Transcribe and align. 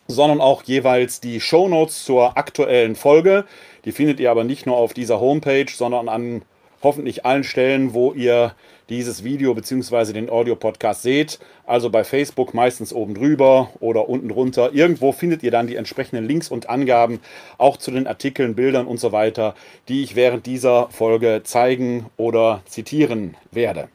sondern 0.07 0.39
auch 0.39 0.61
jeweils 0.61 1.19
die 1.19 1.41
Shownotes 1.41 2.05
zur 2.05 2.37
aktuellen 2.37 2.95
Folge. 2.95 3.45
Die 3.85 3.91
findet 3.91 4.19
ihr 4.19 4.29
aber 4.29 4.43
nicht 4.43 4.67
nur 4.67 4.77
auf 4.77 4.93
dieser 4.93 5.19
Homepage, 5.19 5.65
sondern 5.67 6.09
an 6.09 6.43
hoffentlich 6.83 7.25
allen 7.25 7.43
Stellen, 7.43 7.95
wo 7.95 8.13
ihr 8.13 8.53
dieses 8.89 9.23
Video 9.23 9.53
bzw. 9.53 10.13
den 10.13 10.29
Audio-Podcast 10.29 11.03
seht. 11.03 11.39
Also 11.65 11.89
bei 11.89 12.03
Facebook 12.03 12.53
meistens 12.53 12.93
oben 12.93 13.15
drüber 13.15 13.69
oder 13.79 14.09
unten 14.09 14.29
drunter. 14.29 14.73
Irgendwo 14.73 15.11
findet 15.11 15.43
ihr 15.43 15.51
dann 15.51 15.67
die 15.67 15.75
entsprechenden 15.75 16.25
Links 16.27 16.49
und 16.49 16.69
Angaben, 16.69 17.19
auch 17.57 17.77
zu 17.77 17.91
den 17.91 18.07
Artikeln, 18.07 18.55
Bildern 18.55 18.87
und 18.87 18.99
so 18.99 19.11
weiter, 19.11 19.55
die 19.87 20.03
ich 20.03 20.15
während 20.15 20.45
dieser 20.45 20.89
Folge 20.89 21.41
zeigen 21.43 22.07
oder 22.17 22.61
zitieren 22.65 23.35
werde. 23.51 23.89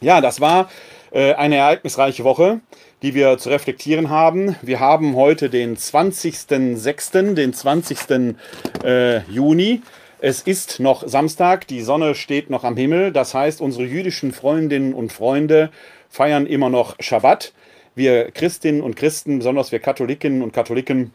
Ja, 0.00 0.20
das 0.20 0.40
war 0.40 0.70
äh, 1.12 1.34
eine 1.34 1.56
ereignisreiche 1.56 2.24
Woche, 2.24 2.60
die 3.02 3.14
wir 3.14 3.38
zu 3.38 3.48
reflektieren 3.50 4.10
haben. 4.10 4.56
Wir 4.62 4.80
haben 4.80 5.16
heute 5.16 5.50
den 5.50 5.76
20.06., 5.76 7.34
den 7.34 7.52
20. 7.52 8.36
Äh, 8.84 9.20
Juni. 9.30 9.82
Es 10.22 10.42
ist 10.42 10.80
noch 10.80 11.08
Samstag, 11.08 11.66
die 11.66 11.80
Sonne 11.80 12.14
steht 12.14 12.50
noch 12.50 12.62
am 12.62 12.76
Himmel. 12.76 13.10
Das 13.10 13.32
heißt, 13.32 13.62
unsere 13.62 13.84
jüdischen 13.84 14.32
Freundinnen 14.32 14.92
und 14.92 15.14
Freunde 15.14 15.70
feiern 16.10 16.44
immer 16.44 16.68
noch 16.68 16.96
Schabbat. 17.00 17.54
Wir 17.94 18.30
Christinnen 18.30 18.82
und 18.82 18.96
Christen, 18.96 19.38
besonders 19.38 19.72
wir 19.72 19.78
Katholikinnen 19.78 20.42
und 20.42 20.52
Katholiken, 20.52 21.14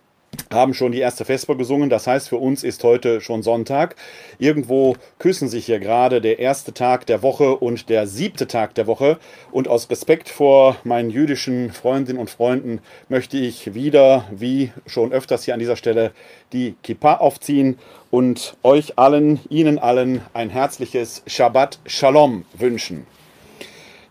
haben 0.53 0.73
schon 0.73 0.91
die 0.91 0.99
erste 0.99 1.25
Vesper 1.25 1.55
gesungen. 1.55 1.89
Das 1.89 2.07
heißt, 2.07 2.29
für 2.29 2.37
uns 2.37 2.63
ist 2.63 2.83
heute 2.83 3.21
schon 3.21 3.43
Sonntag. 3.43 3.95
Irgendwo 4.39 4.95
küssen 5.19 5.47
sich 5.47 5.65
hier 5.65 5.79
gerade 5.79 6.21
der 6.21 6.39
erste 6.39 6.73
Tag 6.73 7.05
der 7.05 7.21
Woche 7.21 7.55
und 7.55 7.89
der 7.89 8.07
siebte 8.07 8.47
Tag 8.47 8.75
der 8.75 8.87
Woche. 8.87 9.17
Und 9.51 9.67
aus 9.67 9.89
Respekt 9.89 10.29
vor 10.29 10.77
meinen 10.83 11.09
jüdischen 11.09 11.71
Freundinnen 11.71 12.19
und 12.19 12.29
Freunden 12.29 12.79
möchte 13.09 13.37
ich 13.37 13.73
wieder, 13.73 14.25
wie 14.31 14.71
schon 14.85 15.11
öfters 15.11 15.45
hier 15.45 15.53
an 15.53 15.59
dieser 15.59 15.75
Stelle, 15.75 16.11
die 16.53 16.75
Kippa 16.83 17.15
aufziehen 17.15 17.77
und 18.11 18.55
euch 18.63 18.97
allen, 18.97 19.39
Ihnen 19.49 19.79
allen 19.79 20.21
ein 20.33 20.49
herzliches 20.49 21.23
Shabbat 21.27 21.79
Shalom 21.85 22.45
wünschen. 22.57 23.05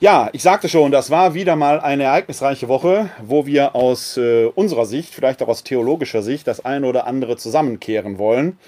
Ja, 0.00 0.28
ich 0.32 0.43
sagte 0.43 0.69
schon, 0.69 0.91
das 0.91 1.10
war 1.10 1.34
wieder 1.34 1.55
mal 1.55 1.78
eine 1.78 2.03
ereignisreiche 2.05 2.66
Woche, 2.66 3.10
wo 3.22 3.47
wir 3.47 3.77
aus 3.77 4.16
äh, 4.16 4.47
unserer 4.47 4.87
Sicht, 4.87 5.15
vielleicht 5.15 5.41
auch 5.41 5.47
aus 5.47 5.62
theologischer 5.62 6.21
Sicht, 6.21 6.49
das 6.49 6.65
eine 6.65 6.88
oder 6.88 7.06
andere 7.06 7.37
zusammenkehren 7.37 8.19
wollen. 8.19 8.59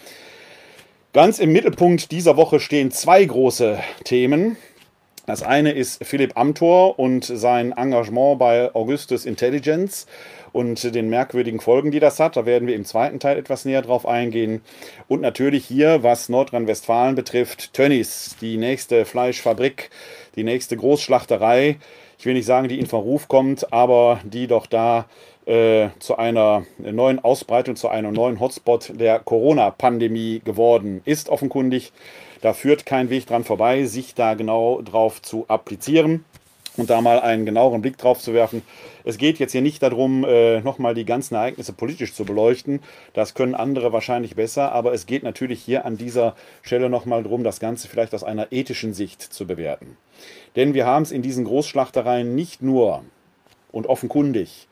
Ganz 1.13 1.41
im 1.41 1.51
Mittelpunkt 1.53 2.13
dieser 2.13 2.37
Woche 2.37 2.61
stehen 2.61 2.93
zwei 2.93 3.25
große 3.25 3.79
Themen. 4.05 4.57
Das 5.27 5.43
eine 5.43 5.73
ist 5.73 6.05
Philipp 6.05 6.37
Amthor 6.37 7.01
und 7.01 7.25
sein 7.25 7.73
Engagement 7.73 8.39
bei 8.39 8.73
Augustus 8.73 9.27
Intelligence 9.27 10.07
und 10.53 10.95
den 10.95 11.11
merkwürdigen 11.11 11.61
Folgen, 11.61 11.91
die 11.91 11.99
das 11.99 12.21
hat. 12.21 12.37
Da 12.37 12.47
werden 12.47 12.69
wir 12.69 12.77
im 12.77 12.85
zweiten 12.85 13.19
Teil 13.19 13.37
etwas 13.37 13.65
näher 13.65 13.83
drauf 13.83 14.07
eingehen. 14.07 14.63
Und 15.09 15.23
natürlich 15.23 15.67
hier, 15.67 16.05
was 16.05 16.29
Nordrhein-Westfalen 16.29 17.17
betrifft, 17.17 17.75
Tönnies, 17.75 18.37
die 18.41 18.57
nächste 18.57 19.05
Fleischfabrik, 19.05 19.91
die 20.37 20.45
nächste 20.45 20.77
Großschlachterei. 20.77 21.77
Ich 22.19 22.27
will 22.27 22.35
nicht 22.35 22.47
sagen, 22.47 22.69
die 22.69 22.79
in 22.79 22.87
Verruf 22.87 23.29
kommt, 23.29 23.73
aber 23.73 24.21
die 24.25 24.47
doch 24.47 24.67
da 24.67 25.07
äh, 25.47 25.89
zu 25.99 26.17
einer 26.17 26.65
neuen 26.79 27.19
Ausbreitung, 27.19 27.77
zu 27.77 27.89
einem 27.89 28.13
neuen 28.13 28.41
Hotspot 28.41 28.93
der 28.95 29.19
Corona-Pandemie 29.21 30.41
geworden 30.45 31.03
ist, 31.05 31.29
offenkundig. 31.29 31.93
Da 32.43 32.53
führt 32.53 32.87
kein 32.87 33.11
Weg 33.11 33.27
dran 33.27 33.45
vorbei, 33.45 33.85
sich 33.85 34.15
da 34.15 34.35
genau 34.35 34.83
drauf 34.83 35.23
zu 35.23 35.47
applizieren 35.49 36.25
und 36.77 36.91
da 36.91 37.01
mal 37.01 37.21
einen 37.21 37.47
genaueren 37.47 37.83
Blick 37.83 37.99
drauf 37.99 38.21
zu 38.21 38.35
werfen. 38.35 38.63
Es 39.05 39.19
geht 39.19 39.39
jetzt 39.39 39.53
hier 39.53 39.63
nicht 39.63 39.83
darum, 39.83 40.25
äh, 40.25 40.61
nochmal 40.61 40.95
die 40.95 41.05
ganzen 41.05 41.35
Ereignisse 41.35 41.73
politisch 41.73 42.15
zu 42.15 42.25
beleuchten. 42.25 42.81
Das 43.15 43.35
können 43.35 43.55
andere 43.55 43.93
wahrscheinlich 43.93 44.37
besser, 44.37 44.73
aber 44.73 44.93
es 44.93 45.07
geht 45.07 45.23
natürlich 45.23 45.63
hier 45.63 45.85
an 45.85 45.97
dieser 45.97 46.35
Stelle 46.63 46.91
nochmal 46.91 47.23
darum, 47.23 47.45
das 47.45 47.61
Ganze 47.61 47.89
vielleicht 47.89 48.15
aus 48.15 48.25
einer 48.25 48.53
ethischen 48.53 48.95
Sicht 48.95 49.23
zu 49.23 49.47
bewerten. 49.47 49.97
Denn 50.57 50.75
wir 50.75 50.87
haben 50.87 51.03
es 51.03 51.13
in 51.13 51.23
diesen 51.23 51.45
Großschlachtereien 51.45 52.35
nicht 52.35 52.63
nur 52.63 53.05
und 53.73 53.87
offenkundig 53.87 54.69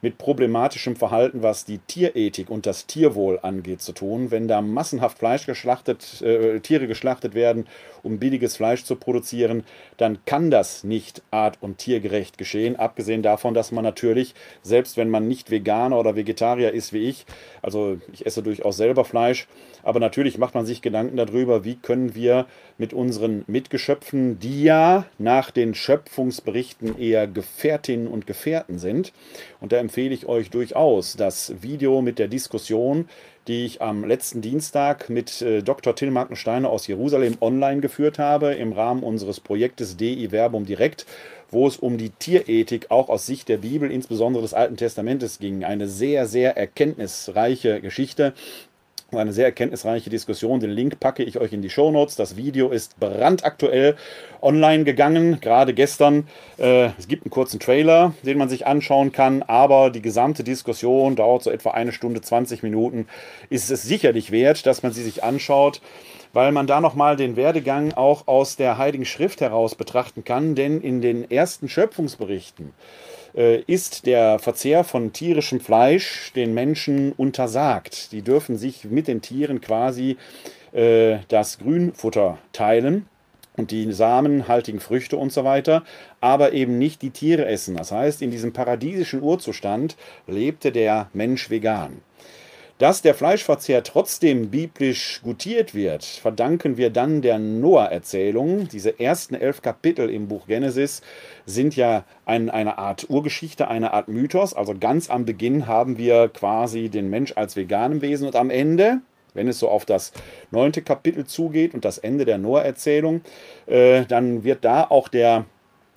mit 0.00 0.18
problematischem 0.18 0.96
Verhalten, 0.96 1.42
was 1.42 1.64
die 1.64 1.78
Tierethik 1.78 2.50
und 2.50 2.66
das 2.66 2.86
Tierwohl 2.86 3.38
angeht, 3.42 3.82
zu 3.82 3.92
tun. 3.92 4.30
Wenn 4.30 4.46
da 4.46 4.62
massenhaft 4.62 5.18
Fleisch 5.18 5.46
geschlachtet, 5.46 6.22
äh, 6.22 6.60
Tiere 6.60 6.86
geschlachtet 6.86 7.34
werden, 7.34 7.66
um 8.02 8.18
billiges 8.18 8.56
Fleisch 8.56 8.84
zu 8.84 8.96
produzieren, 8.96 9.64
dann 9.96 10.18
kann 10.24 10.50
das 10.50 10.84
nicht 10.84 11.22
art- 11.30 11.58
und 11.60 11.78
tiergerecht 11.78 12.38
geschehen. 12.38 12.76
Abgesehen 12.76 13.22
davon, 13.22 13.54
dass 13.54 13.72
man 13.72 13.84
natürlich, 13.84 14.34
selbst 14.62 14.96
wenn 14.96 15.10
man 15.10 15.26
nicht 15.26 15.50
Veganer 15.50 15.98
oder 15.98 16.14
Vegetarier 16.14 16.72
ist 16.72 16.92
wie 16.92 17.08
ich, 17.08 17.26
also 17.60 17.98
ich 18.12 18.24
esse 18.24 18.42
durchaus 18.42 18.76
selber 18.76 19.04
Fleisch, 19.04 19.48
aber 19.82 20.00
natürlich 20.00 20.38
macht 20.38 20.54
man 20.54 20.66
sich 20.66 20.82
Gedanken 20.82 21.16
darüber, 21.16 21.64
wie 21.64 21.76
können 21.76 22.14
wir 22.14 22.46
mit 22.78 22.92
unseren 22.92 23.44
Mitgeschöpfen, 23.46 24.38
die 24.38 24.62
ja 24.62 25.06
nach 25.18 25.50
den 25.50 25.74
Schöpfungsberichten 25.74 26.98
eher 26.98 27.26
Gefährtinnen 27.26 28.06
und 28.06 28.26
Gefährten 28.26 28.78
sind, 28.78 29.12
und 29.60 29.72
da 29.72 29.78
empfehle 29.88 30.12
ich 30.14 30.26
euch 30.26 30.50
durchaus 30.50 31.16
das 31.16 31.62
Video 31.62 32.02
mit 32.02 32.18
der 32.18 32.28
Diskussion, 32.28 33.08
die 33.46 33.64
ich 33.64 33.80
am 33.80 34.04
letzten 34.04 34.42
Dienstag 34.42 35.08
mit 35.08 35.40
äh, 35.40 35.62
Dr. 35.62 35.96
Till 35.96 36.10
Markensteiner 36.10 36.68
aus 36.68 36.86
Jerusalem 36.86 37.38
online 37.40 37.80
geführt 37.80 38.18
habe, 38.18 38.52
im 38.52 38.74
Rahmen 38.74 39.02
unseres 39.02 39.40
Projektes 39.40 39.96
DI 39.96 40.28
Verbum 40.30 40.66
Direkt, 40.66 41.06
wo 41.50 41.66
es 41.66 41.78
um 41.78 41.96
die 41.96 42.10
Tierethik 42.10 42.90
auch 42.90 43.08
aus 43.08 43.24
Sicht 43.24 43.48
der 43.48 43.56
Bibel, 43.56 43.90
insbesondere 43.90 44.42
des 44.42 44.52
Alten 44.52 44.76
Testamentes 44.76 45.38
ging. 45.38 45.64
Eine 45.64 45.88
sehr, 45.88 46.26
sehr 46.26 46.58
erkenntnisreiche 46.58 47.80
Geschichte 47.80 48.34
eine 49.16 49.32
sehr 49.32 49.46
erkenntnisreiche 49.46 50.10
Diskussion. 50.10 50.60
Den 50.60 50.70
Link 50.70 51.00
packe 51.00 51.22
ich 51.22 51.38
euch 51.38 51.52
in 51.54 51.62
die 51.62 51.70
Show 51.70 51.90
Notes. 51.90 52.16
Das 52.16 52.36
Video 52.36 52.68
ist 52.68 53.00
brandaktuell 53.00 53.96
online 54.42 54.84
gegangen, 54.84 55.40
gerade 55.40 55.72
gestern. 55.72 56.28
Äh, 56.58 56.90
es 56.98 57.08
gibt 57.08 57.24
einen 57.24 57.30
kurzen 57.30 57.58
Trailer, 57.58 58.12
den 58.22 58.36
man 58.36 58.50
sich 58.50 58.66
anschauen 58.66 59.10
kann, 59.10 59.42
aber 59.42 59.90
die 59.90 60.02
gesamte 60.02 60.44
Diskussion 60.44 61.16
dauert 61.16 61.42
so 61.42 61.50
etwa 61.50 61.70
eine 61.70 61.92
Stunde 61.92 62.20
20 62.20 62.62
Minuten. 62.62 63.08
Ist 63.48 63.70
es 63.70 63.82
sicherlich 63.82 64.30
wert, 64.30 64.66
dass 64.66 64.82
man 64.82 64.92
sie 64.92 65.02
sich 65.02 65.24
anschaut 65.24 65.80
weil 66.34 66.52
man 66.52 66.66
da 66.66 66.82
nochmal 66.82 67.16
den 67.16 67.36
Werdegang 67.36 67.94
auch 67.94 68.28
aus 68.28 68.56
der 68.56 68.76
Heiligen 68.76 69.06
Schrift 69.06 69.40
heraus 69.40 69.74
betrachten 69.74 70.24
kann, 70.24 70.54
denn 70.54 70.82
in 70.82 71.00
den 71.00 71.30
ersten 71.30 71.70
Schöpfungsberichten 71.70 72.74
ist 73.34 74.06
der 74.06 74.38
Verzehr 74.38 74.84
von 74.84 75.12
tierischem 75.12 75.60
Fleisch 75.60 76.32
den 76.34 76.54
Menschen 76.54 77.12
untersagt. 77.12 78.12
Die 78.12 78.22
dürfen 78.22 78.56
sich 78.56 78.84
mit 78.84 79.06
den 79.08 79.22
Tieren 79.22 79.60
quasi 79.60 80.16
äh, 80.72 81.18
das 81.28 81.58
Grünfutter 81.58 82.38
teilen 82.52 83.06
und 83.56 83.70
die 83.70 83.92
samenhaltigen 83.92 84.80
Früchte 84.80 85.16
und 85.16 85.32
so 85.32 85.44
weiter, 85.44 85.84
aber 86.20 86.52
eben 86.52 86.78
nicht 86.78 87.02
die 87.02 87.10
Tiere 87.10 87.46
essen. 87.46 87.76
Das 87.76 87.92
heißt, 87.92 88.22
in 88.22 88.30
diesem 88.30 88.52
paradiesischen 88.52 89.22
Urzustand 89.22 89.96
lebte 90.26 90.72
der 90.72 91.08
Mensch 91.12 91.50
vegan. 91.50 92.00
Dass 92.78 93.02
der 93.02 93.14
Fleischverzehr 93.14 93.82
trotzdem 93.82 94.50
biblisch 94.50 95.20
gutiert 95.24 95.74
wird, 95.74 96.04
verdanken 96.04 96.76
wir 96.76 96.90
dann 96.90 97.22
der 97.22 97.40
Noah-Erzählung. 97.40 98.68
Diese 98.68 99.00
ersten 99.00 99.34
elf 99.34 99.62
Kapitel 99.62 100.08
im 100.08 100.28
Buch 100.28 100.46
Genesis 100.46 101.02
sind 101.44 101.74
ja 101.74 102.04
ein, 102.24 102.50
eine 102.50 102.78
Art 102.78 103.10
Urgeschichte, 103.10 103.66
eine 103.66 103.92
Art 103.92 104.06
Mythos. 104.06 104.54
Also 104.54 104.76
ganz 104.78 105.10
am 105.10 105.24
Beginn 105.24 105.66
haben 105.66 105.98
wir 105.98 106.28
quasi 106.28 106.88
den 106.88 107.10
Mensch 107.10 107.32
als 107.34 107.56
veganem 107.56 108.00
Wesen 108.00 108.28
und 108.28 108.36
am 108.36 108.48
Ende, 108.48 109.00
wenn 109.34 109.48
es 109.48 109.58
so 109.58 109.68
auf 109.68 109.84
das 109.84 110.12
neunte 110.52 110.80
Kapitel 110.80 111.26
zugeht 111.26 111.74
und 111.74 111.84
das 111.84 111.98
Ende 111.98 112.24
der 112.26 112.38
Noah-Erzählung, 112.38 113.22
äh, 113.66 114.04
dann 114.04 114.44
wird 114.44 114.64
da 114.64 114.84
auch 114.84 115.08
der 115.08 115.46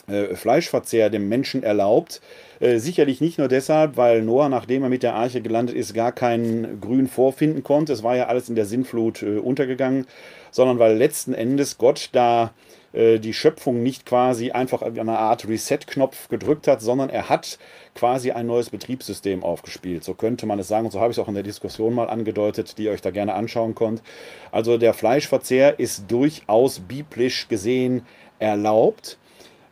äh, 0.07 0.35
Fleischverzehr 0.35 1.11
dem 1.11 1.29
Menschen 1.29 1.61
erlaubt. 1.61 2.21
Äh, 2.61 2.77
sicherlich 2.77 3.21
nicht 3.21 3.39
nur 3.39 3.47
deshalb, 3.47 3.97
weil 3.97 4.21
Noah, 4.21 4.47
nachdem 4.47 4.83
er 4.83 4.89
mit 4.89 5.01
der 5.01 5.15
Arche 5.15 5.41
gelandet 5.41 5.75
ist, 5.75 5.95
gar 5.95 6.11
kein 6.11 6.79
Grün 6.79 7.07
vorfinden 7.07 7.63
konnte. 7.63 7.91
Es 7.91 8.03
war 8.03 8.15
ja 8.15 8.27
alles 8.27 8.49
in 8.49 8.55
der 8.55 8.65
Sinnflut 8.65 9.23
äh, 9.23 9.39
untergegangen, 9.39 10.05
sondern 10.51 10.77
weil 10.77 10.95
letzten 10.95 11.33
Endes 11.33 11.79
Gott 11.79 12.09
da 12.11 12.53
äh, 12.93 13.17
die 13.17 13.33
Schöpfung 13.33 13.81
nicht 13.81 14.05
quasi 14.05 14.51
einfach 14.51 14.83
eine 14.83 15.17
Art 15.17 15.47
Reset-Knopf 15.47 16.29
gedrückt 16.29 16.67
hat, 16.67 16.81
sondern 16.81 17.09
er 17.09 17.29
hat 17.29 17.57
quasi 17.95 18.29
ein 18.29 18.45
neues 18.45 18.69
Betriebssystem 18.69 19.43
aufgespielt. 19.43 20.03
So 20.03 20.13
könnte 20.13 20.45
man 20.45 20.59
es 20.59 20.67
sagen. 20.67 20.85
Und 20.85 20.91
so 20.91 20.99
habe 20.99 21.09
ich 21.09 21.17
es 21.17 21.23
auch 21.23 21.29
in 21.29 21.33
der 21.33 21.41
Diskussion 21.41 21.95
mal 21.95 22.11
angedeutet, 22.11 22.77
die 22.77 22.83
ihr 22.83 22.91
euch 22.91 23.01
da 23.01 23.09
gerne 23.09 23.33
anschauen 23.33 23.73
könnt. 23.73 24.03
Also 24.51 24.77
der 24.77 24.93
Fleischverzehr 24.93 25.79
ist 25.79 26.11
durchaus 26.11 26.79
biblisch 26.79 27.47
gesehen 27.47 28.03
erlaubt 28.37 29.17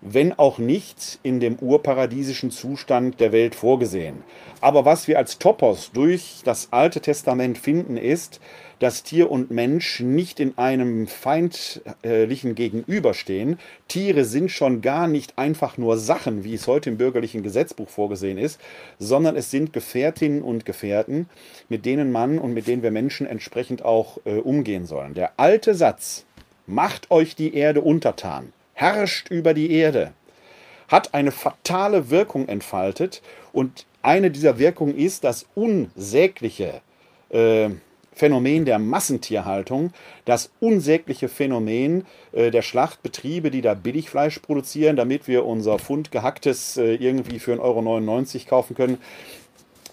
wenn 0.02 0.34
auch 0.34 0.58
nicht 0.58 1.20
in 1.24 1.40
dem 1.40 1.56
urparadiesischen 1.56 2.52
Zustand 2.52 3.20
der 3.20 3.32
Welt 3.32 3.56
vorgesehen. 3.56 4.24
Aber 4.62 4.86
was 4.86 5.08
wir 5.08 5.18
als 5.18 5.40
Topos 5.40 5.92
durch 5.92 6.42
das 6.44 6.70
Alte 6.72 7.02
Testament 7.02 7.58
finden, 7.58 7.98
ist, 7.98 8.40
dass 8.80 9.04
Tier 9.04 9.30
und 9.30 9.52
Mensch 9.52 10.00
nicht 10.00 10.40
in 10.40 10.58
einem 10.58 11.08
feindlichen 11.08 12.56
Gegenüberstehen. 12.56 13.60
Tiere 13.90 14.24
sind 14.24 14.52
schon 14.52 14.82
gar 14.82 15.08
nicht 15.08 15.38
einfach 15.38 15.78
nur 15.78 15.98
Sachen, 15.98 16.46
wie 16.46 16.54
es 16.54 16.66
heute 16.66 16.90
im 16.90 16.98
bürgerlichen 16.98 17.44
Gesetzbuch 17.44 17.90
vorgesehen 17.90 18.38
ist, 18.38 18.60
sondern 18.98 19.36
es 19.36 19.52
sind 19.52 19.74
Gefährtinnen 19.74 20.42
und 20.42 20.66
Gefährten, 20.66 21.30
mit 21.68 21.86
denen 21.86 22.12
man 22.12 22.40
und 22.40 22.54
mit 22.54 22.68
denen 22.68 22.84
wir 22.84 22.92
Menschen 22.92 23.28
entsprechend 23.28 23.84
auch 23.84 24.18
äh, 24.26 24.38
umgehen 24.38 24.86
sollen. 24.86 25.14
Der 25.14 25.34
alte 25.38 25.76
Satz, 25.76 26.26
macht 26.70 27.12
euch 27.12 27.36
die 27.36 27.56
Erde 27.56 27.82
untertan, 27.82 28.54
herrscht 28.80 29.30
über 29.30 29.54
die 29.54 29.72
Erde, 29.72 30.14
hat 30.88 31.14
eine 31.14 31.32
fatale 31.32 32.10
Wirkung 32.10 32.48
entfaltet 32.48 33.22
und 33.52 33.86
eine 34.02 34.32
dieser 34.32 34.58
Wirkungen 34.58 34.98
ist 34.98 35.26
das 35.26 35.46
unsägliche 35.54 36.82
äh, 37.30 37.70
Phänomen 38.14 38.64
der 38.64 38.80
Massentierhaltung, 38.80 39.92
das 40.24 40.52
unsägliche 40.62 41.28
Phänomen 41.28 42.06
äh, 42.32 42.52
der 42.52 42.62
Schlachtbetriebe, 42.62 43.52
die 43.52 43.62
da 43.62 43.74
Billigfleisch 43.74 44.40
produzieren, 44.40 44.96
damit 44.96 45.28
wir 45.28 45.46
unser 45.46 45.78
Pfund 45.78 46.12
gehacktes 46.12 46.78
äh, 46.78 46.96
irgendwie 46.96 47.40
für 47.40 47.56
1,99 47.56 47.62
Euro 48.38 48.50
kaufen 48.50 48.76
können. 48.76 48.98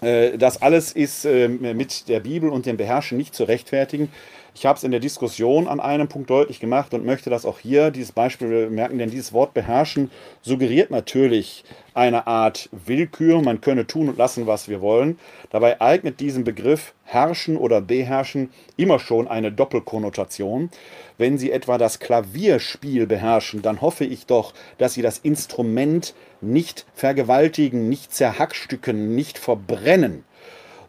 Äh, 0.01 0.37
das 0.37 0.61
alles 0.61 0.93
ist 0.93 1.25
äh, 1.25 1.49
mit 1.49 2.07
der 2.07 2.21
Bibel 2.21 2.49
und 2.49 2.65
dem 2.65 2.77
Beherrschen 2.77 3.17
nicht 3.17 3.35
zu 3.35 3.43
rechtfertigen. 3.43 4.09
Ich 4.59 4.65
habe 4.65 4.75
es 4.75 4.83
in 4.83 4.89
der 4.89 4.99
Diskussion 4.99 5.67
an 5.67 5.79
einem 5.79 6.07
Punkt 6.07 6.31
deutlich 6.31 6.59
gemacht 6.59 6.91
und 6.95 7.05
möchte 7.05 7.29
das 7.29 7.45
auch 7.45 7.59
hier, 7.59 7.91
dieses 7.91 8.11
Beispiel 8.11 8.65
bemerken, 8.65 8.97
denn 8.97 9.11
dieses 9.11 9.31
Wort 9.31 9.53
beherrschen 9.53 10.09
suggeriert 10.41 10.89
natürlich 10.89 11.63
eine 11.93 12.25
Art 12.25 12.67
Willkür. 12.71 13.43
Man 13.43 13.61
könne 13.61 13.85
tun 13.85 14.09
und 14.09 14.17
lassen, 14.17 14.47
was 14.47 14.67
wir 14.67 14.81
wollen. 14.81 15.19
Dabei 15.51 15.79
eignet 15.79 16.19
diesem 16.19 16.43
Begriff 16.43 16.95
herrschen 17.03 17.55
oder 17.55 17.81
beherrschen 17.81 18.49
immer 18.77 18.97
schon 18.97 19.27
eine 19.27 19.51
Doppelkonnotation. 19.51 20.71
Wenn 21.19 21.37
Sie 21.37 21.51
etwa 21.51 21.77
das 21.77 21.99
Klavierspiel 21.99 23.05
beherrschen, 23.05 23.61
dann 23.61 23.81
hoffe 23.81 24.05
ich 24.05 24.25
doch, 24.25 24.55
dass 24.79 24.95
Sie 24.95 25.03
das 25.03 25.19
Instrument 25.19 26.15
nicht 26.41 26.87
vergewaltigen, 26.95 27.89
nicht 27.89 28.11
zerhackstücken, 28.11 29.13
nicht 29.13 29.37
verbrennen 29.37 30.23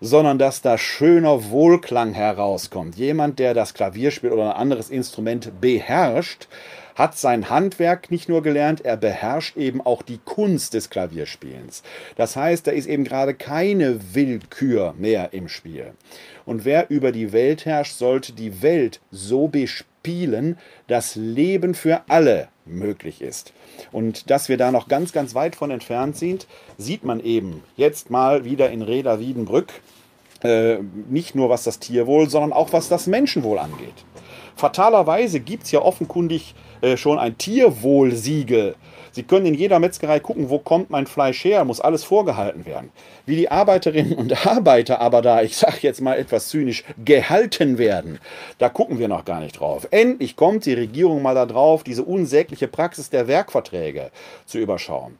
sondern 0.00 0.38
dass 0.38 0.62
da 0.62 0.78
schöner 0.78 1.50
Wohlklang 1.50 2.14
herauskommt. 2.14 2.96
Jemand, 2.96 3.38
der 3.38 3.54
das 3.54 3.74
Klavier 3.74 4.10
spielt 4.10 4.32
oder 4.32 4.54
ein 4.54 4.60
anderes 4.60 4.90
Instrument 4.90 5.60
beherrscht, 5.60 6.48
hat 6.98 7.16
sein 7.16 7.48
Handwerk 7.48 8.10
nicht 8.10 8.28
nur 8.28 8.42
gelernt, 8.42 8.84
er 8.84 8.96
beherrscht 8.96 9.56
eben 9.56 9.80
auch 9.80 10.02
die 10.02 10.18
Kunst 10.24 10.74
des 10.74 10.90
Klavierspielens. 10.90 11.84
Das 12.16 12.34
heißt, 12.34 12.66
da 12.66 12.72
ist 12.72 12.86
eben 12.86 13.04
gerade 13.04 13.34
keine 13.34 14.00
Willkür 14.14 14.94
mehr 14.98 15.32
im 15.32 15.48
Spiel. 15.48 15.92
Und 16.44 16.64
wer 16.64 16.90
über 16.90 17.12
die 17.12 17.32
Welt 17.32 17.66
herrscht, 17.66 17.96
sollte 17.96 18.32
die 18.32 18.62
Welt 18.62 19.00
so 19.12 19.46
bespielen, 19.46 20.58
dass 20.88 21.14
Leben 21.14 21.74
für 21.74 22.02
alle 22.08 22.48
möglich 22.68 23.22
ist. 23.22 23.52
Und 23.92 24.30
dass 24.30 24.48
wir 24.48 24.56
da 24.56 24.70
noch 24.70 24.88
ganz, 24.88 25.12
ganz 25.12 25.34
weit 25.34 25.56
von 25.56 25.70
entfernt 25.70 26.16
sind, 26.16 26.46
sieht 26.76 27.04
man 27.04 27.20
eben 27.20 27.62
jetzt 27.76 28.10
mal 28.10 28.44
wieder 28.44 28.70
in 28.70 28.82
Reda 28.82 29.20
Wiedenbrück. 29.20 29.72
Äh, 30.42 30.78
nicht 31.08 31.34
nur 31.34 31.48
was 31.50 31.64
das 31.64 31.80
Tierwohl, 31.80 32.30
sondern 32.30 32.52
auch 32.52 32.72
was 32.72 32.88
das 32.88 33.06
Menschenwohl 33.06 33.58
angeht. 33.58 34.04
Fatalerweise 34.58 35.38
gibt 35.38 35.64
es 35.64 35.70
ja 35.70 35.80
offenkundig 35.80 36.52
äh, 36.80 36.96
schon 36.96 37.20
ein 37.20 37.38
Tierwohlsiegel. 37.38 38.74
Sie 39.12 39.22
können 39.22 39.46
in 39.46 39.54
jeder 39.54 39.78
Metzgerei 39.78 40.18
gucken, 40.18 40.50
wo 40.50 40.58
kommt 40.58 40.90
mein 40.90 41.06
Fleisch 41.06 41.44
her, 41.44 41.64
muss 41.64 41.80
alles 41.80 42.02
vorgehalten 42.02 42.66
werden. 42.66 42.90
Wie 43.24 43.36
die 43.36 43.52
Arbeiterinnen 43.52 44.14
und 44.14 44.46
Arbeiter 44.48 45.00
aber 45.00 45.22
da, 45.22 45.42
ich 45.42 45.56
sage 45.56 45.78
jetzt 45.82 46.00
mal 46.00 46.18
etwas 46.18 46.48
zynisch, 46.48 46.82
gehalten 47.04 47.78
werden, 47.78 48.18
da 48.58 48.68
gucken 48.68 48.98
wir 48.98 49.06
noch 49.06 49.24
gar 49.24 49.38
nicht 49.38 49.60
drauf. 49.60 49.86
Endlich 49.92 50.34
kommt 50.34 50.66
die 50.66 50.74
Regierung 50.74 51.22
mal 51.22 51.36
da 51.36 51.46
drauf, 51.46 51.84
diese 51.84 52.02
unsägliche 52.02 52.66
Praxis 52.66 53.10
der 53.10 53.28
Werkverträge 53.28 54.10
zu 54.44 54.58
überschauen. 54.58 55.18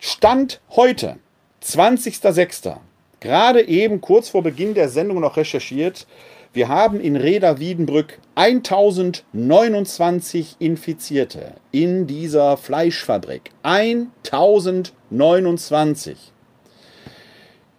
Stand 0.00 0.60
heute, 0.70 1.18
20.06., 1.64 2.78
gerade 3.20 3.62
eben 3.68 4.00
kurz 4.00 4.28
vor 4.28 4.42
Beginn 4.42 4.74
der 4.74 4.88
Sendung 4.88 5.20
noch 5.20 5.36
recherchiert, 5.36 6.08
wir 6.54 6.68
haben 6.68 7.00
in 7.00 7.16
Reda 7.16 7.58
Wiedenbrück 7.58 8.18
1029 8.34 10.56
Infizierte 10.58 11.54
in 11.70 12.06
dieser 12.06 12.58
Fleischfabrik. 12.58 13.52
1029. 13.62 16.18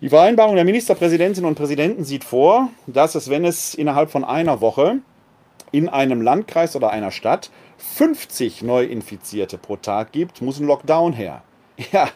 Die 0.02 0.10
Vereinbarung 0.10 0.56
der 0.56 0.66
Ministerpräsidentinnen 0.66 1.48
und 1.48 1.54
Präsidenten 1.54 2.04
sieht 2.04 2.24
vor, 2.24 2.70
dass 2.88 3.14
es, 3.14 3.30
wenn 3.30 3.46
es 3.46 3.76
innerhalb 3.76 4.10
von 4.10 4.24
einer 4.24 4.60
Woche 4.60 4.98
in 5.72 5.88
einem 5.88 6.24
Landkreis 6.24 6.76
oder 6.76 6.90
einer 6.90 7.12
Stadt 7.12 7.52
50 7.78 8.64
Neuinfizierte 8.64 9.60
pro 9.60 9.76
Tag 9.76 10.14
gibt, 10.14 10.42
muss 10.42 10.60
ein 10.60 10.66
Lockdown 10.66 11.14
her. 11.14 11.44
Ja, 11.92 12.10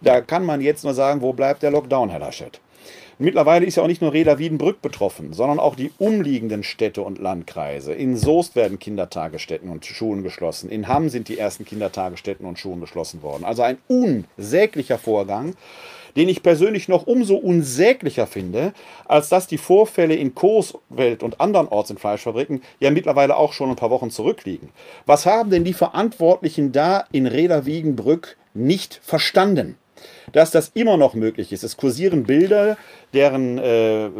da 0.00 0.22
kann 0.22 0.44
man 0.44 0.60
jetzt 0.60 0.84
nur 0.84 0.94
sagen, 0.94 1.22
wo 1.22 1.32
bleibt 1.34 1.62
der 1.62 1.70
Lockdown, 1.70 2.08
Herr 2.08 2.20
Laschet? 2.20 2.58
Mittlerweile 3.18 3.64
ist 3.64 3.76
ja 3.76 3.82
auch 3.82 3.88
nicht 3.88 4.02
nur 4.02 4.12
Reda 4.12 4.38
Wiedenbrück 4.38 4.82
betroffen, 4.82 5.32
sondern 5.32 5.60
auch 5.60 5.76
die 5.76 5.92
umliegenden 5.98 6.64
Städte 6.64 7.02
und 7.02 7.18
Landkreise. 7.18 7.94
In 7.94 8.16
Soest 8.16 8.56
werden 8.56 8.78
Kindertagesstätten 8.78 9.70
und 9.70 9.86
Schulen 9.86 10.22
geschlossen. 10.22 10.68
In 10.68 10.88
Hamm 10.88 11.08
sind 11.08 11.28
die 11.28 11.38
ersten 11.38 11.64
Kindertagesstätten 11.64 12.44
und 12.44 12.58
Schulen 12.58 12.80
geschlossen 12.80 13.22
worden. 13.22 13.44
Also 13.44 13.62
ein 13.62 13.78
unsäglicher 13.86 14.98
Vorgang, 14.98 15.54
den 16.16 16.28
ich 16.28 16.42
persönlich 16.42 16.88
noch 16.88 17.06
umso 17.06 17.36
unsäglicher 17.36 18.26
finde, 18.26 18.72
als 19.04 19.28
dass 19.28 19.46
die 19.46 19.58
Vorfälle 19.58 20.14
in 20.14 20.34
Coeswelt 20.34 21.22
und 21.22 21.40
anderen 21.40 21.68
Orts 21.68 21.90
in 21.90 21.98
Fleischfabriken 21.98 22.62
ja 22.80 22.90
mittlerweile 22.90 23.36
auch 23.36 23.52
schon 23.52 23.70
ein 23.70 23.76
paar 23.76 23.90
Wochen 23.90 24.10
zurückliegen. 24.10 24.70
Was 25.06 25.26
haben 25.26 25.50
denn 25.50 25.64
die 25.64 25.72
Verantwortlichen 25.72 26.72
da 26.72 27.04
in 27.12 27.26
Reda 27.26 27.66
Wiedenbrück 27.66 28.36
nicht 28.54 29.00
verstanden? 29.02 29.76
Dass 30.32 30.50
das 30.50 30.70
immer 30.74 30.96
noch 30.96 31.14
möglich 31.14 31.52
ist. 31.52 31.64
Es 31.64 31.76
kursieren 31.76 32.24
Bilder, 32.24 32.76
deren 33.12 33.58
äh, 33.58 34.10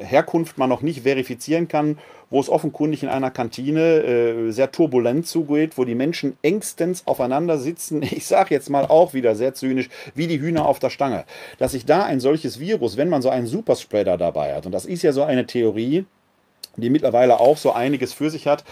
Herkunft 0.00 0.58
man 0.58 0.68
noch 0.68 0.82
nicht 0.82 1.02
verifizieren 1.02 1.68
kann, 1.68 1.98
wo 2.30 2.40
es 2.40 2.48
offenkundig 2.48 3.02
in 3.02 3.08
einer 3.08 3.30
Kantine 3.30 3.80
äh, 3.80 4.50
sehr 4.50 4.72
turbulent 4.72 5.26
zugeht, 5.26 5.78
wo 5.78 5.84
die 5.84 5.94
Menschen 5.94 6.36
engstens 6.42 7.06
aufeinander 7.06 7.58
sitzen. 7.58 8.02
Ich 8.14 8.26
sage 8.26 8.54
jetzt 8.54 8.70
mal 8.70 8.86
auch 8.86 9.12
wieder 9.12 9.34
sehr 9.34 9.54
zynisch, 9.54 9.88
wie 10.14 10.26
die 10.26 10.40
Hühner 10.40 10.66
auf 10.66 10.78
der 10.78 10.90
Stange. 10.90 11.24
Dass 11.58 11.72
sich 11.72 11.84
da 11.84 12.04
ein 12.04 12.20
solches 12.20 12.60
Virus, 12.60 12.96
wenn 12.96 13.08
man 13.08 13.22
so 13.22 13.28
einen 13.28 13.46
Superspreader 13.46 14.16
dabei 14.16 14.54
hat, 14.54 14.66
und 14.66 14.72
das 14.72 14.86
ist 14.86 15.02
ja 15.02 15.12
so 15.12 15.24
eine 15.24 15.46
Theorie, 15.46 16.06
die 16.76 16.90
mittlerweile 16.90 17.40
auch 17.40 17.56
so 17.56 17.72
einiges 17.72 18.12
für 18.12 18.30
sich 18.30 18.46
hat, 18.46 18.64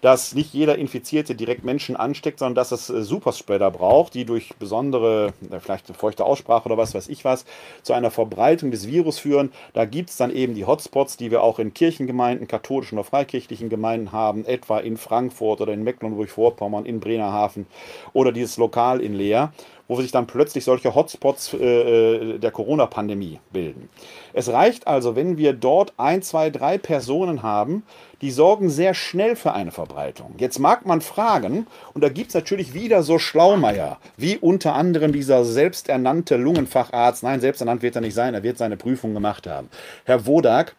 dass 0.00 0.34
nicht 0.34 0.54
jeder 0.54 0.78
Infizierte 0.78 1.34
direkt 1.34 1.64
Menschen 1.64 1.96
ansteckt, 1.96 2.38
sondern 2.38 2.54
dass 2.54 2.72
es 2.72 2.88
äh, 2.88 3.02
Superspreader 3.02 3.70
braucht, 3.70 4.14
die 4.14 4.24
durch 4.24 4.54
besondere, 4.58 5.32
vielleicht 5.60 5.88
eine 5.88 5.98
feuchte 5.98 6.24
Aussprache 6.24 6.66
oder 6.66 6.76
was 6.76 6.94
weiß 6.94 7.08
ich 7.08 7.24
was, 7.24 7.44
zu 7.82 7.92
einer 7.92 8.10
Verbreitung 8.10 8.70
des 8.70 8.86
Virus 8.86 9.18
führen. 9.18 9.52
Da 9.72 9.84
gibt 9.84 10.10
es 10.10 10.16
dann 10.16 10.30
eben 10.30 10.54
die 10.54 10.66
Hotspots, 10.66 11.16
die 11.16 11.30
wir 11.30 11.42
auch 11.42 11.58
in 11.58 11.74
Kirchengemeinden, 11.74 12.46
katholischen 12.46 12.98
oder 12.98 13.04
freikirchlichen 13.04 13.68
Gemeinden 13.68 14.12
haben, 14.12 14.44
etwa 14.44 14.78
in 14.78 14.96
Frankfurt 14.96 15.60
oder 15.60 15.72
in 15.72 15.82
Mecklenburg-Vorpommern, 15.82 16.84
in 16.84 17.00
Bremerhaven 17.00 17.66
oder 18.12 18.32
dieses 18.32 18.56
Lokal 18.56 19.00
in 19.00 19.14
Leer 19.14 19.52
wo 19.88 20.00
sich 20.00 20.12
dann 20.12 20.26
plötzlich 20.26 20.64
solche 20.64 20.94
Hotspots 20.94 21.54
äh, 21.54 21.56
äh, 21.56 22.38
der 22.38 22.50
Corona-Pandemie 22.50 23.40
bilden. 23.52 23.88
Es 24.34 24.50
reicht 24.50 24.86
also, 24.86 25.16
wenn 25.16 25.38
wir 25.38 25.54
dort 25.54 25.94
ein, 25.96 26.22
zwei, 26.22 26.50
drei 26.50 26.78
Personen 26.78 27.42
haben, 27.42 27.82
die 28.20 28.30
sorgen 28.30 28.68
sehr 28.68 28.94
schnell 28.94 29.34
für 29.34 29.52
eine 29.52 29.70
Verbreitung. 29.70 30.34
Jetzt 30.38 30.58
mag 30.58 30.86
man 30.86 31.00
fragen, 31.00 31.66
und 31.94 32.04
da 32.04 32.08
gibt 32.08 32.28
es 32.28 32.34
natürlich 32.34 32.74
wieder 32.74 33.02
so 33.02 33.18
Schlaumeier, 33.18 33.98
wie 34.16 34.36
unter 34.36 34.74
anderem 34.74 35.12
dieser 35.12 35.44
selbsternannte 35.44 36.36
Lungenfacharzt, 36.36 37.22
nein, 37.22 37.40
selbsternannt 37.40 37.82
wird 37.82 37.96
er 37.96 38.02
nicht 38.02 38.14
sein, 38.14 38.34
er 38.34 38.42
wird 38.42 38.58
seine 38.58 38.76
Prüfung 38.76 39.14
gemacht 39.14 39.46
haben, 39.46 39.68
Herr 40.04 40.26
Wodak, 40.26 40.76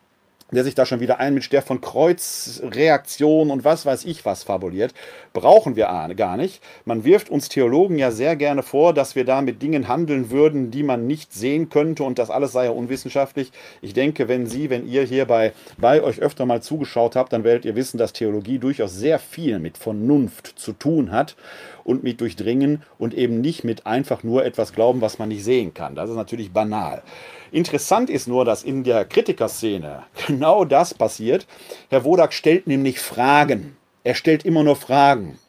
der 0.51 0.63
sich 0.63 0.75
da 0.75 0.85
schon 0.85 0.99
wieder 0.99 1.19
einmischt, 1.19 1.53
der 1.53 1.61
von 1.61 1.81
Kreuzreaktion 1.81 3.51
und 3.51 3.63
was 3.63 3.85
weiß 3.85 4.05
ich 4.05 4.25
was 4.25 4.43
fabuliert, 4.43 4.93
brauchen 5.33 5.75
wir 5.75 5.89
gar 6.15 6.37
nicht. 6.37 6.61
Man 6.85 7.03
wirft 7.03 7.29
uns 7.29 7.49
Theologen 7.49 7.97
ja 7.97 8.11
sehr 8.11 8.35
gerne 8.35 8.63
vor, 8.63 8.93
dass 8.93 9.15
wir 9.15 9.25
da 9.25 9.41
mit 9.41 9.61
Dingen 9.61 9.87
handeln 9.87 10.31
würden, 10.31 10.71
die 10.71 10.83
man 10.83 11.07
nicht 11.07 11.33
sehen 11.33 11.69
könnte 11.69 12.03
und 12.03 12.19
das 12.19 12.29
alles 12.29 12.51
sei 12.51 12.65
ja 12.65 12.71
unwissenschaftlich. 12.71 13.51
Ich 13.81 13.93
denke, 13.93 14.27
wenn 14.27 14.47
Sie, 14.47 14.69
wenn 14.69 14.87
ihr 14.87 15.03
hierbei 15.03 15.53
bei 15.77 16.01
euch 16.01 16.19
öfter 16.19 16.45
mal 16.45 16.61
zugeschaut 16.61 17.15
habt, 17.15 17.33
dann 17.33 17.43
werdet 17.43 17.65
ihr 17.65 17.75
wissen, 17.75 17.97
dass 17.97 18.13
Theologie 18.13 18.59
durchaus 18.59 18.93
sehr 18.93 19.19
viel 19.19 19.59
mit 19.59 19.77
Vernunft 19.77 20.53
zu 20.57 20.73
tun 20.73 21.11
hat 21.11 21.35
und 21.83 22.03
mit 22.03 22.21
Durchdringen 22.21 22.83
und 22.97 23.13
eben 23.13 23.41
nicht 23.41 23.63
mit 23.63 23.85
einfach 23.85 24.23
nur 24.23 24.45
etwas 24.45 24.73
glauben, 24.73 25.01
was 25.01 25.19
man 25.19 25.29
nicht 25.29 25.43
sehen 25.43 25.73
kann. 25.73 25.95
Das 25.95 26.09
ist 26.09 26.15
natürlich 26.15 26.51
banal. 26.51 27.03
Interessant 27.51 28.09
ist 28.09 28.27
nur, 28.27 28.45
dass 28.45 28.63
in 28.63 28.83
der 28.83 29.05
Kritikerszene 29.05 30.03
genau 30.27 30.65
das 30.65 30.93
passiert. 30.93 31.47
Herr 31.89 32.03
Wodak 32.03 32.33
stellt 32.33 32.67
nämlich 32.67 32.99
Fragen. 32.99 33.75
Er 34.03 34.15
stellt 34.15 34.45
immer 34.45 34.63
nur 34.63 34.75
Fragen. 34.75 35.39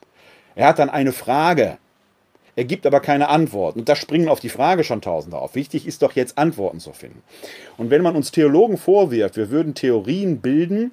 Er 0.54 0.68
hat 0.68 0.78
dann 0.78 0.90
eine 0.90 1.12
Frage. 1.12 1.78
Er 2.56 2.64
gibt 2.64 2.86
aber 2.86 3.00
keine 3.00 3.28
Antworten. 3.28 3.80
Und 3.80 3.88
da 3.88 3.96
springen 3.96 4.28
auf 4.28 4.40
die 4.40 4.48
Frage 4.48 4.84
schon 4.84 5.00
Tausende 5.00 5.38
auf. 5.38 5.54
Wichtig 5.54 5.86
ist 5.86 6.02
doch 6.02 6.12
jetzt 6.12 6.36
Antworten 6.36 6.80
zu 6.80 6.92
finden. 6.92 7.22
Und 7.76 7.90
wenn 7.90 8.02
man 8.02 8.16
uns 8.16 8.32
Theologen 8.32 8.76
vorwirft, 8.76 9.36
wir 9.36 9.50
würden 9.50 9.74
Theorien 9.74 10.40
bilden 10.40 10.92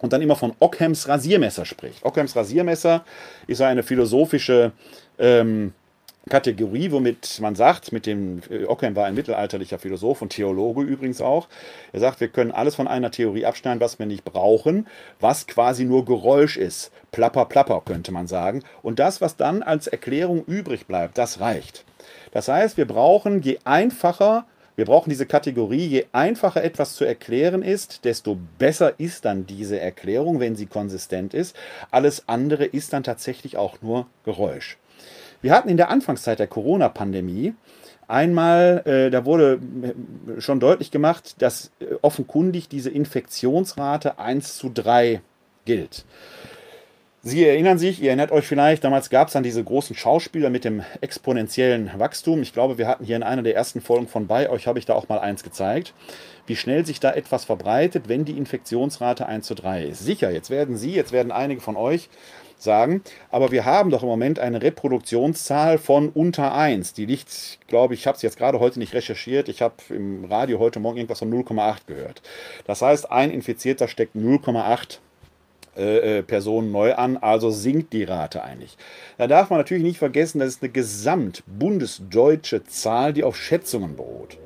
und 0.00 0.12
dann 0.12 0.22
immer 0.22 0.36
von 0.36 0.54
Ockhams 0.58 1.08
Rasiermesser 1.08 1.64
spricht. 1.64 2.04
Ockhams 2.04 2.36
Rasiermesser 2.36 3.04
ist 3.46 3.60
eine 3.60 3.82
philosophische 3.82 4.72
ähm, 5.18 5.72
Kategorie, 6.28 6.90
womit 6.90 7.40
man 7.40 7.54
sagt, 7.54 7.92
mit 7.92 8.06
dem 8.06 8.42
äh, 8.50 8.64
Ockham 8.64 8.94
war 8.94 9.06
ein 9.06 9.14
mittelalterlicher 9.14 9.78
Philosoph 9.78 10.22
und 10.22 10.30
Theologe 10.30 10.82
übrigens 10.82 11.20
auch. 11.20 11.48
Er 11.92 12.00
sagt, 12.00 12.20
wir 12.20 12.28
können 12.28 12.52
alles 12.52 12.74
von 12.74 12.86
einer 12.86 13.10
Theorie 13.10 13.46
abschneiden, 13.46 13.80
was 13.80 13.98
wir 13.98 14.06
nicht 14.06 14.24
brauchen, 14.24 14.86
was 15.20 15.46
quasi 15.46 15.84
nur 15.84 16.04
Geräusch 16.04 16.56
ist. 16.56 16.92
Plapper, 17.10 17.46
plapper 17.46 17.82
könnte 17.84 18.12
man 18.12 18.26
sagen. 18.26 18.62
Und 18.82 18.98
das, 18.98 19.20
was 19.20 19.36
dann 19.36 19.62
als 19.62 19.86
Erklärung 19.86 20.44
übrig 20.44 20.86
bleibt, 20.86 21.18
das 21.18 21.40
reicht. 21.40 21.84
Das 22.32 22.48
heißt, 22.48 22.76
wir 22.76 22.86
brauchen, 22.86 23.42
je 23.42 23.58
einfacher 23.64 24.44
wir 24.78 24.84
brauchen 24.84 25.10
diese 25.10 25.26
Kategorie, 25.26 25.84
je 25.86 26.06
einfacher 26.12 26.62
etwas 26.62 26.94
zu 26.94 27.04
erklären 27.04 27.62
ist, 27.62 28.04
desto 28.04 28.38
besser 28.60 29.00
ist 29.00 29.24
dann 29.24 29.44
diese 29.44 29.80
Erklärung, 29.80 30.38
wenn 30.38 30.54
sie 30.54 30.66
konsistent 30.66 31.34
ist. 31.34 31.56
Alles 31.90 32.28
andere 32.28 32.64
ist 32.64 32.92
dann 32.92 33.02
tatsächlich 33.02 33.56
auch 33.56 33.82
nur 33.82 34.06
Geräusch. 34.24 34.78
Wir 35.42 35.50
hatten 35.50 35.68
in 35.68 35.78
der 35.78 35.90
Anfangszeit 35.90 36.38
der 36.38 36.46
Corona-Pandemie 36.46 37.54
einmal, 38.06 38.82
äh, 38.84 39.10
da 39.10 39.24
wurde 39.24 39.58
äh, 39.82 40.40
schon 40.40 40.60
deutlich 40.60 40.92
gemacht, 40.92 41.42
dass 41.42 41.72
äh, 41.80 41.96
offenkundig 42.00 42.68
diese 42.68 42.90
Infektionsrate 42.90 44.20
1 44.20 44.58
zu 44.58 44.70
3 44.72 45.20
gilt. 45.64 46.04
Sie 47.22 47.44
erinnern 47.44 47.78
sich, 47.78 48.00
ihr 48.00 48.10
erinnert 48.10 48.30
euch 48.30 48.46
vielleicht, 48.46 48.84
damals 48.84 49.10
gab 49.10 49.26
es 49.26 49.32
dann 49.32 49.42
diese 49.42 49.64
großen 49.64 49.96
Schauspieler 49.96 50.50
mit 50.50 50.64
dem 50.64 50.84
exponentiellen 51.00 51.90
Wachstum. 51.96 52.42
Ich 52.42 52.52
glaube, 52.52 52.78
wir 52.78 52.86
hatten 52.86 53.04
hier 53.04 53.16
in 53.16 53.24
einer 53.24 53.42
der 53.42 53.56
ersten 53.56 53.80
Folgen 53.80 54.06
von 54.06 54.28
bei 54.28 54.48
euch, 54.48 54.68
habe 54.68 54.78
ich 54.78 54.86
da 54.86 54.94
auch 54.94 55.08
mal 55.08 55.18
eins 55.18 55.42
gezeigt, 55.42 55.94
wie 56.46 56.54
schnell 56.54 56.86
sich 56.86 57.00
da 57.00 57.12
etwas 57.12 57.44
verbreitet, 57.44 58.08
wenn 58.08 58.24
die 58.24 58.38
Infektionsrate 58.38 59.26
1 59.26 59.44
zu 59.46 59.56
3 59.56 59.86
ist. 59.86 60.04
Sicher, 60.04 60.30
jetzt 60.30 60.48
werden 60.50 60.76
Sie, 60.76 60.92
jetzt 60.92 61.10
werden 61.10 61.32
einige 61.32 61.60
von 61.60 61.76
euch 61.76 62.08
sagen. 62.56 63.02
Aber 63.32 63.50
wir 63.50 63.64
haben 63.64 63.90
doch 63.90 64.04
im 64.04 64.08
Moment 64.08 64.38
eine 64.38 64.62
Reproduktionszahl 64.62 65.78
von 65.78 66.10
unter 66.10 66.54
1. 66.54 66.92
Die 66.92 67.06
liegt, 67.06 67.58
glaube 67.66 67.94
ich, 67.94 68.00
ich 68.00 68.06
habe 68.06 68.14
es 68.14 68.22
jetzt 68.22 68.38
gerade 68.38 68.60
heute 68.60 68.78
nicht 68.78 68.94
recherchiert. 68.94 69.48
Ich 69.48 69.60
habe 69.60 69.74
im 69.90 70.24
Radio 70.24 70.60
heute 70.60 70.78
Morgen 70.78 70.98
irgendwas 70.98 71.18
von 71.18 71.32
0,8 71.32 71.78
gehört. 71.88 72.22
Das 72.64 72.80
heißt, 72.80 73.10
ein 73.10 73.32
Infizierter 73.32 73.88
steckt 73.88 74.14
0,8 74.14 74.98
äh, 75.78 76.18
äh, 76.18 76.22
Personen 76.22 76.72
neu 76.72 76.94
an, 76.94 77.16
also 77.16 77.50
sinkt 77.50 77.92
die 77.92 78.04
Rate 78.04 78.42
eigentlich. 78.42 78.76
Da 79.16 79.26
darf 79.28 79.50
man 79.50 79.60
natürlich 79.60 79.84
nicht 79.84 79.98
vergessen, 79.98 80.40
das 80.40 80.48
ist 80.48 80.62
eine 80.62 80.72
gesamtbundesdeutsche 80.72 82.64
Zahl, 82.64 83.12
die 83.12 83.24
auf 83.24 83.36
Schätzungen 83.36 83.96
beruht. 83.96 84.38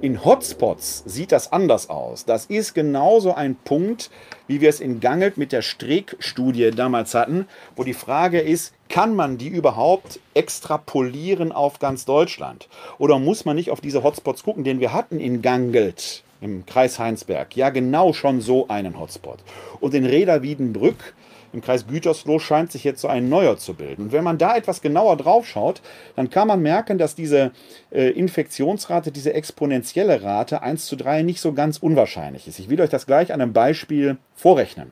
In 0.00 0.24
Hotspots 0.24 1.02
sieht 1.06 1.32
das 1.32 1.50
anders 1.50 1.88
aus. 1.88 2.24
Das 2.24 2.46
ist 2.46 2.74
genauso 2.74 3.34
ein 3.34 3.56
Punkt, 3.56 4.10
wie 4.46 4.60
wir 4.60 4.68
es 4.68 4.80
in 4.80 5.00
Gangelt 5.00 5.38
mit 5.38 5.50
der 5.50 5.62
Streeck-Studie 5.62 6.72
damals 6.72 7.14
hatten, 7.14 7.46
wo 7.74 7.84
die 7.84 7.94
Frage 7.94 8.40
ist, 8.40 8.74
kann 8.88 9.14
man 9.14 9.38
die 9.38 9.48
überhaupt 9.48 10.20
extrapolieren 10.34 11.52
auf 11.52 11.78
ganz 11.78 12.04
Deutschland? 12.04 12.68
Oder 12.98 13.18
muss 13.18 13.44
man 13.44 13.56
nicht 13.56 13.70
auf 13.70 13.80
diese 13.80 14.02
Hotspots 14.02 14.42
gucken? 14.42 14.62
Denn 14.62 14.78
wir 14.78 14.92
hatten 14.92 15.18
in 15.18 15.40
Gangelt 15.40 16.22
im 16.44 16.66
Kreis 16.66 16.98
Heinsberg 16.98 17.56
ja 17.56 17.70
genau 17.70 18.12
schon 18.12 18.40
so 18.40 18.68
einen 18.68 19.00
Hotspot. 19.00 19.38
Und 19.80 19.94
in 19.94 20.04
Reda 20.04 20.42
Wiedenbrück 20.42 21.14
im 21.54 21.60
Kreis 21.60 21.86
Gütersloh 21.86 22.40
scheint 22.40 22.72
sich 22.72 22.84
jetzt 22.84 23.00
so 23.00 23.08
ein 23.08 23.28
neuer 23.28 23.56
zu 23.56 23.74
bilden. 23.74 24.02
Und 24.02 24.12
wenn 24.12 24.24
man 24.24 24.38
da 24.38 24.56
etwas 24.56 24.82
genauer 24.82 25.16
drauf 25.16 25.46
schaut, 25.46 25.80
dann 26.16 26.28
kann 26.28 26.48
man 26.48 26.60
merken, 26.60 26.98
dass 26.98 27.14
diese 27.14 27.52
äh, 27.92 28.10
Infektionsrate, 28.10 29.12
diese 29.12 29.32
exponentielle 29.32 30.22
Rate 30.22 30.62
1 30.62 30.86
zu 30.86 30.96
3 30.96 31.22
nicht 31.22 31.40
so 31.40 31.52
ganz 31.52 31.78
unwahrscheinlich 31.78 32.48
ist. 32.48 32.58
Ich 32.58 32.68
will 32.68 32.80
euch 32.80 32.90
das 32.90 33.06
gleich 33.06 33.32
an 33.32 33.40
einem 33.40 33.52
Beispiel 33.52 34.18
vorrechnen. 34.34 34.90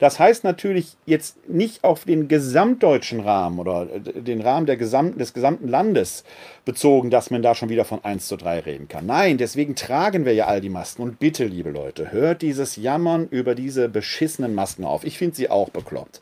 Das 0.00 0.18
heißt 0.18 0.42
natürlich 0.44 0.96
jetzt 1.06 1.48
nicht 1.48 1.84
auf 1.84 2.04
den 2.04 2.26
gesamtdeutschen 2.26 3.20
Rahmen 3.20 3.60
oder 3.60 3.86
äh, 3.94 4.20
den 4.20 4.40
Rahmen 4.40 4.66
der 4.66 4.76
gesamten, 4.76 5.18
des 5.18 5.32
gesamten 5.32 5.68
Landes 5.68 6.24
bezogen, 6.64 7.10
dass 7.10 7.30
man 7.30 7.42
da 7.42 7.54
schon 7.54 7.68
wieder 7.68 7.84
von 7.84 8.02
1 8.02 8.26
zu 8.26 8.36
3 8.36 8.60
reden 8.60 8.88
kann. 8.88 9.06
Nein, 9.06 9.38
deswegen 9.38 9.76
tragen 9.76 10.24
wir 10.24 10.34
ja 10.34 10.46
all 10.46 10.60
die 10.60 10.70
Masken. 10.70 11.02
Und 11.02 11.18
bitte, 11.18 11.44
liebe 11.44 11.70
Leute, 11.70 12.10
hört 12.10 12.42
dieses 12.42 12.76
Jammern 12.76 13.28
über 13.30 13.54
diese 13.54 13.88
beschissenen 13.88 14.54
Masken 14.54 14.84
auf. 14.84 15.04
Ich 15.04 15.18
finde 15.18 15.36
sie 15.36 15.50
auch 15.50 15.68
bekloppt. 15.68 16.20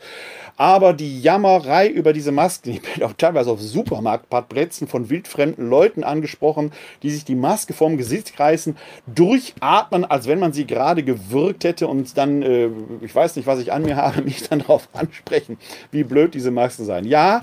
Aber 0.58 0.92
die 0.92 1.22
Jammerei 1.22 1.88
über 1.88 2.12
diese 2.12 2.32
Masken, 2.32 2.70
ich 2.72 2.82
bin 2.82 3.04
auch 3.04 3.12
teilweise 3.12 3.50
auf 3.50 3.62
Supermarktparkplätzen 3.62 4.88
von 4.88 5.08
wildfremden 5.08 5.70
Leuten 5.70 6.02
angesprochen, 6.02 6.72
die 7.02 7.10
sich 7.10 7.24
die 7.24 7.36
Maske 7.36 7.72
vom 7.72 7.96
Gesicht 7.96 8.38
reißen, 8.38 8.76
durchatmen, 9.06 10.04
als 10.04 10.26
wenn 10.26 10.40
man 10.40 10.52
sie 10.52 10.66
gerade 10.66 11.04
gewürgt 11.04 11.62
hätte 11.62 11.86
und 11.86 12.18
dann, 12.18 12.42
äh, 12.42 12.68
ich 13.02 13.14
weiß 13.14 13.36
nicht, 13.36 13.46
was 13.46 13.60
ich 13.60 13.67
an 13.72 13.82
mir 13.82 13.96
habe, 13.96 14.22
mich 14.24 14.48
dann 14.48 14.60
darauf 14.60 14.88
ansprechen, 14.92 15.58
wie 15.90 16.04
blöd 16.04 16.34
diese 16.34 16.50
Masken 16.50 16.84
seien. 16.84 17.04
Ja, 17.04 17.42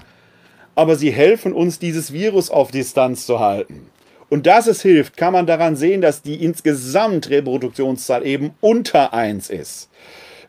aber 0.76 0.96
sie 0.96 1.12
helfen 1.12 1.54
uns, 1.54 1.80
dieses 1.80 2.12
Virus 2.12 2.50
auf 2.50 2.72
Distanz 2.72 3.26
zu 3.26 3.40
halten. 3.40 3.90
Und 4.30 4.48
dass 4.48 4.68
es 4.68 4.82
hilft, 4.82 5.18
kann 5.18 5.34
man 5.34 5.46
daran 5.46 5.76
sehen, 5.76 6.02
dass 6.02 6.22
die 6.22 6.44
insgesamt 6.44 7.30
Reproduktionszahl 7.30 8.26
eben 8.26 8.54
unter 8.60 9.14
1 9.14 9.50
ist. 9.50 9.90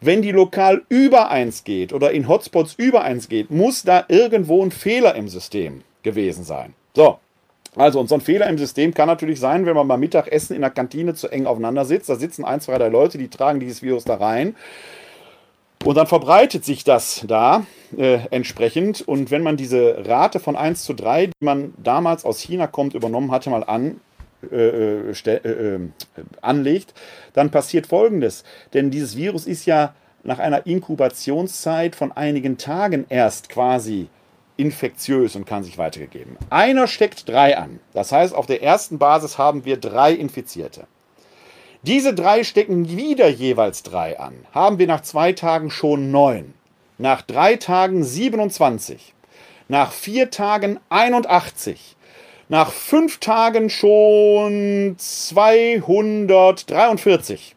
Wenn 0.01 0.23
die 0.23 0.33
lokal 0.33 0.83
über 0.89 1.31
1 1.31 1.65
geht 1.65 1.93
oder 1.93 2.11
in 2.11 2.29
Hotspots 2.29 2.75
über 2.77 3.03
1 3.03 3.29
geht, 3.29 3.51
muss 3.51 3.83
da 3.83 4.05
irgendwo 4.09 4.65
ein 4.65 4.71
Fehler 4.71 5.15
im 5.15 5.29
System 5.29 5.83
gewesen 6.03 6.45
sein. 6.45 6.75
So, 6.95 7.19
also, 7.77 8.01
und 8.01 8.09
so 8.09 8.15
ein 8.15 8.23
Fehler 8.23 8.49
im 8.49 8.57
System 8.57 8.95
kann 8.95 9.07
natürlich 9.07 9.39
sein, 9.39 9.67
wenn 9.67 9.77
man 9.77 9.87
beim 9.87 10.01
Mittagessen 10.01 10.57
in 10.57 10.63
der 10.63 10.71
Kantine 10.71 11.15
zu 11.15 11.29
eng 11.29 11.47
aufeinander 11.47 11.85
sitzt. 11.85 12.09
Da 12.09 12.17
sitzen 12.17 12.45
ein, 12.45 12.61
zwei, 12.63 12.79
drei 12.79 12.89
Leute, 12.89 13.19
die 13.19 13.29
tragen 13.29 13.61
dieses 13.61 13.83
Virus 13.83 14.05
da 14.05 14.15
rein. 14.15 14.57
Und 15.85 15.97
dann 15.97 16.07
verbreitet 16.07 16.65
sich 16.65 16.85
das 16.85 17.25
da 17.27 17.65
äh, 17.97 18.19
entsprechend. 18.31 19.07
Und 19.07 19.31
wenn 19.31 19.43
man 19.43 19.57
diese 19.57 20.05
Rate 20.07 20.41
von 20.41 20.57
1 20.57 20.85
zu 20.85 20.95
3, 20.95 21.27
die 21.27 21.33
man 21.45 21.75
damals 21.83 22.25
aus 22.25 22.41
China 22.41 22.67
kommt, 22.67 22.95
übernommen 22.95 23.31
hatte, 23.31 23.51
mal 23.51 23.63
an, 23.63 24.01
äh, 24.51 25.11
äh, 25.11 25.31
äh, 25.31 25.81
anlegt, 26.43 26.95
dann 27.33 27.51
passiert 27.51 27.87
Folgendes. 27.87 28.45
Denn 28.75 28.91
dieses 28.91 29.17
Virus 29.17 29.47
ist 29.47 29.67
ja 29.67 29.95
nach 30.23 30.39
einer 30.39 30.67
Inkubationszeit 30.67 31.97
von 31.97 32.13
einigen 32.13 32.59
Tagen 32.59 33.07
erst 33.09 33.49
quasi 33.49 34.09
infektiös 34.57 35.37
und 35.37 35.47
kann 35.47 35.63
sich 35.63 35.79
weitergegeben. 35.79 36.37
Einer 36.51 36.87
steckt 36.87 37.29
drei 37.29 37.57
an. 37.57 37.81
Das 37.93 38.13
heißt, 38.13 38.35
auf 38.35 38.47
der 38.47 38.63
ersten 38.63 38.99
Basis 38.99 39.39
haben 39.39 39.65
wir 39.65 39.77
drei 39.77 40.13
Infizierte. 40.13 40.87
Diese 41.87 42.15
drei 42.15 42.43
stecken 42.43 42.97
wieder 42.97 43.29
jeweils 43.29 43.85
drei 43.85 44.19
an. 44.19 44.35
Haben 44.53 44.81
wir 44.81 44.89
nach 44.89 45.03
zwei 45.03 45.33
Tagen 45.33 45.71
schon 45.71 46.11
neun. 46.11 46.55
nach 46.99 47.23
drei 47.23 47.57
Tagen 47.57 48.05
27, 48.05 49.15
nach 49.69 49.93
vier 49.93 50.31
Tagen 50.31 50.79
81, 50.89 51.97
nach 52.49 52.73
fünf 52.73 53.19
Tagen 53.19 53.69
schon 53.71 54.95
243. 54.99 57.56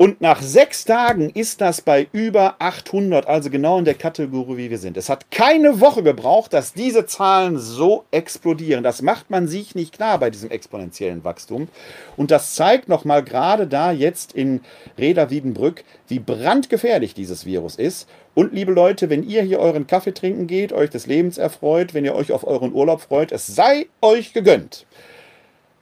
Und 0.00 0.20
nach 0.20 0.40
sechs 0.40 0.84
Tagen 0.84 1.28
ist 1.30 1.60
das 1.60 1.80
bei 1.80 2.06
über 2.12 2.54
800, 2.60 3.26
also 3.26 3.50
genau 3.50 3.80
in 3.80 3.84
der 3.84 3.94
Kategorie, 3.94 4.56
wie 4.56 4.70
wir 4.70 4.78
sind. 4.78 4.96
Es 4.96 5.08
hat 5.08 5.32
keine 5.32 5.80
Woche 5.80 6.04
gebraucht, 6.04 6.52
dass 6.52 6.72
diese 6.72 7.04
Zahlen 7.06 7.58
so 7.58 8.04
explodieren. 8.12 8.84
Das 8.84 9.02
macht 9.02 9.28
man 9.28 9.48
sich 9.48 9.74
nicht 9.74 9.92
klar 9.92 10.20
bei 10.20 10.30
diesem 10.30 10.52
exponentiellen 10.52 11.24
Wachstum. 11.24 11.66
Und 12.16 12.30
das 12.30 12.54
zeigt 12.54 12.88
nochmal 12.88 13.24
gerade 13.24 13.66
da 13.66 13.90
jetzt 13.90 14.34
in 14.34 14.60
Reda 14.96 15.30
Wiedenbrück, 15.30 15.82
wie 16.06 16.20
brandgefährlich 16.20 17.14
dieses 17.14 17.44
Virus 17.44 17.74
ist. 17.74 18.08
Und 18.36 18.52
liebe 18.52 18.70
Leute, 18.70 19.10
wenn 19.10 19.24
ihr 19.24 19.42
hier 19.42 19.58
euren 19.58 19.88
Kaffee 19.88 20.14
trinken 20.14 20.46
geht, 20.46 20.72
euch 20.72 20.90
des 20.90 21.08
Lebens 21.08 21.38
erfreut, 21.38 21.92
wenn 21.92 22.04
ihr 22.04 22.14
euch 22.14 22.30
auf 22.30 22.46
euren 22.46 22.72
Urlaub 22.72 23.00
freut, 23.00 23.32
es 23.32 23.48
sei 23.48 23.88
euch 24.00 24.32
gegönnt. 24.32 24.86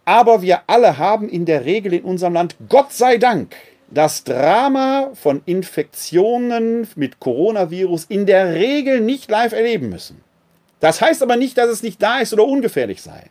Aber 0.06 0.40
wir 0.40 0.62
alle 0.68 0.96
haben 0.96 1.28
in 1.28 1.44
der 1.44 1.66
Regel 1.66 1.92
in 1.92 2.04
unserem 2.04 2.32
Land, 2.32 2.56
Gott 2.70 2.94
sei 2.94 3.18
Dank, 3.18 3.54
das 3.88 4.25
Drama 4.25 5.11
von 5.14 5.43
Infektionen 5.47 6.88
mit 6.97 7.21
Coronavirus 7.21 8.07
in 8.09 8.26
der 8.26 8.55
Regel 8.55 9.00
nicht 9.00 9.31
live 9.31 9.52
erleben 9.52 9.88
müssen. 9.88 10.23
Das 10.81 11.00
heißt 11.00 11.23
aber 11.23 11.37
nicht, 11.37 11.57
dass 11.57 11.71
es 11.71 11.83
nicht 11.83 12.02
da 12.02 12.19
ist 12.19 12.33
oder 12.33 12.45
ungefährlich 12.45 13.00
sei. 13.02 13.25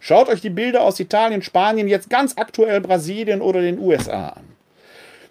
Schaut 0.00 0.28
euch 0.28 0.40
die 0.40 0.50
Bilder 0.50 0.82
aus 0.82 1.00
Italien, 1.00 1.42
Spanien, 1.42 1.88
jetzt 1.88 2.08
ganz 2.08 2.34
aktuell 2.36 2.80
Brasilien 2.80 3.40
oder 3.40 3.60
den 3.60 3.78
USA 3.78 4.28
an. 4.30 4.44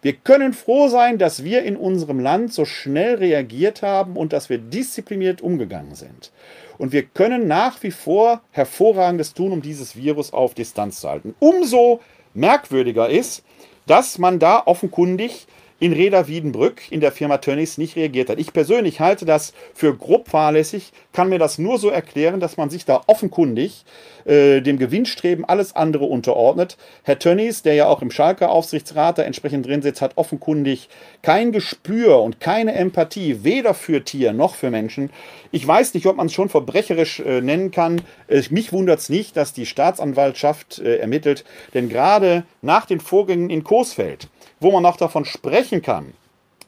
Wir 0.01 0.13
können 0.13 0.53
froh 0.53 0.89
sein, 0.89 1.17
dass 1.17 1.43
wir 1.43 1.63
in 1.63 1.75
unserem 1.75 2.19
Land 2.19 2.53
so 2.53 2.65
schnell 2.65 3.15
reagiert 3.15 3.81
haben 3.81 4.15
und 4.15 4.31
dass 4.31 4.49
wir 4.49 4.57
diszipliniert 4.57 5.41
umgegangen 5.41 5.95
sind. 5.95 6.31
Und 6.77 6.91
wir 6.91 7.03
können 7.03 7.47
nach 7.47 7.81
wie 7.81 7.91
vor 7.91 8.41
hervorragendes 8.51 9.33
tun, 9.33 9.51
um 9.51 9.61
dieses 9.61 9.95
Virus 9.95 10.31
auf 10.33 10.53
Distanz 10.53 11.01
zu 11.01 11.09
halten. 11.09 11.35
Umso 11.39 12.01
merkwürdiger 12.35 13.09
ist, 13.09 13.43
dass 13.87 14.19
man 14.19 14.37
da 14.39 14.61
offenkundig 14.65 15.47
in 15.79 15.93
Reda 15.93 16.27
Wiedenbrück 16.27 16.91
in 16.91 17.01
der 17.01 17.11
Firma 17.11 17.37
Tönnies 17.37 17.77
nicht 17.77 17.95
reagiert 17.95 18.29
hat. 18.29 18.39
Ich 18.39 18.53
persönlich 18.53 18.99
halte 18.99 19.25
das 19.25 19.53
für 19.73 19.95
grob 19.95 20.29
fahrlässig, 20.29 20.91
kann 21.13 21.29
mir 21.29 21.39
das 21.39 21.57
nur 21.59 21.77
so 21.77 21.89
erklären, 21.89 22.39
dass 22.39 22.57
man 22.57 22.69
sich 22.69 22.85
da 22.85 23.03
offenkundig 23.07 23.85
äh, 24.25 24.61
dem 24.61 24.79
Gewinnstreben 24.79 25.45
alles 25.45 25.75
andere 25.75 26.05
unterordnet. 26.05 26.77
Herr 27.03 27.19
Tönnies, 27.19 27.61
der 27.61 27.75
ja 27.75 27.87
auch 27.87 28.01
im 28.01 28.11
Schalker 28.11 28.49
Aufsichtsrat 28.49 29.19
da 29.19 29.23
entsprechend 29.23 29.65
drin 29.65 29.81
sitzt, 29.81 30.01
hat 30.01 30.17
offenkundig 30.17 30.89
kein 31.21 31.51
Gespür 31.51 32.21
und 32.21 32.39
keine 32.39 32.73
Empathie, 32.73 33.43
weder 33.43 33.73
für 33.73 34.03
Tier 34.03 34.33
noch 34.33 34.55
für 34.55 34.71
Menschen. 34.71 35.11
Ich 35.51 35.65
weiß 35.65 35.93
nicht, 35.93 36.07
ob 36.07 36.17
man 36.17 36.27
es 36.27 36.33
schon 36.33 36.49
verbrecherisch 36.49 37.19
äh, 37.19 37.41
nennen 37.41 37.71
kann. 37.71 38.01
Äh, 38.27 38.41
mich 38.49 38.73
wundert 38.73 38.99
es 38.99 39.09
nicht, 39.09 39.37
dass 39.37 39.53
die 39.53 39.65
Staatsanwaltschaft 39.65 40.79
äh, 40.79 40.97
ermittelt, 40.97 41.45
denn 41.73 41.87
gerade 41.87 42.45
nach 42.61 42.85
den 42.85 42.99
Vorgängen 42.99 43.49
in 43.49 43.63
Coesfeld, 43.63 44.27
wo 44.59 44.71
man 44.71 44.83
noch 44.83 44.97
davon 44.97 45.25
sprechen 45.25 45.81
kann, 45.81 46.13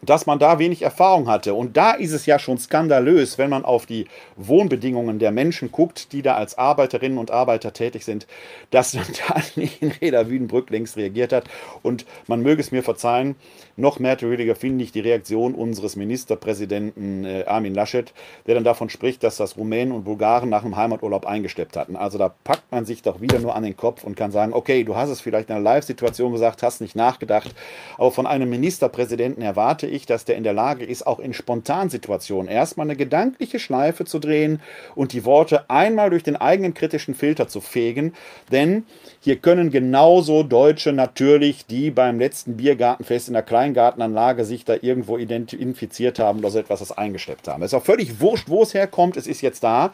dass 0.01 0.25
man 0.25 0.39
da 0.39 0.59
wenig 0.59 0.81
Erfahrung 0.81 1.27
hatte. 1.27 1.53
Und 1.53 1.77
da 1.77 1.91
ist 1.91 2.13
es 2.13 2.25
ja 2.25 2.39
schon 2.39 2.57
skandalös, 2.57 3.37
wenn 3.37 3.49
man 3.49 3.65
auf 3.65 3.85
die 3.85 4.05
Wohnbedingungen 4.35 5.19
der 5.19 5.31
Menschen 5.31 5.71
guckt, 5.71 6.13
die 6.13 6.21
da 6.21 6.35
als 6.35 6.57
Arbeiterinnen 6.57 7.17
und 7.17 7.31
Arbeiter 7.31 7.73
tätig 7.73 8.05
sind, 8.05 8.27
dass 8.71 8.93
man 8.93 9.05
da 9.27 9.41
nicht 9.55 9.81
in 9.81 9.91
Reda 9.91 10.29
Wiedenbrück 10.29 10.69
längst 10.69 10.97
reagiert 10.97 11.33
hat. 11.33 11.45
Und 11.81 12.05
man 12.27 12.41
möge 12.41 12.61
es 12.61 12.71
mir 12.71 12.83
verzeihen, 12.83 13.35
noch 13.75 13.99
merkwürdiger 13.99 14.55
finde 14.55 14.83
ich 14.83 14.91
die 14.91 14.99
Reaktion 14.99 15.55
unseres 15.55 15.95
Ministerpräsidenten 15.95 17.25
äh, 17.25 17.45
Armin 17.45 17.73
Laschet, 17.73 18.13
der 18.45 18.55
dann 18.55 18.63
davon 18.63 18.89
spricht, 18.89 19.23
dass 19.23 19.37
das 19.37 19.57
Rumänen 19.57 19.93
und 19.93 20.03
Bulgaren 20.03 20.49
nach 20.49 20.63
dem 20.63 20.75
Heimaturlaub 20.75 21.25
eingesteppt 21.25 21.77
hatten. 21.77 21.95
Also 21.95 22.17
da 22.17 22.33
packt 22.43 22.71
man 22.71 22.85
sich 22.85 23.01
doch 23.01 23.21
wieder 23.21 23.39
nur 23.39 23.55
an 23.55 23.63
den 23.63 23.77
Kopf 23.77 24.03
und 24.03 24.15
kann 24.15 24.31
sagen, 24.31 24.53
okay, 24.53 24.83
du 24.83 24.95
hast 24.95 25.09
es 25.09 25.21
vielleicht 25.21 25.49
in 25.49 25.55
einer 25.55 25.63
Live-Situation 25.63 26.33
gesagt, 26.33 26.63
hast 26.63 26.81
nicht 26.81 26.95
nachgedacht, 26.95 27.53
aber 27.97 28.11
von 28.11 28.27
einem 28.27 28.49
Ministerpräsidenten 28.49 29.41
erwarte 29.41 29.87
ich, 29.89 30.05
dass 30.05 30.25
der 30.25 30.37
in 30.37 30.43
der 30.43 30.53
Lage 30.53 30.85
ist, 30.85 31.05
auch 31.05 31.19
in 31.19 31.33
Spontansituationen 31.33 32.49
erstmal 32.49 32.87
eine 32.87 32.95
gedankliche 32.95 33.59
Schleife 33.59 34.05
zu 34.05 34.19
drehen 34.19 34.61
und 34.95 35.13
die 35.13 35.25
Worte 35.25 35.69
einmal 35.69 36.09
durch 36.09 36.23
den 36.23 36.35
eigenen 36.35 36.73
kritischen 36.73 37.15
Filter 37.15 37.47
zu 37.47 37.61
fegen. 37.61 38.13
Denn 38.51 38.85
hier 39.21 39.37
können 39.37 39.71
genauso 39.71 40.43
Deutsche 40.43 40.93
natürlich, 40.93 41.65
die 41.65 41.91
beim 41.91 42.19
letzten 42.19 42.57
Biergartenfest 42.57 43.27
in 43.27 43.33
der 43.33 43.43
Kleingartenanlage 43.43 44.45
sich 44.45 44.65
da 44.65 44.75
irgendwo 44.79 45.17
infiziert 45.17 46.19
haben 46.19 46.39
oder 46.39 46.51
so 46.51 46.59
etwas 46.59 46.79
das 46.79 46.97
eingeschleppt 46.97 47.47
haben. 47.47 47.63
Es 47.63 47.73
ist 47.73 47.79
auch 47.79 47.85
völlig 47.85 48.19
wurscht, 48.19 48.49
wo 48.49 48.63
es 48.63 48.73
herkommt. 48.73 49.17
Es 49.17 49.27
ist 49.27 49.41
jetzt 49.41 49.63
da. 49.63 49.91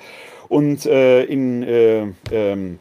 Und 0.47 0.86
äh, 0.86 1.23
in 1.23 1.63
äh, 1.63 2.08
ähm, 2.31 2.79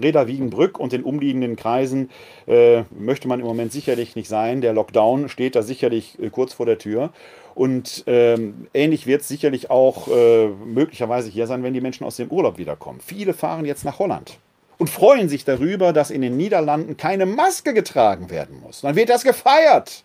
Reda 0.00 0.26
Wiegenbrück 0.26 0.78
und 0.78 0.92
den 0.92 1.02
umliegenden 1.02 1.56
Kreisen 1.56 2.10
äh, 2.46 2.82
möchte 2.90 3.28
man 3.28 3.40
im 3.40 3.46
Moment 3.46 3.72
sicherlich 3.72 4.16
nicht 4.16 4.28
sein. 4.28 4.60
Der 4.60 4.72
Lockdown 4.72 5.28
steht 5.28 5.54
da 5.54 5.62
sicherlich 5.62 6.18
äh, 6.20 6.30
kurz 6.30 6.52
vor 6.52 6.66
der 6.66 6.78
Tür. 6.78 7.10
Und 7.54 8.04
ähm, 8.06 8.66
ähnlich 8.72 9.06
wird 9.06 9.22
es 9.22 9.28
sicherlich 9.28 9.70
auch 9.70 10.08
äh, 10.08 10.48
möglicherweise 10.48 11.28
hier 11.28 11.46
sein, 11.46 11.62
wenn 11.62 11.74
die 11.74 11.80
Menschen 11.80 12.04
aus 12.04 12.16
dem 12.16 12.30
Urlaub 12.30 12.58
wiederkommen. 12.58 13.00
Viele 13.04 13.34
fahren 13.34 13.66
jetzt 13.66 13.84
nach 13.84 13.98
Holland 13.98 14.38
und 14.78 14.88
freuen 14.88 15.28
sich 15.28 15.44
darüber, 15.44 15.92
dass 15.92 16.10
in 16.10 16.22
den 16.22 16.36
Niederlanden 16.36 16.96
keine 16.96 17.26
Maske 17.26 17.74
getragen 17.74 18.30
werden 18.30 18.60
muss. 18.60 18.80
Dann 18.80 18.96
wird 18.96 19.10
das 19.10 19.22
gefeiert. 19.22 20.02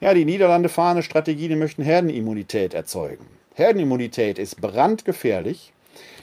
Ja, 0.00 0.14
die 0.14 0.24
Niederlande 0.24 0.68
fahren 0.68 0.92
eine 0.92 1.02
Strategie, 1.02 1.48
die 1.48 1.56
möchten 1.56 1.82
Herdenimmunität 1.82 2.72
erzeugen. 2.72 3.26
Herdenimmunität 3.54 4.38
ist 4.38 4.60
brandgefährlich. 4.60 5.72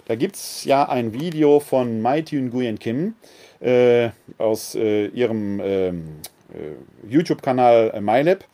Da 0.08 0.16
gibt 0.16 0.38
es 0.38 0.64
ja 0.64 0.88
ein 0.88 1.12
Video 1.12 1.60
von 1.60 2.02
Mai 2.02 2.22
Tune 2.22 2.44
Nguyen 2.44 2.80
Kim 2.80 3.16
äh, 3.60 4.12
aus 4.38 4.74
äh, 4.74 5.08
ihrem 5.08 5.60
ähm, 5.60 6.06
äh, 6.54 7.12
YouTube-Kanal 7.12 8.00
MyLab, 8.00 8.46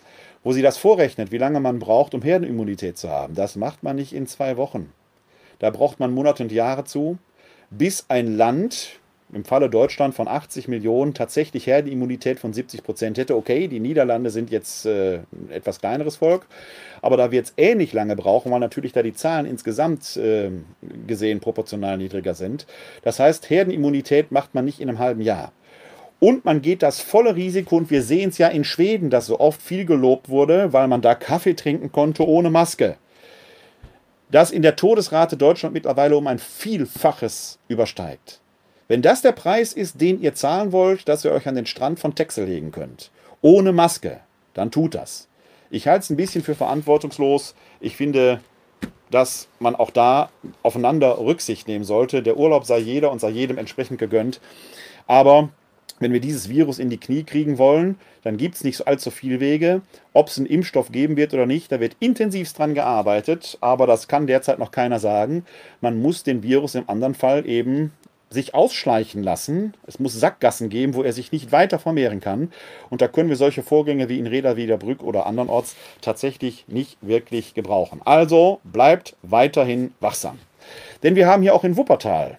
wo 0.44 0.52
sie 0.52 0.64
das 0.64 0.78
vorrechnet, 0.78 1.32
wie 1.32 1.38
lange 1.38 1.60
man 1.60 1.78
braucht, 1.78 2.16
um 2.16 2.24
Herdenimmunität 2.24 2.98
zu 2.98 3.10
haben. 3.10 3.36
Das 3.36 3.56
macht 3.56 3.84
man 3.84 3.98
nicht 3.98 4.14
in 4.14 4.26
zwei 4.26 4.58
Wochen. 4.58 4.92
Da 5.60 5.70
braucht 5.70 6.00
man 6.00 6.12
Monate 6.12 6.42
und 6.42 6.52
Jahre 6.52 6.86
zu, 6.86 7.20
bis 7.70 8.06
ein 8.08 8.36
Land, 8.36 9.00
im 9.36 9.46
Falle 9.46 9.70
Deutschland 9.70 10.16
von 10.16 10.28
80 10.28 10.68
Millionen 10.68 11.14
tatsächlich 11.14 11.68
Herdenimmunität 11.68 12.40
von 12.40 12.54
70 12.54 12.84
Prozent 12.84 13.18
hätte. 13.18 13.36
Okay, 13.36 13.68
die 13.68 13.80
Niederlande 13.80 14.30
sind 14.30 14.52
jetzt 14.52 14.86
äh, 14.86 15.20
ein 15.32 15.50
etwas 15.52 15.80
kleineres 15.80 16.18
Volk, 16.18 16.46
aber 17.02 17.18
da 17.18 17.32
wird 17.32 17.46
es 17.46 17.54
ähnlich 17.58 17.94
lange 17.94 18.16
brauchen, 18.16 18.52
weil 18.52 18.60
natürlich 18.60 18.94
da 18.94 19.04
die 19.04 19.14
Zahlen 19.14 19.46
insgesamt 19.46 20.18
äh, 20.18 20.52
gesehen 21.08 21.40
proportional 21.40 21.98
niedriger 21.98 22.34
sind. 22.34 22.66
Das 23.04 23.20
heißt, 23.20 23.50
Herdenimmunität 23.50 24.32
macht 24.32 24.56
man 24.56 24.66
nicht 24.66 24.80
in 24.80 24.90
einem 24.90 25.00
halben 25.00 25.22
Jahr. 25.22 25.52
Und 26.20 26.46
man 26.46 26.62
geht 26.62 26.84
das 26.84 27.02
volle 27.02 27.36
Risiko, 27.36 27.76
und 27.76 27.90
wir 27.90 28.02
sehen 28.02 28.30
es 28.30 28.38
ja 28.38 28.48
in 28.48 28.64
Schweden, 28.64 29.10
dass 29.10 29.26
so 29.26 29.42
oft 29.42 29.62
viel 29.62 29.86
gelobt 29.86 30.30
wurde, 30.30 30.72
weil 30.72 30.88
man 30.88 31.02
da 31.02 31.16
Kaffee 31.16 31.54
trinken 31.54 31.92
konnte 31.92 32.26
ohne 32.26 32.50
Maske. 32.50 32.96
Das 34.32 34.50
in 34.50 34.62
der 34.62 34.76
Todesrate 34.76 35.38
Deutschland 35.38 35.74
mittlerweile 35.74 36.16
um 36.16 36.26
ein 36.28 36.40
Vielfaches 36.40 37.60
übersteigt. 37.68 38.40
Wenn 38.94 39.02
das 39.02 39.24
der 39.24 39.32
Preis 39.32 39.74
ist, 39.74 40.00
den 40.02 40.22
ihr 40.22 40.36
zahlen 40.36 40.72
wollt, 40.72 41.10
dass 41.10 41.26
ihr 41.26 41.32
euch 41.32 41.48
an 41.48 41.56
den 41.56 41.66
Strand 41.66 42.00
von 42.00 42.14
Texel 42.14 42.46
legen 42.46 42.72
könnt, 42.72 43.10
ohne 43.42 43.72
Maske, 43.72 44.20
dann 44.54 44.70
tut 44.70 44.94
das. 44.94 45.28
Ich 45.72 45.88
halte 45.88 46.04
es 46.04 46.10
ein 46.12 46.16
bisschen 46.16 46.44
für 46.44 46.54
verantwortungslos. 46.54 47.56
Ich 47.80 47.96
finde, 47.96 48.40
dass 49.10 49.48
man 49.58 49.74
auch 49.76 49.90
da 49.90 50.30
aufeinander 50.62 51.18
Rücksicht 51.18 51.68
nehmen 51.68 51.86
sollte. 51.86 52.22
Der 52.22 52.38
Urlaub 52.38 52.68
sei 52.68 52.78
jeder 52.78 53.12
und 53.12 53.18
sei 53.18 53.32
jedem 53.32 53.58
entsprechend 53.58 53.98
gegönnt. 53.98 54.40
Aber 55.08 55.50
wenn 55.98 56.14
wir 56.14 56.20
dieses 56.20 56.48
Virus 56.50 56.78
in 56.78 56.92
die 56.92 57.00
Knie 57.00 57.24
kriegen 57.24 57.58
wollen, 57.58 57.98
dann 58.22 58.38
gibt 58.38 58.54
es 58.54 58.64
nicht 58.64 58.86
allzu 58.86 59.10
viele 59.10 59.40
Wege. 59.40 59.82
Ob 60.14 60.28
es 60.28 60.38
einen 60.38 60.46
Impfstoff 60.46 60.92
geben 60.92 61.18
wird 61.18 61.34
oder 61.34 61.48
nicht, 61.48 61.72
da 61.72 61.80
wird 61.80 61.96
intensivst 62.00 62.60
dran 62.60 62.76
gearbeitet, 62.76 63.58
aber 63.60 63.88
das 63.88 64.08
kann 64.08 64.28
derzeit 64.28 64.60
noch 64.60 64.70
keiner 64.70 65.00
sagen. 65.00 65.46
Man 65.82 66.00
muss 66.00 66.22
den 66.22 66.44
Virus 66.44 66.76
im 66.76 66.88
anderen 66.88 67.16
Fall 67.16 67.48
eben 67.48 67.92
sich 68.34 68.54
ausschleichen 68.54 69.24
lassen. 69.24 69.74
Es 69.88 70.00
muss 70.00 70.20
Sackgassen 70.20 70.70
geben, 70.70 70.96
wo 70.96 71.04
er 71.04 71.14
sich 71.14 71.32
nicht 71.32 71.52
weiter 71.52 71.80
vermehren 71.80 72.20
kann. 72.20 72.52
Und 72.90 73.02
da 73.02 73.08
können 73.08 73.30
wir 73.30 73.36
solche 73.36 73.64
Vorgänge 73.64 74.10
wie 74.10 74.20
in 74.20 74.28
Reda 74.28 74.58
Wiederbrück 74.58 75.04
oder 75.04 75.26
andernorts 75.26 75.76
tatsächlich 76.02 76.66
nicht 76.68 76.98
wirklich 77.02 77.54
gebrauchen. 77.54 78.02
Also 78.04 78.60
bleibt 78.64 79.16
weiterhin 79.22 79.94
wachsam. 80.00 80.40
Denn 81.04 81.16
wir 81.16 81.28
haben 81.28 81.42
hier 81.42 81.56
auch 81.56 81.64
in 81.64 81.78
Wuppertal, 81.78 82.38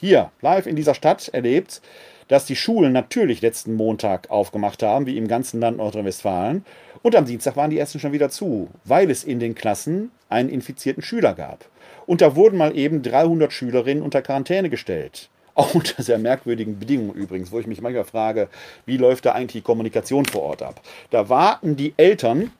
hier 0.00 0.30
live 0.42 0.66
in 0.66 0.76
dieser 0.76 0.94
Stadt 0.94 1.28
erlebt, 1.28 1.80
dass 2.28 2.44
die 2.44 2.56
Schulen 2.56 2.92
natürlich 2.92 3.40
letzten 3.40 3.74
Montag 3.74 4.30
aufgemacht 4.30 4.82
haben, 4.82 5.06
wie 5.06 5.16
im 5.16 5.28
ganzen 5.28 5.60
Land 5.60 5.76
Nordrhein-Westfalen. 5.76 6.64
Und 7.02 7.14
am 7.14 7.24
Dienstag 7.24 7.56
waren 7.56 7.70
die 7.70 7.78
ersten 7.78 8.00
schon 8.00 8.12
wieder 8.12 8.30
zu, 8.30 8.68
weil 8.84 9.10
es 9.10 9.22
in 9.22 9.38
den 9.38 9.54
Klassen 9.54 10.10
einen 10.28 10.48
infizierten 10.48 11.02
Schüler 11.02 11.34
gab. 11.34 11.66
Und 12.06 12.20
da 12.20 12.34
wurden 12.34 12.56
mal 12.56 12.76
eben 12.76 13.02
300 13.02 13.52
Schülerinnen 13.52 14.02
unter 14.02 14.22
Quarantäne 14.22 14.70
gestellt. 14.70 15.28
Auch 15.56 15.74
unter 15.74 16.02
sehr 16.02 16.18
merkwürdigen 16.18 16.78
Bedingungen 16.78 17.14
übrigens, 17.14 17.50
wo 17.50 17.58
ich 17.58 17.66
mich 17.66 17.80
manchmal 17.80 18.04
frage, 18.04 18.48
wie 18.84 18.98
läuft 18.98 19.24
da 19.24 19.32
eigentlich 19.32 19.62
die 19.62 19.66
Kommunikation 19.66 20.26
vor 20.26 20.42
Ort 20.42 20.62
ab? 20.62 20.82
Da 21.10 21.30
warten 21.30 21.76
die 21.76 21.94
Eltern 21.96 22.52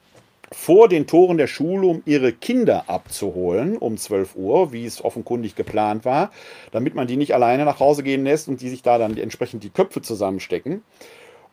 vor 0.51 0.89
den 0.89 1.05
Toren 1.05 1.37
der 1.37 1.45
Schule, 1.45 1.85
um 1.85 2.01
ihre 2.05 2.33
Kinder 2.33 2.85
abzuholen 2.87 3.77
um 3.77 3.97
12 3.97 4.35
Uhr, 4.35 4.71
wie 4.71 4.85
es 4.85 5.03
offenkundig 5.03 5.55
geplant 5.55 6.05
war, 6.05 6.31
damit 6.71 6.95
man 6.95 7.05
die 7.05 7.17
nicht 7.17 7.35
alleine 7.35 7.65
nach 7.65 7.79
Hause 7.79 8.01
gehen 8.01 8.23
lässt 8.23 8.47
und 8.47 8.61
die 8.61 8.69
sich 8.69 8.81
da 8.81 8.97
dann 8.97 9.15
entsprechend 9.17 9.63
die 9.63 9.69
Köpfe 9.69 10.01
zusammenstecken. 10.01 10.81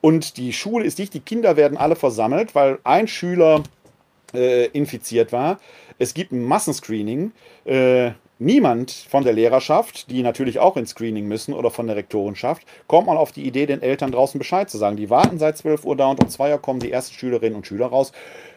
Und 0.01 0.39
die 0.39 0.55
Schule 0.55 0.87
ist 0.87 0.99
dicht, 0.99 1.13
die 1.13 1.21
Kinder 1.21 1.59
werden 1.59 1.77
alle 1.77 1.97
versammelt, 1.97 2.55
weil 2.55 2.79
ein 2.85 3.07
Schüler 3.07 3.63
äh, 4.33 4.67
infiziert 4.69 5.33
war. 5.33 5.59
Es 5.99 6.15
gibt 6.15 6.33
ein 6.33 6.43
Massenscreening. 6.43 7.33
Äh, 7.65 8.13
niemand 8.45 8.93
von 8.93 9.25
der 9.25 9.33
Lehrerschaft, 9.33 10.11
die 10.11 10.23
natürlich 10.23 10.59
auch 10.59 10.77
ins 10.77 10.91
Screening 10.91 11.27
müssen, 11.27 11.55
oder 11.55 11.71
von 11.71 11.87
der 11.87 11.97
Rektorenschaft, 11.97 12.63
kommt 12.87 13.07
mal 13.07 13.17
auf 13.17 13.33
die 13.33 13.47
Idee, 13.47 13.67
den 13.67 13.83
Eltern 13.83 14.13
draußen 14.13 14.39
Bescheid 14.39 14.71
zu 14.71 14.79
sagen. 14.79 14.97
Die 14.97 15.11
warten 15.11 15.39
seit 15.39 15.59
12 15.59 15.85
Uhr 15.85 15.97
da 15.97 16.09
und 16.09 16.23
um 16.23 16.29
2 16.29 16.53
Uhr 16.53 16.63
kommen 16.63 16.81
die 16.81 16.93
ersten 16.93 17.15
Schülerinnen 17.15 17.57
und 17.57 17.67
Schüler 17.67 17.87
raus. 17.87 18.13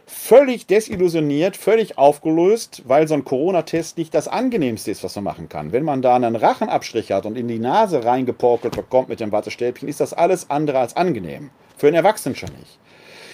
Völlig 0.05 0.67
desillusioniert, 0.67 1.57
völlig 1.57 1.97
aufgelöst, 1.97 2.83
weil 2.85 3.07
so 3.07 3.13
ein 3.13 3.25
Corona-Test 3.25 3.97
nicht 3.97 4.13
das 4.13 4.27
angenehmste 4.27 4.91
ist, 4.91 5.03
was 5.03 5.15
man 5.15 5.25
machen 5.25 5.49
kann. 5.49 5.73
Wenn 5.73 5.83
man 5.83 6.01
da 6.01 6.15
einen 6.15 6.35
Rachenabstrich 6.35 7.11
hat 7.11 7.25
und 7.25 7.37
in 7.37 7.47
die 7.47 7.59
Nase 7.59 8.05
reingeporkelt 8.05 8.75
bekommt 8.75 9.09
mit 9.09 9.19
dem 9.19 9.31
Wattestäbchen, 9.31 9.89
ist 9.89 9.99
das 9.99 10.13
alles 10.13 10.49
andere 10.49 10.79
als 10.79 10.95
angenehm. 10.95 11.49
Für 11.75 11.87
einen 11.87 11.97
Erwachsenen 11.97 12.35
schon 12.35 12.51
nicht. 12.57 12.79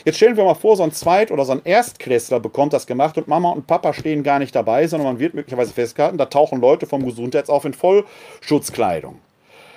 Jetzt 0.06 0.18
stellen 0.18 0.36
wir 0.36 0.44
mal 0.44 0.54
vor, 0.54 0.76
so 0.76 0.84
ein 0.84 0.92
Zweit- 0.92 1.32
oder 1.32 1.46
so 1.46 1.54
ein 1.54 1.62
Erstklässler 1.64 2.42
bekommt 2.42 2.74
das 2.74 2.88
gemacht 2.88 3.18
und 3.18 3.30
Mama 3.30 3.52
und 3.52 3.68
Papa 3.68 3.94
stehen 3.94 4.22
gar 4.22 4.38
nicht 4.38 4.54
dabei, 4.54 4.86
sondern 4.86 5.08
man 5.08 5.20
wird 5.20 5.34
möglicherweise 5.34 5.72
festgehalten, 5.72 6.18
da 6.18 6.26
tauchen 6.26 6.60
Leute 6.60 6.86
vom 6.86 7.06
Gesundheitsauf 7.06 7.64
in 7.64 7.74
Vollschutzkleidung. 7.74 9.20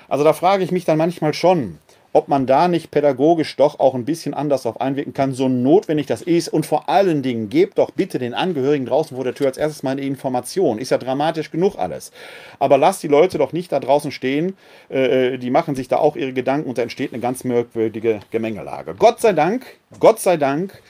Also 0.09 0.25
da 0.25 0.33
frage 0.33 0.65
ich 0.65 0.73
mich 0.73 0.85
dann 0.85 0.99
manchmal 0.99 1.33
schon, 1.33 1.79
ob 2.17 2.29
man 2.29 2.47
da 2.47 2.67
nicht 2.67 2.91
pädagogisch 2.91 3.57
doch 3.57 3.79
auch 3.79 3.95
ein 3.95 4.07
bisschen 4.07 4.33
anders 4.33 4.65
auf 4.65 4.81
einwirken 4.81 5.13
kann, 5.13 5.35
so 5.35 5.51
notwendig 5.51 6.07
das 6.07 6.23
ist. 6.23 6.49
Und 6.49 6.65
vor 6.65 6.89
allen 6.89 7.23
Dingen, 7.23 7.51
gebt 7.51 7.77
doch 7.77 7.91
bitte 7.91 8.19
den 8.19 8.33
Angehörigen 8.33 8.87
draußen 8.87 9.15
vor 9.15 9.23
der 9.23 9.35
Tür 9.35 9.49
als 9.49 9.59
erstes 9.59 9.83
mal 9.83 9.91
eine 9.91 10.01
Information. 10.01 10.79
Ist 10.79 10.91
ja 10.91 10.97
dramatisch 10.97 11.51
genug 11.51 11.77
alles. 11.77 12.13
Aber 12.59 12.79
lasst 12.79 13.03
die 13.03 13.09
Leute 13.09 13.37
doch 13.37 13.53
nicht 13.53 13.71
da 13.71 13.81
draußen 13.81 14.11
stehen. 14.11 14.57
Äh, 14.89 15.37
die 15.37 15.51
machen 15.51 15.75
sich 15.75 15.89
da 15.89 15.99
auch 15.99 16.17
ihre 16.17 16.33
Gedanken 16.33 16.71
und 16.71 16.79
da 16.79 16.83
entsteht 16.83 17.13
eine 17.13 17.21
ganz 17.21 17.45
merkwürdige 17.45 18.21
Gemengelage. 18.31 18.95
Gott 18.99 19.21
sei 19.21 19.35
Dank, 19.35 19.67
Gott 20.01 20.19
sei 20.19 20.39
Dank 20.39 20.81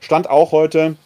stand 0.00 0.28
auch 0.28 0.50
heute 0.50 0.96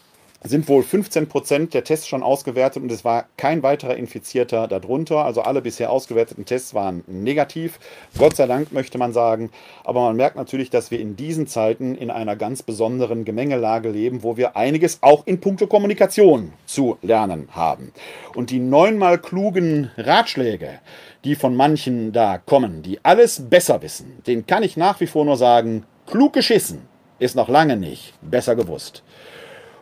sind 0.49 0.69
wohl 0.69 0.83
15 0.83 1.29
Prozent 1.29 1.75
der 1.75 1.85
Tests 1.85 2.09
schon 2.09 2.23
ausgewertet 2.23 2.83
und 2.83 2.93
es 2.93 3.05
war 3.05 3.27
kein 3.37 3.63
weiterer 3.63 3.97
Infizierter 3.97 4.69
darunter. 4.69 5.25
Also 5.25 5.43
alle 5.43 5.63
bisher 5.63 5.91
ausgewerteten 5.91 6.45
Tests 6.45 6.75
waren 6.75 7.05
negativ. 7.07 7.79
Gott 8.19 8.37
sei 8.37 8.47
Dank 8.47 8.73
möchte 8.73 8.99
man 8.99 9.13
sagen. 9.13 9.51
Aber 9.85 10.03
man 10.03 10.17
merkt 10.17 10.37
natürlich, 10.37 10.71
dass 10.71 10.91
wir 10.91 11.01
in 11.01 11.17
diesen 11.17 11.47
Zeiten 11.47 11.95
in 11.95 12.11
einer 12.11 12.37
ganz 12.37 12.63
besonderen 12.63 13.25
Gemengelage 13.25 13.91
leben, 13.91 14.23
wo 14.23 14.37
wir 14.37 14.57
einiges 14.57 15.03
auch 15.03 15.27
in 15.27 15.41
puncto 15.41 15.67
Kommunikation 15.67 16.53
zu 16.67 16.99
lernen 17.03 17.49
haben. 17.53 17.93
Und 18.35 18.51
die 18.51 18.59
neunmal 18.59 19.19
klugen 19.19 19.91
Ratschläge, 19.97 20.81
die 21.25 21.35
von 21.35 21.57
manchen 21.57 22.13
da 22.13 22.39
kommen, 22.39 22.83
die 22.83 22.99
alles 23.05 23.49
besser 23.49 23.83
wissen, 23.83 24.23
den 24.27 24.47
kann 24.47 24.63
ich 24.63 24.77
nach 24.77 25.01
wie 25.01 25.07
vor 25.07 25.25
nur 25.25 25.37
sagen, 25.37 25.85
klug 26.07 26.33
geschissen 26.33 26.83
ist 27.19 27.37
noch 27.37 27.49
lange 27.49 27.77
nicht 27.77 28.15
besser 28.21 28.57
gewusst. 28.57 29.03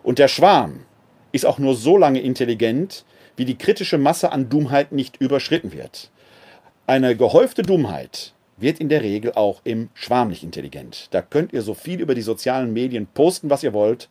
Und 0.04 0.18
der 0.18 0.28
Schwarm 0.28 0.84
ist 1.32 1.46
auch 1.46 1.58
nur 1.58 1.74
so 1.74 1.96
lange 1.96 2.20
intelligent, 2.20 3.04
wie 3.36 3.46
die 3.46 3.58
kritische 3.58 3.98
Masse 3.98 4.30
an 4.30 4.50
Dummheit 4.50 4.92
nicht 4.92 5.16
überschritten 5.16 5.72
wird. 5.72 6.10
Eine 6.86 7.16
gehäufte 7.16 7.62
Dummheit 7.62 8.34
wird 8.58 8.78
in 8.78 8.90
der 8.90 9.02
Regel 9.02 9.32
auch 9.32 9.62
im 9.64 9.88
Schwarm 9.94 10.28
nicht 10.28 10.44
intelligent. 10.44 11.08
Da 11.10 11.22
könnt 11.22 11.54
ihr 11.54 11.62
so 11.62 11.72
viel 11.72 12.00
über 12.00 12.14
die 12.14 12.22
sozialen 12.22 12.72
Medien 12.74 13.06
posten, 13.06 13.48
was 13.48 13.62
ihr 13.62 13.72
wollt. 13.72 14.10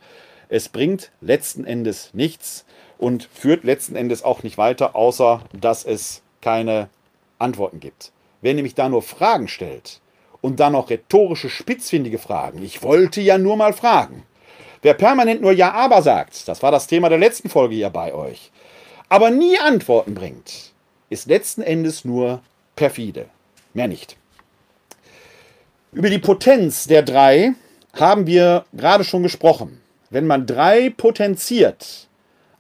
Es 0.50 0.68
bringt 0.68 1.12
letzten 1.22 1.64
Endes 1.64 2.10
nichts 2.14 2.66
und 2.98 3.30
führt 3.32 3.64
letzten 3.64 3.96
Endes 3.96 4.24
auch 4.24 4.42
nicht 4.42 4.58
weiter, 4.58 4.96
außer 4.96 5.44
dass 5.54 5.86
es 5.86 6.24
keine 6.42 6.90
Antworten 7.38 7.80
gibt. 7.80 8.12
Wer 8.42 8.56
nämlich 8.56 8.74
da 8.74 8.90
nur 8.90 9.04
Fragen 9.04 9.48
stellt 9.48 10.02
und 10.42 10.60
dann 10.60 10.74
noch 10.74 10.90
rhetorische, 10.90 11.50
spitzfindige 11.50 12.18
Fragen, 12.18 12.64
ich 12.64 12.82
wollte 12.82 13.22
ja 13.22 13.38
nur 13.38 13.56
mal 13.56 13.74
fragen, 13.74 14.24
Wer 14.84 14.94
permanent 14.96 15.42
nur 15.42 15.54
Ja, 15.54 15.72
aber 15.72 16.02
sagt, 16.02 16.46
das 16.50 16.62
war 16.62 16.70
das 16.70 16.88
Thema 16.88 17.08
der 17.08 17.18
letzten 17.18 17.50
Folge 17.50 17.76
hier 17.76 17.90
bei 17.90 18.14
euch, 18.14 18.52
aber 19.08 19.32
nie 19.32 19.58
Antworten 19.58 20.14
bringt, 20.14 20.74
ist 21.10 21.28
letzten 21.28 21.62
Endes 21.62 22.04
nur 22.04 22.42
perfide. 22.76 23.28
Mehr 23.74 23.88
nicht. 23.88 24.18
Über 25.94 26.10
die 26.10 26.20
Potenz 26.20 26.86
der 26.86 27.02
drei 27.02 27.54
haben 27.94 28.28
wir 28.28 28.66
gerade 28.74 29.06
schon 29.06 29.24
gesprochen. 29.24 29.82
Wenn 30.10 30.28
man 30.28 30.46
drei 30.46 30.90
potenziert, 30.90 32.10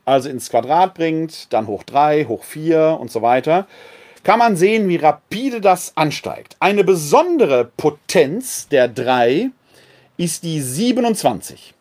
also 0.06 0.30
ins 0.30 0.50
Quadrat 0.50 0.94
bringt, 0.94 1.52
dann 1.52 1.68
hoch 1.68 1.84
drei, 1.84 2.24
hoch 2.24 2.46
vier 2.46 2.98
und 3.02 3.12
so 3.12 3.22
weiter, 3.22 3.68
kann 4.24 4.40
man 4.40 4.56
sehen, 4.56 4.88
wie 4.88 4.96
rapide 4.96 5.60
das 5.60 5.92
ansteigt. 5.98 6.56
Eine 6.62 6.86
besondere 6.86 7.66
Potenz 7.66 8.70
der 8.70 8.88
drei 8.88 9.50
ist 10.16 10.44
die 10.44 10.62
27 10.62 11.74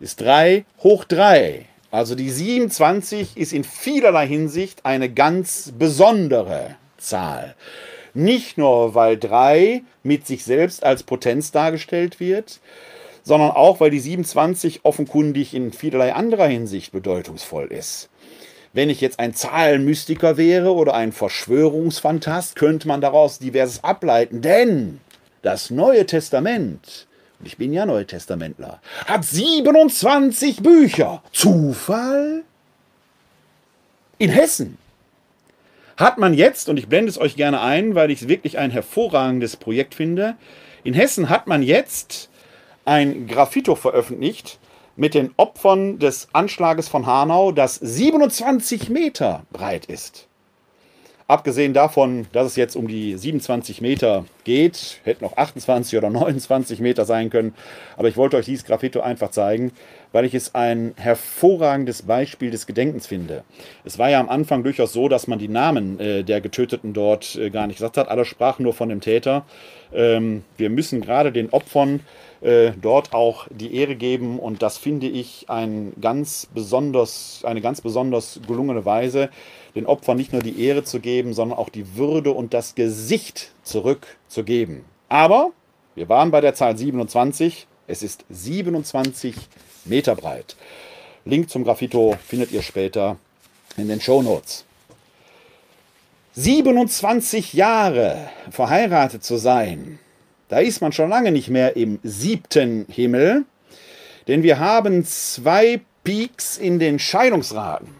ist 0.00 0.20
3 0.20 0.64
hoch 0.82 1.04
3. 1.04 1.66
Also 1.90 2.14
die 2.14 2.30
27 2.30 3.36
ist 3.36 3.52
in 3.52 3.64
vielerlei 3.64 4.26
Hinsicht 4.26 4.84
eine 4.84 5.12
ganz 5.12 5.72
besondere 5.78 6.76
Zahl. 6.98 7.54
Nicht 8.14 8.58
nur, 8.58 8.94
weil 8.94 9.18
3 9.18 9.82
mit 10.02 10.26
sich 10.26 10.44
selbst 10.44 10.82
als 10.82 11.02
Potenz 11.02 11.52
dargestellt 11.52 12.18
wird, 12.20 12.60
sondern 13.22 13.50
auch, 13.50 13.80
weil 13.80 13.90
die 13.90 14.00
27 14.00 14.80
offenkundig 14.84 15.54
in 15.54 15.72
vielerlei 15.72 16.14
anderer 16.14 16.46
Hinsicht 16.46 16.92
bedeutungsvoll 16.92 17.66
ist. 17.66 18.08
Wenn 18.72 18.88
ich 18.88 19.00
jetzt 19.00 19.18
ein 19.18 19.34
Zahlenmystiker 19.34 20.36
wäre 20.36 20.72
oder 20.72 20.94
ein 20.94 21.12
Verschwörungsfantast, 21.12 22.56
könnte 22.56 22.88
man 22.88 23.00
daraus 23.00 23.38
diverses 23.40 23.82
ableiten, 23.82 24.42
denn 24.42 25.00
das 25.42 25.70
Neue 25.70 26.06
Testament 26.06 27.08
ich 27.44 27.56
bin 27.56 27.72
ja 27.72 27.86
Neutestamentler, 27.86 28.80
hat 29.06 29.24
27 29.24 30.62
Bücher. 30.62 31.22
Zufall? 31.32 32.42
In 34.18 34.30
Hessen 34.30 34.78
hat 35.96 36.18
man 36.18 36.34
jetzt, 36.34 36.68
und 36.68 36.78
ich 36.78 36.88
blende 36.88 37.10
es 37.10 37.18
euch 37.18 37.36
gerne 37.36 37.60
ein, 37.60 37.94
weil 37.94 38.10
ich 38.10 38.22
es 38.22 38.28
wirklich 38.28 38.58
ein 38.58 38.70
hervorragendes 38.70 39.56
Projekt 39.56 39.94
finde, 39.94 40.36
in 40.82 40.94
Hessen 40.94 41.28
hat 41.28 41.46
man 41.46 41.62
jetzt 41.62 42.30
ein 42.84 43.26
Graffito 43.26 43.74
veröffentlicht 43.74 44.58
mit 44.96 45.14
den 45.14 45.32
Opfern 45.36 45.98
des 45.98 46.28
Anschlages 46.32 46.88
von 46.88 47.06
Hanau, 47.06 47.52
das 47.52 47.76
27 47.76 48.88
Meter 48.88 49.44
breit 49.52 49.86
ist. 49.86 50.26
Abgesehen 51.30 51.74
davon, 51.74 52.26
dass 52.32 52.48
es 52.48 52.56
jetzt 52.56 52.74
um 52.74 52.88
die 52.88 53.16
27 53.16 53.80
Meter 53.80 54.24
geht, 54.42 54.98
hätten 55.04 55.24
auch 55.24 55.36
28 55.36 55.96
oder 55.96 56.10
29 56.10 56.80
Meter 56.80 57.04
sein 57.04 57.30
können. 57.30 57.54
Aber 57.96 58.08
ich 58.08 58.16
wollte 58.16 58.36
euch 58.36 58.46
dieses 58.46 58.64
Graffito 58.64 58.98
einfach 59.00 59.30
zeigen, 59.30 59.70
weil 60.12 60.24
ich 60.24 60.34
es 60.34 60.54
ein 60.54 60.94
hervorragendes 60.96 62.02
Beispiel 62.02 62.50
des 62.50 62.66
Gedenkens 62.66 63.06
finde. 63.06 63.44
Es 63.84 63.98
war 63.98 64.10
ja 64.10 64.20
am 64.20 64.28
Anfang 64.28 64.62
durchaus 64.62 64.92
so, 64.92 65.08
dass 65.08 65.26
man 65.26 65.38
die 65.38 65.48
Namen 65.48 65.98
äh, 66.00 66.24
der 66.24 66.40
Getöteten 66.40 66.92
dort 66.92 67.36
äh, 67.36 67.50
gar 67.50 67.66
nicht 67.66 67.76
gesagt 67.76 67.96
hat. 67.96 68.08
Alle 68.08 68.24
sprachen 68.24 68.62
nur 68.64 68.74
von 68.74 68.88
dem 68.88 69.00
Täter. 69.00 69.44
Ähm, 69.92 70.44
wir 70.56 70.70
müssen 70.70 71.00
gerade 71.00 71.32
den 71.32 71.50
Opfern 71.50 72.00
äh, 72.40 72.72
dort 72.80 73.12
auch 73.12 73.46
die 73.50 73.74
Ehre 73.74 73.96
geben. 73.96 74.38
Und 74.38 74.62
das 74.62 74.78
finde 74.78 75.06
ich 75.06 75.46
ein 75.48 75.92
ganz 76.00 76.48
besonders, 76.52 77.42
eine 77.44 77.60
ganz 77.60 77.80
besonders 77.80 78.40
gelungene 78.46 78.84
Weise, 78.84 79.30
den 79.74 79.86
Opfern 79.86 80.16
nicht 80.16 80.32
nur 80.32 80.42
die 80.42 80.64
Ehre 80.64 80.82
zu 80.82 81.00
geben, 81.00 81.32
sondern 81.32 81.58
auch 81.58 81.68
die 81.68 81.96
Würde 81.96 82.32
und 82.32 82.54
das 82.54 82.74
Gesicht 82.74 83.52
zurückzugeben. 83.62 84.84
Aber 85.08 85.52
wir 85.94 86.08
waren 86.08 86.30
bei 86.30 86.40
der 86.40 86.54
Zahl 86.54 86.76
27. 86.76 87.66
Es 87.86 88.02
ist 88.02 88.24
27 88.30 89.34
Meter 89.84 90.16
breit. 90.16 90.56
Link 91.24 91.50
zum 91.50 91.64
Graffito 91.64 92.16
findet 92.26 92.52
ihr 92.52 92.62
später 92.62 93.16
in 93.76 93.88
den 93.88 94.00
Show 94.00 94.22
Notes. 94.22 94.64
27 96.34 97.54
Jahre 97.54 98.30
verheiratet 98.50 99.24
zu 99.24 99.36
sein, 99.36 99.98
da 100.48 100.58
ist 100.58 100.80
man 100.80 100.92
schon 100.92 101.10
lange 101.10 101.32
nicht 101.32 101.48
mehr 101.48 101.76
im 101.76 101.98
siebten 102.02 102.86
Himmel, 102.88 103.44
denn 104.28 104.42
wir 104.42 104.58
haben 104.58 105.04
zwei 105.04 105.80
Peaks 106.04 106.56
in 106.56 106.78
den 106.78 106.98
Scheidungsraten. 106.98 107.94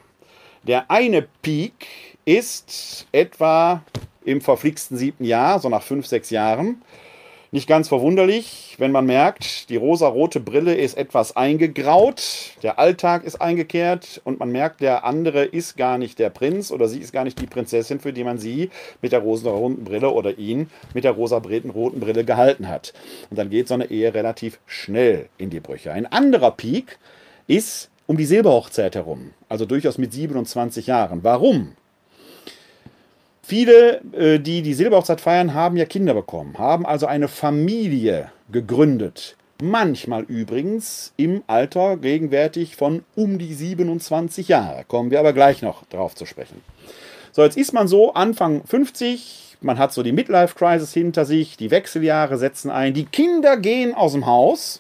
Der 0.63 0.91
eine 0.91 1.27
Peak 1.43 1.87
ist 2.25 3.07
etwa 3.13 3.83
im 4.25 4.41
verflixten 4.41 4.97
siebten 4.97 5.25
Jahr, 5.25 5.59
so 5.59 5.69
nach 5.69 5.83
fünf, 5.83 6.07
sechs 6.07 6.31
Jahren. 6.31 6.83
Nicht 7.53 7.67
ganz 7.67 7.89
verwunderlich, 7.89 8.77
wenn 8.79 8.93
man 8.93 9.07
merkt, 9.07 9.71
die 9.71 9.77
rosarote 9.77 10.39
Brille 10.39 10.73
ist 10.73 10.97
etwas 10.97 11.35
eingegraut, 11.35 12.53
der 12.63 12.79
Alltag 12.79 13.25
ist 13.25 13.43
eingekehrt 13.43 14.21
und 14.23 14.39
man 14.39 14.53
merkt, 14.53 14.81
der 14.81 15.05
andere 15.05 15.47
ist 15.47 15.77
gar 15.77 15.99
nicht 15.99 16.21
der 16.21 16.31
Prinz 16.31 16.71
oder 16.71 16.87
sie 16.87 17.01
ist 17.01 17.13
gar 17.13 17.25
nicht 17.25 17.41
die 17.41 17.49
Prinzessin, 17.49 17.99
für 17.99 18.13
die 18.13 18.23
man 18.23 18.39
sie 18.39 18.71
mit 19.03 19.11
der 19.11 19.19
rosaroten 19.19 19.83
Brille 19.83 20.11
oder 20.11 20.39
ihn 20.39 20.71
mit 20.95 21.03
der 21.03 21.11
rosaroten 21.11 21.73
Brille 21.73 22.25
gehalten 22.25 22.69
hat. 22.69 22.93
Und 23.31 23.37
dann 23.37 23.51
geht 23.51 23.67
so 23.67 23.75
eine 23.75 23.91
Ehe 23.91 24.15
relativ 24.15 24.61
schnell 24.67 25.29
in 25.37 25.51
die 25.51 25.59
Brüche. 25.59 25.93
Ein 25.93 26.07
anderer 26.07 26.53
Peak 26.53 27.01
ist 27.49 27.91
um 28.07 28.17
die 28.17 28.27
Silberhochzeit 28.27 28.95
herum, 28.95 29.33
also 29.49 29.67
durchaus 29.67 29.99
mit 29.99 30.13
27 30.13 30.87
Jahren. 30.87 31.25
Warum? 31.25 31.73
Viele, 33.51 34.01
äh, 34.13 34.39
die 34.39 34.63
die 34.63 34.75
Silberhochzeit 34.75 35.21
feiern, 35.21 35.55
haben 35.55 35.77
ja 35.77 35.85
Kinder 35.85 36.15
bekommen, 36.15 36.57
haben 36.57 36.87
also 36.87 37.07
eine 37.07 37.27
Familie 37.27 38.31
gegründet. 38.53 39.37
Manchmal 39.61 40.23
übrigens 40.23 41.13
im 41.17 41.43
Alter 41.49 41.97
gegenwärtig 41.97 42.77
von 42.77 43.03
um 43.17 43.41
die 43.41 43.53
27 43.53 44.47
Jahre. 44.47 44.85
Kommen 44.87 45.11
wir 45.11 45.19
aber 45.19 45.33
gleich 45.33 45.63
noch 45.63 45.85
drauf 45.87 46.15
zu 46.15 46.27
sprechen. 46.27 46.63
So, 47.33 47.43
jetzt 47.43 47.57
ist 47.57 47.73
man 47.73 47.89
so 47.89 48.15
Anfang 48.15 48.63
50, 48.65 49.57
man 49.63 49.79
hat 49.79 49.93
so 49.93 50.05
die 50.05 50.13
Midlife-Crisis 50.13 50.95
hinter 50.95 51.25
sich, 51.25 51.57
die 51.57 51.73
Wechseljahre 51.73 52.39
setzen 52.39 52.71
ein, 52.71 52.95
die 52.95 53.07
Kinder 53.07 53.57
gehen 53.57 53.95
aus 53.95 54.13
dem 54.13 54.27
Haus. 54.27 54.80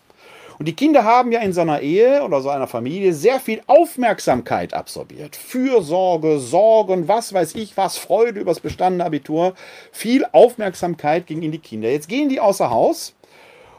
Und 0.60 0.66
die 0.66 0.76
Kinder 0.76 1.04
haben 1.04 1.32
ja 1.32 1.40
in 1.40 1.54
so 1.54 1.62
Ehe 1.62 2.22
oder 2.22 2.42
so 2.42 2.50
einer 2.50 2.66
Familie 2.66 3.14
sehr 3.14 3.40
viel 3.40 3.62
Aufmerksamkeit 3.66 4.74
absorbiert. 4.74 5.34
Fürsorge, 5.34 6.38
Sorgen, 6.38 7.08
was 7.08 7.32
weiß 7.32 7.54
ich 7.54 7.78
was, 7.78 7.96
Freude 7.96 8.40
übers 8.40 8.60
bestandene 8.60 9.06
Abitur. 9.06 9.54
Viel 9.90 10.26
Aufmerksamkeit 10.32 11.26
ging 11.26 11.40
in 11.40 11.50
die 11.50 11.60
Kinder. 11.60 11.88
Jetzt 11.88 12.10
gehen 12.10 12.28
die 12.28 12.40
außer 12.40 12.68
Haus 12.68 13.14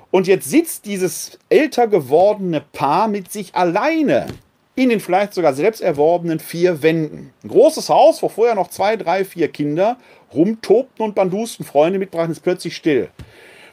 und 0.10 0.26
jetzt 0.26 0.50
sitzt 0.50 0.88
dieses 0.88 1.38
älter 1.50 1.88
gewordene 1.88 2.64
Paar 2.74 3.08
mit 3.08 3.32
sich 3.32 3.54
alleine 3.54 4.26
in 4.74 4.90
den 4.90 5.02
vielleicht 5.02 5.36
sogar 5.36 5.54
selbst 5.54 5.82
erworbenen 5.82 6.40
vier 6.40 6.82
Wänden. 6.82 7.32
Ein 7.44 7.50
großes 7.50 7.90
Haus, 7.90 8.24
wo 8.24 8.28
vorher 8.28 8.56
noch 8.56 8.70
zwei, 8.70 8.96
drei, 8.96 9.24
vier 9.24 9.50
Kinder 9.50 9.98
rumtobten 10.34 11.06
und 11.06 11.14
bandusten, 11.14 11.64
Freunde 11.64 12.00
mitbrachten, 12.00 12.32
ist 12.32 12.40
plötzlich 12.40 12.76
still. 12.76 13.12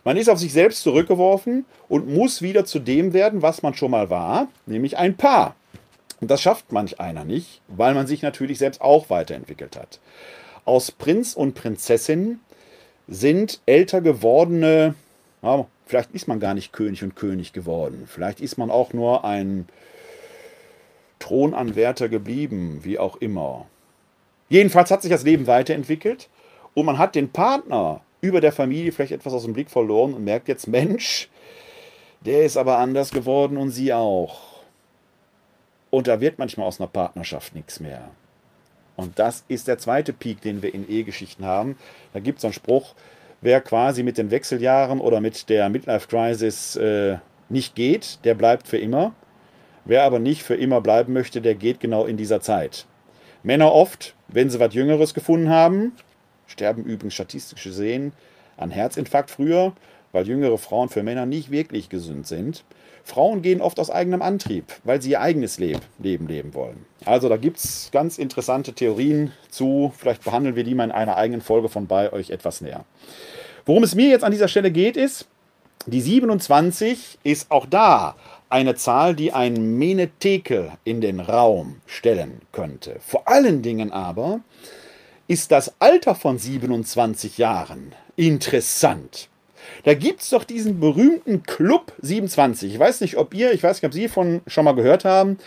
Man 0.08 0.16
ist 0.16 0.30
auf 0.30 0.38
sich 0.38 0.54
selbst 0.54 0.84
zurückgeworfen 0.84 1.66
und 1.90 2.08
muss 2.08 2.40
wieder 2.40 2.64
zu 2.64 2.78
dem 2.78 3.12
werden, 3.12 3.42
was 3.42 3.62
man 3.62 3.74
schon 3.74 3.90
mal 3.90 4.08
war, 4.08 4.48
nämlich 4.64 4.96
ein 4.96 5.18
Paar. 5.18 5.54
Und 6.22 6.30
das 6.30 6.40
schafft 6.40 6.72
manch 6.72 6.98
einer 6.98 7.26
nicht, 7.26 7.60
weil 7.68 7.92
man 7.92 8.06
sich 8.06 8.22
natürlich 8.22 8.56
selbst 8.56 8.80
auch 8.80 9.10
weiterentwickelt 9.10 9.76
hat. 9.76 10.00
Aus 10.64 10.90
Prinz 10.92 11.34
und 11.34 11.54
Prinzessin 11.54 12.40
sind 13.06 13.60
älter 13.66 14.00
gewordene, 14.00 14.94
ja, 15.42 15.66
vielleicht 15.84 16.12
ist 16.12 16.26
man 16.26 16.40
gar 16.40 16.54
nicht 16.54 16.72
König 16.72 17.04
und 17.04 17.14
König 17.14 17.52
geworden, 17.52 18.04
vielleicht 18.06 18.40
ist 18.40 18.56
man 18.56 18.70
auch 18.70 18.94
nur 18.94 19.26
ein 19.26 19.68
Thronanwärter 21.18 22.08
geblieben, 22.08 22.80
wie 22.82 22.98
auch 22.98 23.16
immer. 23.16 23.66
Jedenfalls 24.48 24.90
hat 24.90 25.02
sich 25.02 25.10
das 25.10 25.24
Leben 25.24 25.46
weiterentwickelt 25.46 26.30
und 26.72 26.86
man 26.86 26.96
hat 26.96 27.14
den 27.14 27.28
Partner 27.28 28.00
über 28.20 28.40
der 28.40 28.52
Familie 28.52 28.92
vielleicht 28.92 29.12
etwas 29.12 29.32
aus 29.32 29.44
dem 29.44 29.52
Blick 29.52 29.70
verloren 29.70 30.14
und 30.14 30.24
merkt 30.24 30.48
jetzt, 30.48 30.66
Mensch, 30.66 31.28
der 32.20 32.44
ist 32.44 32.56
aber 32.56 32.78
anders 32.78 33.10
geworden 33.10 33.56
und 33.56 33.70
sie 33.70 33.92
auch. 33.92 34.62
Und 35.90 36.06
da 36.06 36.20
wird 36.20 36.38
manchmal 36.38 36.66
aus 36.66 36.80
einer 36.80 36.88
Partnerschaft 36.88 37.54
nichts 37.54 37.80
mehr. 37.80 38.10
Und 38.96 39.18
das 39.18 39.44
ist 39.46 39.68
der 39.68 39.78
zweite 39.78 40.12
Peak, 40.12 40.40
den 40.40 40.60
wir 40.60 40.74
in 40.74 40.88
Ehegeschichten 40.88 41.44
haben. 41.44 41.76
Da 42.12 42.20
gibt 42.20 42.38
es 42.38 42.44
einen 42.44 42.52
Spruch, 42.52 42.94
wer 43.40 43.60
quasi 43.60 44.02
mit 44.02 44.18
den 44.18 44.30
Wechseljahren 44.30 45.00
oder 45.00 45.20
mit 45.20 45.48
der 45.48 45.68
Midlife 45.68 46.08
Crisis 46.08 46.76
äh, 46.76 47.18
nicht 47.48 47.74
geht, 47.74 48.18
der 48.24 48.34
bleibt 48.34 48.66
für 48.66 48.78
immer. 48.78 49.14
Wer 49.84 50.02
aber 50.02 50.18
nicht 50.18 50.42
für 50.42 50.56
immer 50.56 50.80
bleiben 50.80 51.12
möchte, 51.12 51.40
der 51.40 51.54
geht 51.54 51.80
genau 51.80 52.04
in 52.04 52.16
dieser 52.16 52.40
Zeit. 52.40 52.86
Männer 53.42 53.72
oft, 53.72 54.14
wenn 54.26 54.50
sie 54.50 54.60
was 54.60 54.74
Jüngeres 54.74 55.14
gefunden 55.14 55.48
haben, 55.48 55.92
sterben 56.48 56.82
übrigens 56.82 57.14
statistisch 57.14 57.62
gesehen 57.62 58.12
an 58.56 58.72
Herzinfarkt 58.72 59.30
früher, 59.30 59.72
weil 60.10 60.26
jüngere 60.26 60.58
Frauen 60.58 60.88
für 60.88 61.02
Männer 61.02 61.26
nicht 61.26 61.50
wirklich 61.50 61.88
gesund 61.88 62.26
sind. 62.26 62.64
Frauen 63.04 63.40
gehen 63.40 63.60
oft 63.60 63.78
aus 63.80 63.90
eigenem 63.90 64.20
Antrieb, 64.20 64.64
weil 64.84 65.00
sie 65.00 65.12
ihr 65.12 65.20
eigenes 65.20 65.58
Leben 65.58 65.80
leben 65.98 66.54
wollen. 66.54 66.84
Also 67.04 67.28
da 67.28 67.36
gibt 67.36 67.58
es 67.58 67.90
ganz 67.92 68.18
interessante 68.18 68.72
Theorien 68.72 69.32
zu. 69.48 69.92
Vielleicht 69.96 70.24
behandeln 70.24 70.56
wir 70.56 70.64
die 70.64 70.74
mal 70.74 70.84
in 70.84 70.90
einer 70.90 71.16
eigenen 71.16 71.40
Folge 71.40 71.68
von 71.68 71.86
bei 71.86 72.12
euch 72.12 72.30
etwas 72.30 72.60
näher. 72.60 72.84
Worum 73.64 73.82
es 73.82 73.94
mir 73.94 74.08
jetzt 74.08 74.24
an 74.24 74.32
dieser 74.32 74.48
Stelle 74.48 74.70
geht, 74.70 74.96
ist, 74.96 75.26
die 75.86 76.00
27 76.00 77.18
ist 77.22 77.50
auch 77.50 77.64
da 77.64 78.16
eine 78.50 78.74
Zahl, 78.74 79.14
die 79.14 79.32
ein 79.32 79.78
Menetekel 79.78 80.72
in 80.84 81.00
den 81.00 81.20
Raum 81.20 81.80
stellen 81.86 82.42
könnte. 82.52 82.96
Vor 83.00 83.28
allen 83.28 83.62
Dingen 83.62 83.92
aber 83.92 84.40
ist 85.28 85.52
das 85.52 85.74
Alter 85.78 86.14
von 86.14 86.38
27 86.38 87.36
Jahren 87.36 87.94
interessant. 88.16 89.28
Da 89.84 89.92
gibt 89.92 90.22
es 90.22 90.30
doch 90.30 90.44
diesen 90.44 90.80
berühmten 90.80 91.42
Club 91.42 91.92
27. 92.00 92.72
Ich 92.72 92.78
weiß 92.78 93.02
nicht, 93.02 93.18
ob 93.18 93.34
ihr, 93.34 93.52
ich 93.52 93.62
weiß 93.62 93.76
nicht, 93.76 93.86
ob 93.86 93.92
Sie 93.92 94.08
von 94.08 94.40
schon 94.46 94.64
mal 94.64 94.72
gehört 94.74 95.04
haben. 95.04 95.38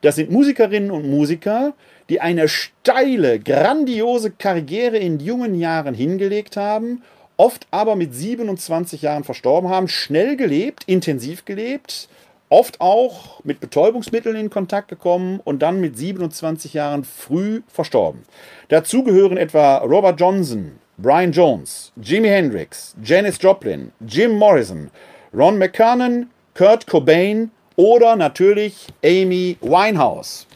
Das 0.00 0.14
sind 0.14 0.30
Musikerinnen 0.30 0.92
und 0.92 1.10
Musiker, 1.10 1.74
die 2.08 2.20
eine 2.20 2.46
steile, 2.48 3.40
grandiose 3.40 4.30
Karriere 4.30 4.98
in 4.98 5.18
jungen 5.18 5.58
Jahren 5.58 5.94
hingelegt 5.94 6.56
haben, 6.56 7.02
oft 7.36 7.66
aber 7.72 7.96
mit 7.96 8.14
27 8.14 9.02
Jahren 9.02 9.24
verstorben 9.24 9.70
haben, 9.70 9.88
schnell 9.88 10.36
gelebt, 10.36 10.84
intensiv 10.86 11.44
gelebt, 11.44 12.08
oft 12.54 12.80
auch 12.80 13.42
mit 13.42 13.58
Betäubungsmitteln 13.58 14.36
in 14.36 14.48
Kontakt 14.48 14.86
gekommen 14.86 15.40
und 15.42 15.60
dann 15.60 15.80
mit 15.80 15.98
27 15.98 16.72
Jahren 16.72 17.02
früh 17.02 17.62
verstorben. 17.66 18.22
Dazu 18.68 19.02
gehören 19.02 19.36
etwa 19.36 19.78
Robert 19.78 20.20
Johnson, 20.20 20.78
Brian 20.96 21.32
Jones, 21.32 21.92
Jimi 22.00 22.28
Hendrix, 22.28 22.94
Janis 23.02 23.38
Joplin, 23.42 23.90
Jim 24.06 24.38
Morrison, 24.38 24.92
Ron 25.36 25.58
McKernan, 25.58 26.30
Kurt 26.54 26.86
Cobain 26.86 27.50
oder 27.74 28.14
natürlich 28.14 28.86
Amy 29.04 29.56
Winehouse. 29.60 30.46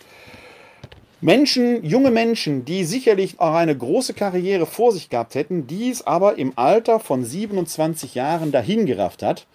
Menschen, 1.21 1.85
junge 1.85 2.13
Menschen, 2.13 2.65
die 2.65 2.85
sicherlich 2.85 3.41
auch 3.41 3.55
eine 3.55 3.77
große 3.77 4.15
Karriere 4.15 4.67
vor 4.67 4.93
sich 4.93 5.09
gehabt 5.09 5.35
hätten, 5.35 5.67
dies 5.67 6.03
aber 6.03 6.39
im 6.39 6.53
Alter 6.55 7.01
von 7.01 7.25
27 7.25 8.15
Jahren 8.15 8.53
dahingerafft 8.53 9.25
hat, 9.25 9.49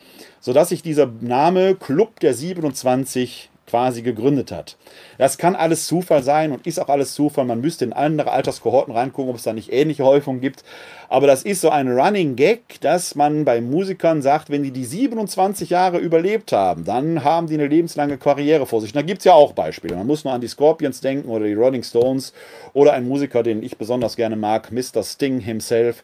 sodass 0.43 0.69
sich 0.69 0.83
dieser 0.83 1.09
Name 1.21 1.73
Club 1.73 2.19
der 2.19 2.33
27 2.33 3.49
quasi 3.65 4.01
gegründet 4.01 4.51
hat. 4.51 4.75
Das 5.17 5.37
kann 5.37 5.55
alles 5.55 5.87
Zufall 5.87 6.21
sein 6.21 6.51
und 6.51 6.67
ist 6.67 6.79
auch 6.79 6.89
alles 6.89 7.13
Zufall. 7.13 7.45
Man 7.45 7.61
müsste 7.61 7.85
in 7.85 7.93
andere 7.93 8.31
Alterskohorten 8.31 8.93
reingucken, 8.93 9.29
ob 9.29 9.37
es 9.37 9.43
da 9.43 9.53
nicht 9.53 9.71
ähnliche 9.71 10.03
Häufungen 10.03 10.41
gibt. 10.41 10.65
Aber 11.07 11.27
das 11.27 11.43
ist 11.43 11.61
so 11.61 11.69
ein 11.69 11.87
Running 11.87 12.35
Gag, 12.35 12.81
dass 12.81 13.15
man 13.15 13.45
bei 13.45 13.61
Musikern 13.61 14.21
sagt, 14.21 14.49
wenn 14.49 14.63
die 14.63 14.71
die 14.71 14.83
27 14.83 15.69
Jahre 15.69 15.99
überlebt 15.99 16.51
haben, 16.51 16.83
dann 16.83 17.23
haben 17.23 17.47
die 17.47 17.53
eine 17.53 17.67
lebenslange 17.67 18.17
Karriere 18.17 18.65
vor 18.65 18.81
sich. 18.81 18.89
Und 18.89 18.97
da 18.97 19.01
gibt 19.01 19.19
es 19.19 19.25
ja 19.25 19.33
auch 19.33 19.53
Beispiele. 19.53 19.95
Man 19.95 20.07
muss 20.07 20.25
nur 20.25 20.33
an 20.33 20.41
die 20.41 20.49
Scorpions 20.49 20.99
denken 20.99 21.29
oder 21.29 21.45
die 21.45 21.53
Rolling 21.53 21.83
Stones 21.83 22.33
oder 22.73 22.91
ein 22.91 23.07
Musiker, 23.07 23.43
den 23.43 23.63
ich 23.63 23.77
besonders 23.77 24.17
gerne 24.17 24.35
mag, 24.35 24.73
Mr. 24.73 25.03
Sting 25.03 25.39
himself 25.39 26.03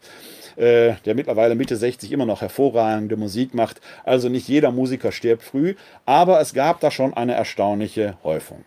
äh, 0.59 0.95
der 1.05 1.15
mittlerweile 1.15 1.55
Mitte 1.55 1.77
60 1.77 2.11
immer 2.11 2.25
noch 2.25 2.41
hervorragende 2.41 3.15
Musik 3.15 3.53
macht. 3.53 3.79
Also 4.03 4.29
nicht 4.29 4.47
jeder 4.47 4.71
Musiker 4.71 5.11
stirbt 5.11 5.43
früh, 5.43 5.75
aber 6.05 6.41
es 6.41 6.53
gab 6.53 6.79
da 6.81 6.91
schon 6.91 7.13
eine 7.13 7.33
erstaunliche 7.33 8.17
Häufung. 8.23 8.65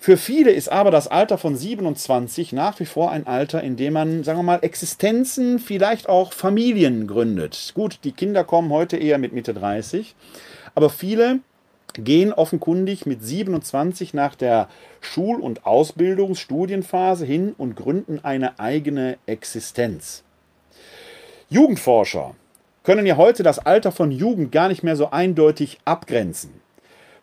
Für 0.00 0.16
viele 0.16 0.52
ist 0.52 0.70
aber 0.70 0.92
das 0.92 1.08
Alter 1.08 1.38
von 1.38 1.56
27 1.56 2.52
nach 2.52 2.78
wie 2.78 2.86
vor 2.86 3.10
ein 3.10 3.26
Alter, 3.26 3.64
in 3.64 3.76
dem 3.76 3.94
man, 3.94 4.22
sagen 4.22 4.38
wir 4.38 4.44
mal, 4.44 4.60
Existenzen, 4.62 5.58
vielleicht 5.58 6.08
auch 6.08 6.32
Familien 6.32 7.08
gründet. 7.08 7.72
Gut, 7.74 7.98
die 8.04 8.12
Kinder 8.12 8.44
kommen 8.44 8.70
heute 8.70 8.96
eher 8.96 9.18
mit 9.18 9.32
Mitte 9.32 9.54
30, 9.54 10.14
aber 10.76 10.88
viele 10.88 11.40
gehen 11.94 12.32
offenkundig 12.32 13.06
mit 13.06 13.24
27 13.24 14.14
nach 14.14 14.36
der 14.36 14.68
Schul- 15.00 15.40
und 15.40 15.66
Ausbildungsstudienphase 15.66 17.26
hin 17.26 17.56
und 17.58 17.74
gründen 17.74 18.20
eine 18.22 18.60
eigene 18.60 19.18
Existenz. 19.26 20.22
Jugendforscher 21.50 22.34
können 22.82 23.06
ja 23.06 23.16
heute 23.16 23.42
das 23.42 23.58
Alter 23.58 23.90
von 23.90 24.10
Jugend 24.10 24.52
gar 24.52 24.68
nicht 24.68 24.82
mehr 24.82 24.96
so 24.96 25.10
eindeutig 25.10 25.78
abgrenzen. 25.86 26.60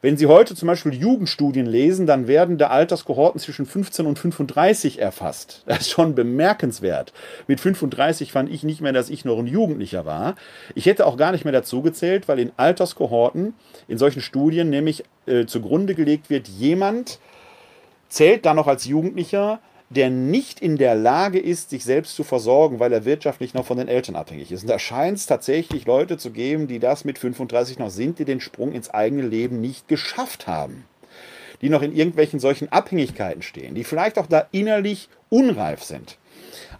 Wenn 0.02 0.18
Sie 0.18 0.26
heute 0.26 0.56
zum 0.56 0.66
Beispiel 0.66 0.96
Jugendstudien 0.96 1.68
lesen, 1.68 2.08
dann 2.08 2.28
werden 2.28 2.58
da 2.58 2.68
Alterskohorten 2.68 3.40
zwischen 3.40 3.68
15 3.68 4.08
und 4.08 4.18
35 4.18 5.00
erfasst. 5.00 5.62
Das 5.68 5.82
ist 5.82 5.92
schon 5.92 6.16
bemerkenswert. 6.16 7.14
Mit 7.48 7.60
35 7.60 8.32
fand 8.32 8.50
ich 8.50 8.64
nicht 8.64 8.82
mehr, 8.82 8.94
dass 8.94 9.12
ich 9.12 9.26
noch 9.26 9.38
ein 9.38 9.46
Jugendlicher 9.46 10.06
war. 10.06 10.36
Ich 10.74 10.88
hätte 10.88 11.06
auch 11.06 11.18
gar 11.18 11.32
nicht 11.32 11.46
mehr 11.46 11.54
dazu 11.54 11.84
gezählt, 11.84 12.28
weil 12.28 12.40
in 12.40 12.52
Alterskohorten, 12.58 13.54
in 13.88 14.00
solchen 14.00 14.22
Studien 14.22 14.72
nämlich 14.72 15.04
äh, 15.28 15.46
zugrunde 15.46 15.94
gelegt 15.94 16.32
wird, 16.32 16.48
jemand 16.48 17.20
zählt 18.10 18.46
da 18.48 18.56
noch 18.56 18.66
als 18.66 18.86
Jugendlicher, 18.86 19.60
der 19.90 20.10
nicht 20.10 20.60
in 20.60 20.78
der 20.78 20.96
Lage 20.96 21.40
ist, 21.40 21.70
sich 21.70 21.84
selbst 21.84 22.16
zu 22.16 22.24
versorgen, 22.24 22.80
weil 22.80 22.92
er 22.92 23.06
wirtschaftlich 23.06 23.54
noch 23.54 23.66
von 23.66 23.78
den 23.78 23.88
Eltern 23.88 24.16
abhängig 24.16 24.52
ist. 24.52 24.64
Und 24.64 24.70
da 24.70 24.80
scheint 24.80 25.18
es 25.18 25.28
tatsächlich 25.28 25.86
Leute 25.86 26.18
zu 26.18 26.32
geben, 26.32 26.68
die 26.68 26.80
das 26.80 27.06
mit 27.06 27.20
35 27.20 27.78
noch 27.78 27.92
sind, 27.92 28.18
die 28.20 28.26
den 28.26 28.42
Sprung 28.42 28.72
ins 28.72 28.90
eigene 28.90 29.22
Leben 29.22 29.62
nicht 29.62 29.88
geschafft 29.88 30.48
haben. 30.48 30.86
Die 31.62 31.70
noch 31.70 31.82
in 31.82 31.96
irgendwelchen 31.96 32.40
solchen 32.40 32.72
Abhängigkeiten 32.72 33.42
stehen, 33.42 33.76
die 33.76 33.84
vielleicht 33.84 34.18
auch 34.18 34.28
da 34.28 34.48
innerlich 34.52 35.10
unreif 35.30 35.84
sind. 35.84 36.18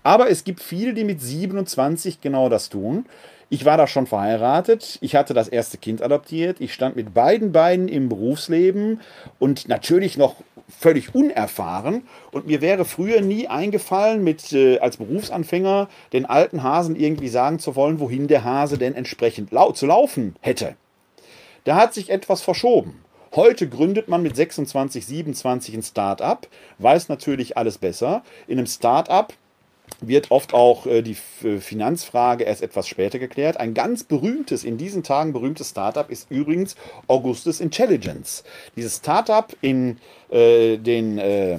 Aber 0.04 0.30
es 0.30 0.44
gibt 0.44 0.62
viele, 0.62 0.94
die 0.94 1.04
mit 1.04 1.22
27 1.22 2.22
genau 2.22 2.50
das 2.50 2.70
tun. 2.70 3.06
Ich 3.50 3.66
war 3.66 3.78
da 3.78 3.88
schon 3.88 4.08
verheiratet, 4.08 4.98
ich 5.02 5.16
hatte 5.16 5.34
das 5.34 5.48
erste 5.48 5.78
Kind 5.78 6.02
adoptiert, 6.02 6.60
ich 6.60 6.74
stand 6.74 6.96
mit 6.96 7.14
beiden 7.14 7.52
Beinen 7.52 7.88
im 7.88 8.10
Berufsleben 8.10 9.02
und 9.40 9.68
natürlich 9.68 10.18
noch 10.18 10.36
völlig 10.70 11.14
unerfahren. 11.14 12.04
Und 12.32 12.48
mir 12.48 12.62
wäre 12.62 12.86
früher 12.86 13.22
nie 13.22 13.48
eingefallen, 13.48 14.24
mit, 14.24 14.52
äh, 14.54 14.80
als 14.80 14.98
Berufsanfänger 14.98 15.88
den 16.14 16.26
alten 16.26 16.64
Hasen 16.64 16.96
irgendwie 16.96 17.30
sagen 17.30 17.60
zu 17.60 17.76
wollen, 17.76 18.00
wohin 18.00 18.28
der 18.28 18.44
Hase 18.44 18.78
denn 18.78 18.96
entsprechend 18.96 19.52
lau 19.52 19.72
zu 19.72 19.86
laufen 19.86 20.36
hätte. 20.42 20.76
Da 21.64 21.76
hat 21.76 21.94
sich 21.94 22.10
etwas 22.10 22.42
verschoben. 22.42 23.02
Heute 23.36 23.68
gründet 23.68 24.08
man 24.08 24.24
mit 24.24 24.36
26, 24.36 25.06
27 25.06 25.76
ein 25.76 25.84
Start-up, 25.84 26.48
weiß 26.78 27.10
natürlich 27.10 27.58
alles 27.58 27.78
besser. 27.78 28.24
In 28.48 28.58
einem 28.58 28.68
Start-up 28.68 29.34
wird 30.02 30.32
oft 30.32 30.54
auch 30.54 30.86
äh, 30.86 31.02
die 31.02 31.18
äh, 31.44 31.58
Finanzfrage 31.58 32.44
erst 32.44 32.62
etwas 32.62 32.88
später 32.88 33.20
geklärt. 33.20 33.58
Ein 33.58 33.74
ganz 33.74 34.04
berühmtes, 34.04 34.64
in 34.64 34.78
diesen 34.78 35.04
Tagen 35.04 35.34
berühmtes 35.34 35.70
Startup 35.70 36.10
ist 36.10 36.30
übrigens 36.30 36.76
Augustus 37.08 37.60
Intelligence. 37.60 38.44
Dieses 38.76 38.98
Startup 38.98 39.56
in 39.62 39.98
äh, 40.30 40.78
den 40.78 41.18
äh, 41.18 41.58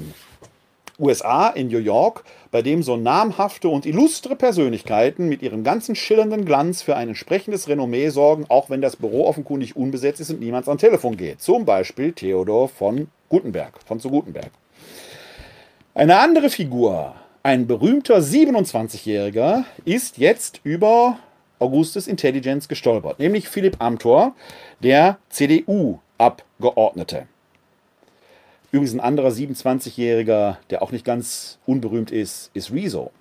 USA, 0.98 1.48
in 1.48 1.68
New 1.68 1.78
York, 1.78 2.24
bei 2.50 2.62
dem 2.62 2.82
so 2.82 2.96
namhafte 2.96 3.68
und 3.68 3.84
illustre 3.84 4.34
Persönlichkeiten 4.34 5.28
mit 5.28 5.42
ihrem 5.42 5.62
ganzen 5.62 5.94
schillernden 5.94 6.46
Glanz 6.46 6.80
für 6.80 6.96
ein 6.96 7.08
entsprechendes 7.08 7.68
Renommee 7.68 8.08
sorgen, 8.08 8.46
auch 8.48 8.70
wenn 8.70 8.80
das 8.80 8.96
Büro 8.96 9.26
offenkundig 9.26 9.76
unbesetzt 9.76 10.20
ist 10.20 10.30
und 10.30 10.40
niemand 10.40 10.66
ans 10.66 10.80
Telefon 10.80 11.16
geht. 11.16 11.42
Zum 11.42 11.66
Beispiel 11.66 12.12
Theodor 12.12 12.68
von 12.68 13.08
Gutenberg, 13.28 13.74
von 13.84 14.00
zu 14.00 14.08
Gutenberg. 14.10 14.50
Eine 15.94 16.18
andere 16.18 16.48
Figur, 16.48 17.14
ein 17.46 17.68
berühmter 17.68 18.18
27-Jähriger 18.18 19.62
ist 19.84 20.18
jetzt 20.18 20.60
über 20.64 21.20
Augustus 21.60 22.08
Intelligence 22.08 22.66
gestolpert, 22.66 23.20
nämlich 23.20 23.48
Philipp 23.48 23.80
Amthor, 23.80 24.34
der 24.80 25.18
CDU-Abgeordnete. 25.28 27.28
Übrigens 28.72 28.94
ein 28.94 29.00
anderer 29.00 29.28
27-Jähriger, 29.28 30.56
der 30.70 30.82
auch 30.82 30.90
nicht 30.90 31.04
ganz 31.04 31.60
unberühmt 31.66 32.10
ist, 32.10 32.50
ist 32.52 32.72
Rezo. 32.72 33.12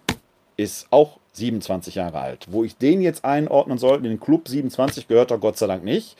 Ist 0.57 0.87
auch 0.89 1.19
27 1.33 1.93
Jahre 1.93 2.17
alt. 2.17 2.47
Wo 2.49 2.63
ich 2.63 2.77
den 2.77 3.01
jetzt 3.01 3.25
einordnen 3.25 3.77
sollte, 3.77 4.05
in 4.05 4.09
den 4.09 4.19
Club 4.19 4.47
27 4.47 5.07
gehört 5.07 5.29
er 5.29 5.37
Gott 5.37 5.59
sei 5.59 5.67
Dank 5.67 5.83
nicht. 5.83 6.17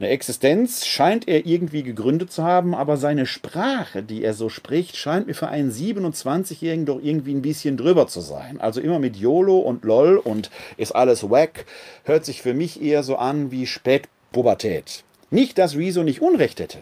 Eine 0.00 0.08
Existenz 0.08 0.86
scheint 0.86 1.28
er 1.28 1.44
irgendwie 1.44 1.82
gegründet 1.82 2.32
zu 2.32 2.42
haben, 2.42 2.74
aber 2.74 2.96
seine 2.96 3.26
Sprache, 3.26 4.02
die 4.02 4.24
er 4.24 4.32
so 4.32 4.48
spricht, 4.48 4.96
scheint 4.96 5.26
mir 5.26 5.34
für 5.34 5.48
einen 5.48 5.70
27-Jährigen 5.70 6.86
doch 6.86 7.00
irgendwie 7.02 7.34
ein 7.34 7.42
bisschen 7.42 7.76
drüber 7.76 8.06
zu 8.06 8.20
sein. 8.20 8.58
Also 8.62 8.80
immer 8.80 8.98
mit 8.98 9.16
YOLO 9.16 9.58
und 9.58 9.84
LOL 9.84 10.16
und 10.16 10.50
ist 10.78 10.92
alles 10.92 11.28
wack, 11.28 11.66
hört 12.04 12.24
sich 12.24 12.40
für 12.40 12.54
mich 12.54 12.80
eher 12.80 13.02
so 13.02 13.16
an 13.16 13.50
wie 13.50 13.66
Spätpubertät. 13.66 15.04
Nicht, 15.28 15.58
dass 15.58 15.76
Rezo 15.76 16.02
nicht 16.02 16.22
Unrecht 16.22 16.60
hätte. 16.60 16.78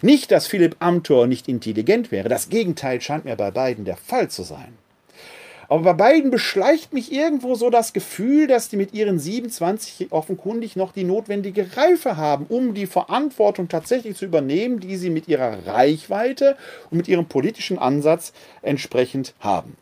Nicht, 0.00 0.30
dass 0.30 0.46
Philipp 0.46 0.76
Amthor 0.78 1.26
nicht 1.26 1.48
intelligent 1.48 2.12
wäre. 2.12 2.28
Das 2.28 2.48
Gegenteil 2.48 3.00
scheint 3.00 3.24
mir 3.24 3.34
bei 3.34 3.50
beiden 3.50 3.84
der 3.84 3.96
Fall 3.96 4.28
zu 4.28 4.44
sein. 4.44 4.78
Aber 5.70 5.84
bei 5.84 5.92
beiden 5.92 6.32
beschleicht 6.32 6.92
mich 6.92 7.12
irgendwo 7.12 7.54
so 7.54 7.70
das 7.70 7.92
Gefühl, 7.92 8.48
dass 8.48 8.68
die 8.68 8.76
mit 8.76 8.92
ihren 8.92 9.20
27 9.20 10.08
offenkundig 10.10 10.74
noch 10.74 10.90
die 10.90 11.04
notwendige 11.04 11.76
Reife 11.76 12.16
haben, 12.16 12.46
um 12.48 12.74
die 12.74 12.86
Verantwortung 12.86 13.68
tatsächlich 13.68 14.16
zu 14.16 14.24
übernehmen, 14.24 14.80
die 14.80 14.96
sie 14.96 15.10
mit 15.10 15.28
ihrer 15.28 15.64
Reichweite 15.68 16.56
und 16.90 16.96
mit 16.96 17.06
ihrem 17.06 17.26
politischen 17.26 17.78
Ansatz 17.78 18.32
entsprechend 18.62 19.32
haben. 19.38 19.76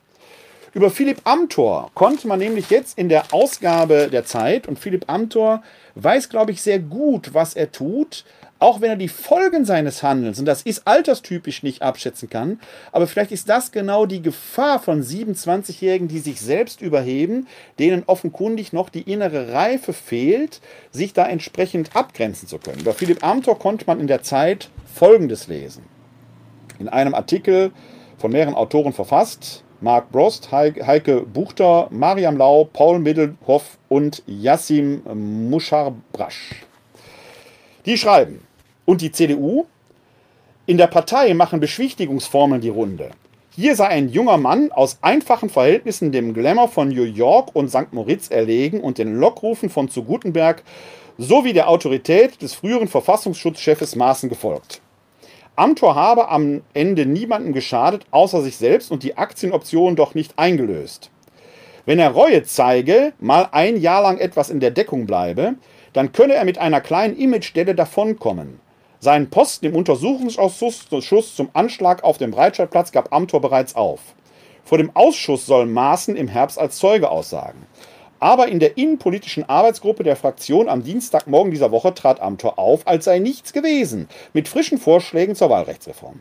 Über 0.74 0.90
Philipp 0.90 1.22
Amthor 1.24 1.90
konnte 1.94 2.28
man 2.28 2.38
nämlich 2.38 2.68
jetzt 2.68 2.98
in 2.98 3.08
der 3.08 3.32
Ausgabe 3.32 4.08
der 4.12 4.26
Zeit, 4.26 4.68
und 4.68 4.78
Philipp 4.78 5.04
Amthor 5.06 5.62
weiß, 5.94 6.28
glaube 6.28 6.52
ich, 6.52 6.60
sehr 6.60 6.80
gut, 6.80 7.32
was 7.32 7.56
er 7.56 7.72
tut, 7.72 8.26
auch 8.58 8.80
wenn 8.80 8.90
er 8.90 8.96
die 8.96 9.08
Folgen 9.08 9.64
seines 9.64 10.02
Handelns, 10.02 10.38
und 10.38 10.46
das 10.46 10.62
ist 10.62 10.86
alterstypisch 10.86 11.62
nicht 11.62 11.82
abschätzen 11.82 12.28
kann, 12.28 12.60
aber 12.92 13.06
vielleicht 13.06 13.32
ist 13.32 13.48
das 13.48 13.70
genau 13.70 14.06
die 14.06 14.22
Gefahr 14.22 14.80
von 14.80 15.02
27-Jährigen, 15.02 16.08
die 16.08 16.18
sich 16.18 16.40
selbst 16.40 16.80
überheben, 16.80 17.46
denen 17.78 18.02
offenkundig 18.06 18.72
noch 18.72 18.88
die 18.88 19.10
innere 19.10 19.52
Reife 19.52 19.92
fehlt, 19.92 20.60
sich 20.90 21.12
da 21.12 21.26
entsprechend 21.26 21.94
abgrenzen 21.94 22.48
zu 22.48 22.58
können. 22.58 22.82
Bei 22.84 22.92
Philipp 22.92 23.24
Amthor 23.24 23.58
konnte 23.58 23.86
man 23.86 24.00
in 24.00 24.06
der 24.06 24.22
Zeit 24.22 24.70
Folgendes 24.92 25.46
lesen. 25.46 25.84
In 26.78 26.88
einem 26.88 27.14
Artikel 27.14 27.72
von 28.18 28.32
mehreren 28.32 28.54
Autoren 28.54 28.92
verfasst, 28.92 29.62
Marc 29.80 30.10
Brost, 30.10 30.50
Heike 30.50 31.20
Buchter, 31.22 31.86
Mariam 31.90 32.36
Lau, 32.36 32.64
Paul 32.64 32.98
Middelhoff 32.98 33.78
und 33.88 34.24
Yassim 34.26 35.02
Musharbrasch. 35.48 36.64
Die 37.86 37.96
schreiben, 37.96 38.40
und 38.88 39.02
die 39.02 39.12
CDU? 39.12 39.66
In 40.64 40.78
der 40.78 40.86
Partei 40.86 41.34
machen 41.34 41.60
Beschwichtigungsformeln 41.60 42.62
die 42.62 42.70
Runde. 42.70 43.10
Hier 43.54 43.76
sei 43.76 43.88
ein 43.88 44.08
junger 44.08 44.38
Mann 44.38 44.72
aus 44.72 44.96
einfachen 45.02 45.50
Verhältnissen 45.50 46.10
dem 46.10 46.32
Glamour 46.32 46.68
von 46.68 46.88
New 46.88 47.04
York 47.04 47.54
und 47.54 47.68
St. 47.68 47.92
Moritz 47.92 48.30
erlegen 48.30 48.80
und 48.80 48.96
den 48.96 49.14
Lockrufen 49.16 49.68
von 49.68 49.90
zu 49.90 50.04
Gutenberg 50.04 50.62
sowie 51.18 51.52
der 51.52 51.68
Autorität 51.68 52.40
des 52.40 52.54
früheren 52.54 52.88
Verfassungsschutzchefes 52.88 53.94
Maaßen 53.94 54.30
gefolgt. 54.30 54.80
Amtor 55.54 55.94
habe 55.94 56.30
am 56.30 56.62
Ende 56.72 57.04
niemandem 57.04 57.52
geschadet, 57.52 58.06
außer 58.10 58.40
sich 58.40 58.56
selbst 58.56 58.90
und 58.90 59.02
die 59.02 59.18
Aktienoptionen 59.18 59.96
doch 59.96 60.14
nicht 60.14 60.32
eingelöst. 60.38 61.10
Wenn 61.84 61.98
er 61.98 62.12
Reue 62.12 62.42
zeige, 62.44 63.12
mal 63.20 63.50
ein 63.52 63.76
Jahr 63.76 64.00
lang 64.00 64.16
etwas 64.16 64.48
in 64.48 64.60
der 64.60 64.70
Deckung 64.70 65.04
bleibe, 65.04 65.56
dann 65.92 66.12
könne 66.12 66.34
er 66.34 66.46
mit 66.46 66.56
einer 66.56 66.80
kleinen 66.80 67.18
Imagestelle 67.18 67.74
davonkommen. 67.74 68.60
Seinen 69.00 69.30
Posten 69.30 69.66
im 69.66 69.76
Untersuchungsausschuss 69.76 71.36
zum 71.36 71.50
Anschlag 71.52 72.02
auf 72.02 72.18
dem 72.18 72.32
Breitscheidplatz 72.32 72.90
gab 72.90 73.12
Amthor 73.12 73.40
bereits 73.40 73.76
auf. 73.76 74.00
Vor 74.64 74.78
dem 74.78 74.90
Ausschuss 74.94 75.46
soll 75.46 75.66
Maaßen 75.66 76.16
im 76.16 76.26
Herbst 76.26 76.58
als 76.58 76.78
Zeuge 76.78 77.08
aussagen. 77.08 77.64
Aber 78.18 78.48
in 78.48 78.58
der 78.58 78.76
innenpolitischen 78.76 79.48
Arbeitsgruppe 79.48 80.02
der 80.02 80.16
Fraktion 80.16 80.68
am 80.68 80.82
Dienstagmorgen 80.82 81.52
dieser 81.52 81.70
Woche 81.70 81.94
trat 81.94 82.20
Amthor 82.20 82.58
auf, 82.58 82.88
als 82.88 83.04
sei 83.04 83.20
nichts 83.20 83.52
gewesen, 83.52 84.08
mit 84.32 84.48
frischen 84.48 84.78
Vorschlägen 84.78 85.36
zur 85.36 85.50
Wahlrechtsreform. 85.50 86.20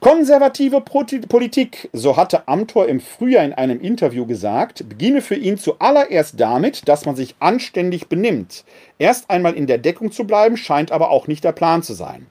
Konservative 0.00 0.80
Politik, 0.80 1.90
so 1.92 2.16
hatte 2.16 2.46
Amthor 2.46 2.86
im 2.86 3.00
Frühjahr 3.00 3.44
in 3.44 3.52
einem 3.52 3.80
Interview 3.80 4.26
gesagt, 4.26 4.88
beginne 4.88 5.20
für 5.20 5.34
ihn 5.34 5.58
zuallererst 5.58 6.38
damit, 6.38 6.86
dass 6.88 7.04
man 7.04 7.16
sich 7.16 7.34
anständig 7.40 8.06
benimmt. 8.06 8.64
Erst 9.00 9.28
einmal 9.28 9.54
in 9.54 9.66
der 9.66 9.78
Deckung 9.78 10.12
zu 10.12 10.24
bleiben, 10.24 10.56
scheint 10.56 10.92
aber 10.92 11.10
auch 11.10 11.26
nicht 11.26 11.42
der 11.42 11.50
Plan 11.50 11.82
zu 11.82 11.94
sein. 11.94 12.28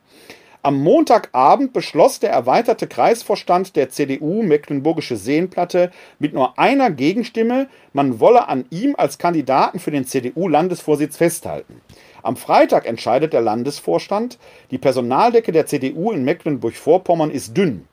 Am 0.62 0.82
Montagabend 0.82 1.74
beschloss 1.74 2.22
der 2.22 2.32
erweiterte 2.32 2.88
Kreisvorstand 2.88 3.76
der 3.76 3.90
CDU 3.90 4.44
Mecklenburgische 4.44 5.18
Seenplatte 5.18 5.92
mit 6.20 6.34
nur 6.34 6.58
einer 6.58 6.90
Gegenstimme, 6.90 7.68
man 7.92 8.22
wolle 8.22 8.48
an 8.48 8.64
ihm 8.70 8.96
als 8.98 9.18
Kandidaten 9.18 9.80
für 9.80 9.92
den 9.92 10.06
CDU-Landesvorsitz 10.06 11.18
festhalten. 11.18 11.82
Am 12.28 12.36
Freitag 12.36 12.86
entscheidet 12.86 13.32
der 13.32 13.40
Landesvorstand, 13.40 14.38
die 14.70 14.78
Personaldecke 14.78 15.54
der 15.54 15.66
CDU 15.66 16.12
in 16.12 16.26
Mecklenburg-Vorpommern 16.26 17.32
ist 17.32 17.56
dünn. 17.56 17.88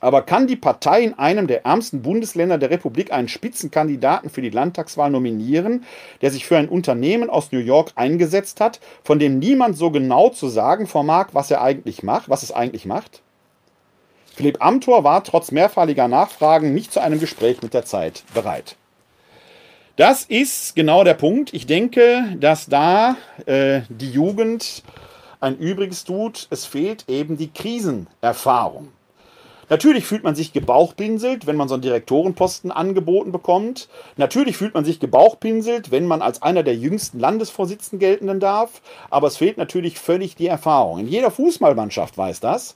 Aber 0.00 0.20
kann 0.20 0.46
die 0.46 0.56
Partei 0.56 1.00
in 1.00 1.18
einem 1.18 1.46
der 1.46 1.64
ärmsten 1.64 2.02
Bundesländer 2.02 2.58
der 2.58 2.68
Republik 2.68 3.10
einen 3.10 3.28
Spitzenkandidaten 3.28 4.28
für 4.28 4.42
die 4.42 4.50
Landtagswahl 4.50 5.10
nominieren, 5.10 5.84
der 6.20 6.30
sich 6.30 6.44
für 6.44 6.58
ein 6.58 6.68
Unternehmen 6.68 7.30
aus 7.30 7.52
New 7.52 7.58
York 7.58 7.92
eingesetzt 7.94 8.60
hat, 8.60 8.80
von 9.02 9.18
dem 9.18 9.38
niemand 9.38 9.78
so 9.78 9.90
genau 9.90 10.28
zu 10.28 10.48
sagen 10.48 10.86
vermag, 10.86 11.28
was 11.32 11.50
er 11.50 11.62
eigentlich 11.62 12.02
macht, 12.02 12.28
was 12.28 12.42
es 12.42 12.52
eigentlich 12.52 12.84
macht? 12.84 13.22
Philipp 14.34 14.62
Amthor 14.62 15.04
war 15.04 15.24
trotz 15.24 15.52
mehrfalliger 15.52 16.06
Nachfragen 16.06 16.74
nicht 16.74 16.92
zu 16.92 17.00
einem 17.00 17.18
Gespräch 17.18 17.62
mit 17.62 17.72
der 17.72 17.86
Zeit 17.86 18.24
bereit. 18.34 18.76
Das 19.96 20.24
ist 20.24 20.76
genau 20.76 21.04
der 21.04 21.14
Punkt. 21.14 21.52
Ich 21.52 21.66
denke, 21.66 22.36
dass 22.38 22.66
da 22.66 23.16
äh, 23.46 23.82
die 23.88 24.10
Jugend 24.10 24.82
ein 25.40 25.58
Übriges 25.58 26.04
tut. 26.04 26.46
Es 26.50 26.64
fehlt 26.64 27.04
eben 27.08 27.36
die 27.36 27.50
Krisenerfahrung. 27.52 28.88
Natürlich 29.70 30.04
fühlt 30.04 30.24
man 30.24 30.34
sich 30.34 30.52
gebauchpinselt, 30.52 31.46
wenn 31.46 31.54
man 31.54 31.68
so 31.68 31.74
einen 31.74 31.82
Direktorenposten 31.82 32.72
angeboten 32.72 33.30
bekommt. 33.30 33.88
Natürlich 34.16 34.56
fühlt 34.56 34.74
man 34.74 34.84
sich 34.84 34.98
gebauchpinselt, 34.98 35.92
wenn 35.92 36.06
man 36.06 36.22
als 36.22 36.42
einer 36.42 36.64
der 36.64 36.74
jüngsten 36.74 37.20
Landesvorsitzenden 37.20 38.00
geltenden 38.00 38.40
darf. 38.40 38.82
Aber 39.10 39.28
es 39.28 39.36
fehlt 39.36 39.58
natürlich 39.58 40.00
völlig 40.00 40.34
die 40.34 40.48
Erfahrung. 40.48 40.98
In 40.98 41.06
jeder 41.06 41.30
Fußballmannschaft 41.30 42.18
weiß 42.18 42.40
das. 42.40 42.74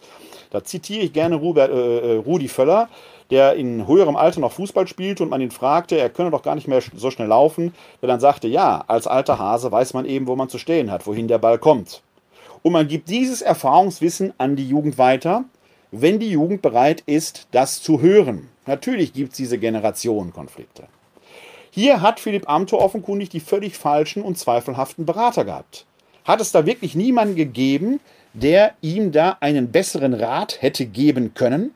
Da 0.50 0.62
zitiere 0.62 1.05
ich 1.05 1.12
gerne 1.12 1.35
äh, 1.35 1.59
äh 1.59 2.16
Rudi 2.18 2.46
Völler 2.46 2.88
der 3.30 3.54
in 3.54 3.87
höherem 3.87 4.16
Alter 4.16 4.40
noch 4.40 4.52
Fußball 4.52 4.87
spielte 4.87 5.22
und 5.22 5.30
man 5.30 5.40
ihn 5.40 5.50
fragte, 5.50 5.96
er 5.96 6.10
könne 6.10 6.30
doch 6.30 6.42
gar 6.42 6.54
nicht 6.54 6.68
mehr 6.68 6.82
so 6.94 7.10
schnell 7.10 7.28
laufen, 7.28 7.74
der 8.01 8.09
dann 8.09 8.20
sagte, 8.20 8.49
ja, 8.49 8.84
als 8.86 9.07
alter 9.07 9.38
Hase 9.38 9.72
weiß 9.72 9.94
man 9.94 10.05
eben, 10.05 10.26
wo 10.26 10.36
man 10.36 10.49
zu 10.49 10.59
stehen 10.59 10.90
hat, 10.90 11.07
wohin 11.07 11.28
der 11.28 11.38
Ball 11.38 11.59
kommt. 11.59 12.03
Und 12.62 12.72
man 12.72 12.88
gibt 12.88 13.09
dieses 13.09 13.42
Erfahrungswissen 13.42 14.32
an 14.38 14.57
die 14.57 14.68
Jugend 14.68 14.99
weiter, 14.99 15.44
wenn 15.90 16.18
die 16.18 16.30
Jugend 16.30 16.62
bereit 16.62 17.03
ist, 17.07 17.46
das 17.53 17.82
zu 17.82 18.01
hören. 18.01 18.49
Natürlich 18.66 19.12
gibt 19.12 19.32
es 19.32 19.36
diese 19.36 19.59
Generationenkonflikte. 19.59 20.84
Hier 21.70 22.01
hat 22.01 22.20
Philipp 22.20 22.49
Amthor 22.49 22.80
offenkundig 22.80 23.28
die 23.30 23.40
völlig 23.40 23.76
falschen 23.76 24.22
und 24.22 24.38
zweifelhaften 24.38 25.07
Berater 25.07 25.44
gehabt. 25.44 25.86
Hat 26.24 26.40
es 26.40 26.53
da 26.53 26.66
wirklich 26.66 26.94
niemanden 26.94 27.34
gegeben, 27.34 28.01
der 28.32 28.74
ihm 28.80 29.12
da 29.12 29.36
einen 29.40 29.70
besseren 29.70 30.14
Rat 30.14 30.62
hätte 30.62 30.86
geben 30.86 31.34
können? 31.34 31.74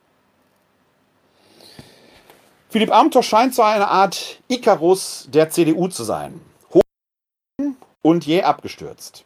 Philipp 2.70 2.92
Amthor 2.92 3.22
scheint 3.22 3.54
so 3.54 3.62
eine 3.62 3.88
Art 3.88 4.40
Ikarus 4.48 5.26
der 5.32 5.48
CDU 5.48 5.88
zu 5.88 6.04
sein. 6.04 6.38
Hoch 6.74 6.82
und 8.02 8.26
jäh 8.26 8.42
abgestürzt. 8.42 9.24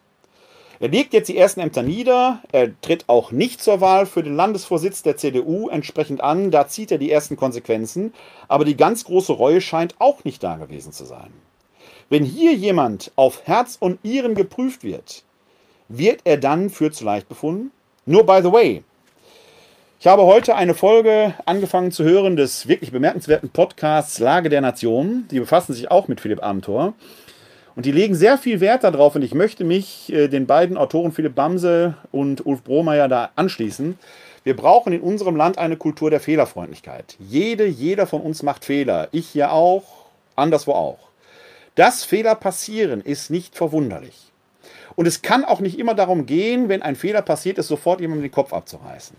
Er 0.78 0.88
legt 0.88 1.12
jetzt 1.12 1.26
die 1.28 1.36
ersten 1.36 1.58
Ämter 1.58 1.82
nieder. 1.82 2.40
Er 2.52 2.80
tritt 2.82 3.08
auch 3.08 3.32
nicht 3.32 3.60
zur 3.60 3.80
Wahl 3.80 4.06
für 4.06 4.22
den 4.22 4.36
Landesvorsitz 4.36 5.02
der 5.02 5.16
CDU 5.16 5.68
entsprechend 5.68 6.20
an. 6.20 6.52
Da 6.52 6.68
zieht 6.68 6.92
er 6.92 6.98
die 6.98 7.10
ersten 7.10 7.36
Konsequenzen. 7.36 8.14
Aber 8.46 8.64
die 8.64 8.76
ganz 8.76 9.02
große 9.02 9.32
Reue 9.32 9.60
scheint 9.60 9.96
auch 9.98 10.22
nicht 10.22 10.44
da 10.44 10.54
gewesen 10.54 10.92
zu 10.92 11.04
sein. 11.04 11.32
Wenn 12.10 12.24
hier 12.24 12.54
jemand 12.54 13.10
auf 13.16 13.42
Herz 13.44 13.76
und 13.80 14.04
Nieren 14.04 14.36
geprüft 14.36 14.84
wird, 14.84 15.24
wird 15.88 16.20
er 16.22 16.36
dann 16.36 16.70
für 16.70 16.92
zu 16.92 17.04
leicht 17.04 17.28
befunden? 17.28 17.72
Nur 18.06 18.24
by 18.24 18.40
the 18.40 18.52
way, 18.52 18.84
ich 20.02 20.08
habe 20.08 20.24
heute 20.24 20.56
eine 20.56 20.74
Folge 20.74 21.32
angefangen 21.46 21.92
zu 21.92 22.02
hören 22.02 22.34
des 22.34 22.66
wirklich 22.66 22.90
bemerkenswerten 22.90 23.50
Podcasts 23.50 24.18
Lage 24.18 24.48
der 24.48 24.60
Nation. 24.60 25.28
Die 25.30 25.38
befassen 25.38 25.74
sich 25.74 25.92
auch 25.92 26.08
mit 26.08 26.20
Philipp 26.20 26.42
Amthor. 26.42 26.94
Und 27.76 27.86
die 27.86 27.92
legen 27.92 28.16
sehr 28.16 28.36
viel 28.36 28.58
Wert 28.58 28.82
darauf 28.82 29.14
und 29.14 29.22
ich 29.22 29.32
möchte 29.32 29.62
mich 29.62 30.12
äh, 30.12 30.26
den 30.26 30.48
beiden 30.48 30.76
Autoren 30.76 31.12
Philipp 31.12 31.36
Bamse 31.36 31.94
und 32.10 32.44
Ulf 32.44 32.64
Bromeyer 32.64 33.06
da 33.06 33.30
anschließen. 33.36 33.96
Wir 34.42 34.56
brauchen 34.56 34.92
in 34.92 35.02
unserem 35.02 35.36
Land 35.36 35.56
eine 35.58 35.76
Kultur 35.76 36.10
der 36.10 36.18
Fehlerfreundlichkeit. 36.18 37.14
Jede, 37.20 37.64
jeder 37.64 38.08
von 38.08 38.22
uns 38.22 38.42
macht 38.42 38.64
Fehler. 38.64 39.06
Ich 39.12 39.28
hier 39.28 39.52
auch, 39.52 39.84
anderswo 40.34 40.72
auch. 40.72 40.98
Dass 41.76 42.02
Fehler 42.02 42.34
passieren, 42.34 43.02
ist 43.02 43.30
nicht 43.30 43.54
verwunderlich. 43.54 44.31
Und 45.02 45.08
es 45.08 45.20
kann 45.20 45.44
auch 45.44 45.58
nicht 45.58 45.80
immer 45.80 45.96
darum 45.96 46.26
gehen, 46.26 46.68
wenn 46.68 46.80
ein 46.80 46.94
Fehler 46.94 47.22
passiert 47.22 47.58
ist, 47.58 47.66
sofort 47.66 48.00
jemandem 48.00 48.22
den 48.22 48.30
Kopf 48.30 48.52
abzureißen. 48.52 49.16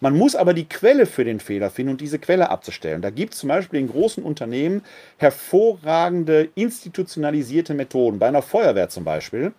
Man 0.00 0.16
muss 0.16 0.34
aber 0.34 0.54
die 0.54 0.66
Quelle 0.66 1.04
für 1.04 1.26
den 1.26 1.40
Fehler 1.40 1.68
finden 1.68 1.92
und 1.92 2.00
diese 2.00 2.18
Quelle 2.18 2.48
abzustellen. 2.48 3.02
Da 3.02 3.10
gibt 3.10 3.34
es 3.34 3.40
zum 3.40 3.50
Beispiel 3.50 3.80
in 3.80 3.90
großen 3.90 4.24
Unternehmen 4.24 4.80
hervorragende 5.18 6.48
institutionalisierte 6.54 7.74
Methoden. 7.74 8.18
Bei 8.18 8.28
einer 8.28 8.40
Feuerwehr 8.40 8.88
zum 8.88 9.04
Beispiel 9.04 9.52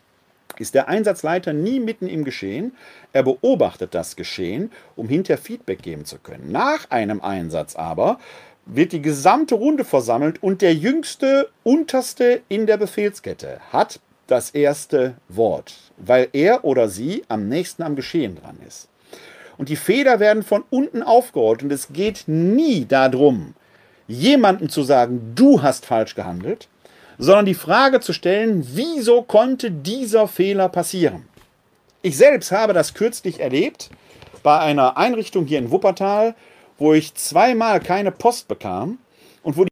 ist 0.57 0.73
der 0.73 0.88
Einsatzleiter 0.88 1.53
nie 1.53 1.80
mitten 1.80 2.07
im 2.07 2.23
Geschehen. 2.23 2.75
Er 3.13 3.21
beobachtet 3.21 3.93
das 3.93 4.15
Geschehen, 4.15 4.71
um 4.95 5.07
hinterher 5.07 5.38
Feedback 5.38 5.84
geben 5.84 6.05
zu 6.05 6.17
können. 6.17 6.51
Nach 6.51 6.89
einem 6.89 7.21
Einsatz 7.21 7.75
aber 7.75 8.17
wird 8.65 8.93
die 8.93 9.01
gesamte 9.03 9.53
Runde 9.53 9.86
versammelt 9.86 10.41
und 10.41 10.63
der 10.63 10.73
jüngste, 10.73 11.51
unterste 11.61 12.41
in 12.49 12.65
der 12.65 12.78
Befehlskette 12.78 13.59
hat 13.71 13.99
das 14.28 14.51
erste 14.51 15.15
Wort, 15.30 15.73
weil 15.97 16.30
er 16.34 16.63
oder 16.63 16.89
sie 16.89 17.23
am 17.28 17.47
nächsten 17.47 17.84
am 17.84 17.95
Geschehen 17.95 18.36
dran 18.36 18.57
ist. 18.67 18.89
Und 19.57 19.69
die 19.69 19.75
Fehler 19.75 20.19
werden 20.19 20.43
von 20.43 20.63
unten 20.69 21.01
aufgerollt 21.01 21.63
und 21.63 21.71
es 21.71 21.91
geht 21.91 22.25
nie 22.28 22.86
darum, 22.86 23.55
jemandem 24.07 24.69
zu 24.69 24.84
sagen, 24.84 25.34
du 25.36 25.61
hast 25.61 25.86
falsch 25.86 26.15
gehandelt, 26.15 26.67
sondern 27.17 27.45
die 27.45 27.55
Frage 27.55 27.99
zu 27.99 28.13
stellen, 28.13 28.67
wieso 28.73 29.23
konnte 29.23 29.71
dieser 29.71 30.28
Fehler 30.28 30.69
passieren? 30.69 31.25
Ich 32.03 32.17
selbst 32.17 32.51
habe 32.51 32.73
das 32.73 32.93
kürzlich 32.93 33.39
erlebt 33.39 33.89
bei 34.43 34.59
einer 34.59 34.97
Einrichtung 34.97 35.45
hier 35.45 35.59
in 35.59 35.71
Wuppertal, 35.71 36.36
wo 36.78 36.93
ich 36.93 37.15
zweimal 37.15 37.80
keine 37.80 38.11
Post 38.11 38.47
bekam 38.47 38.99
und 39.41 39.57
wo 39.57 39.65
die 39.65 39.71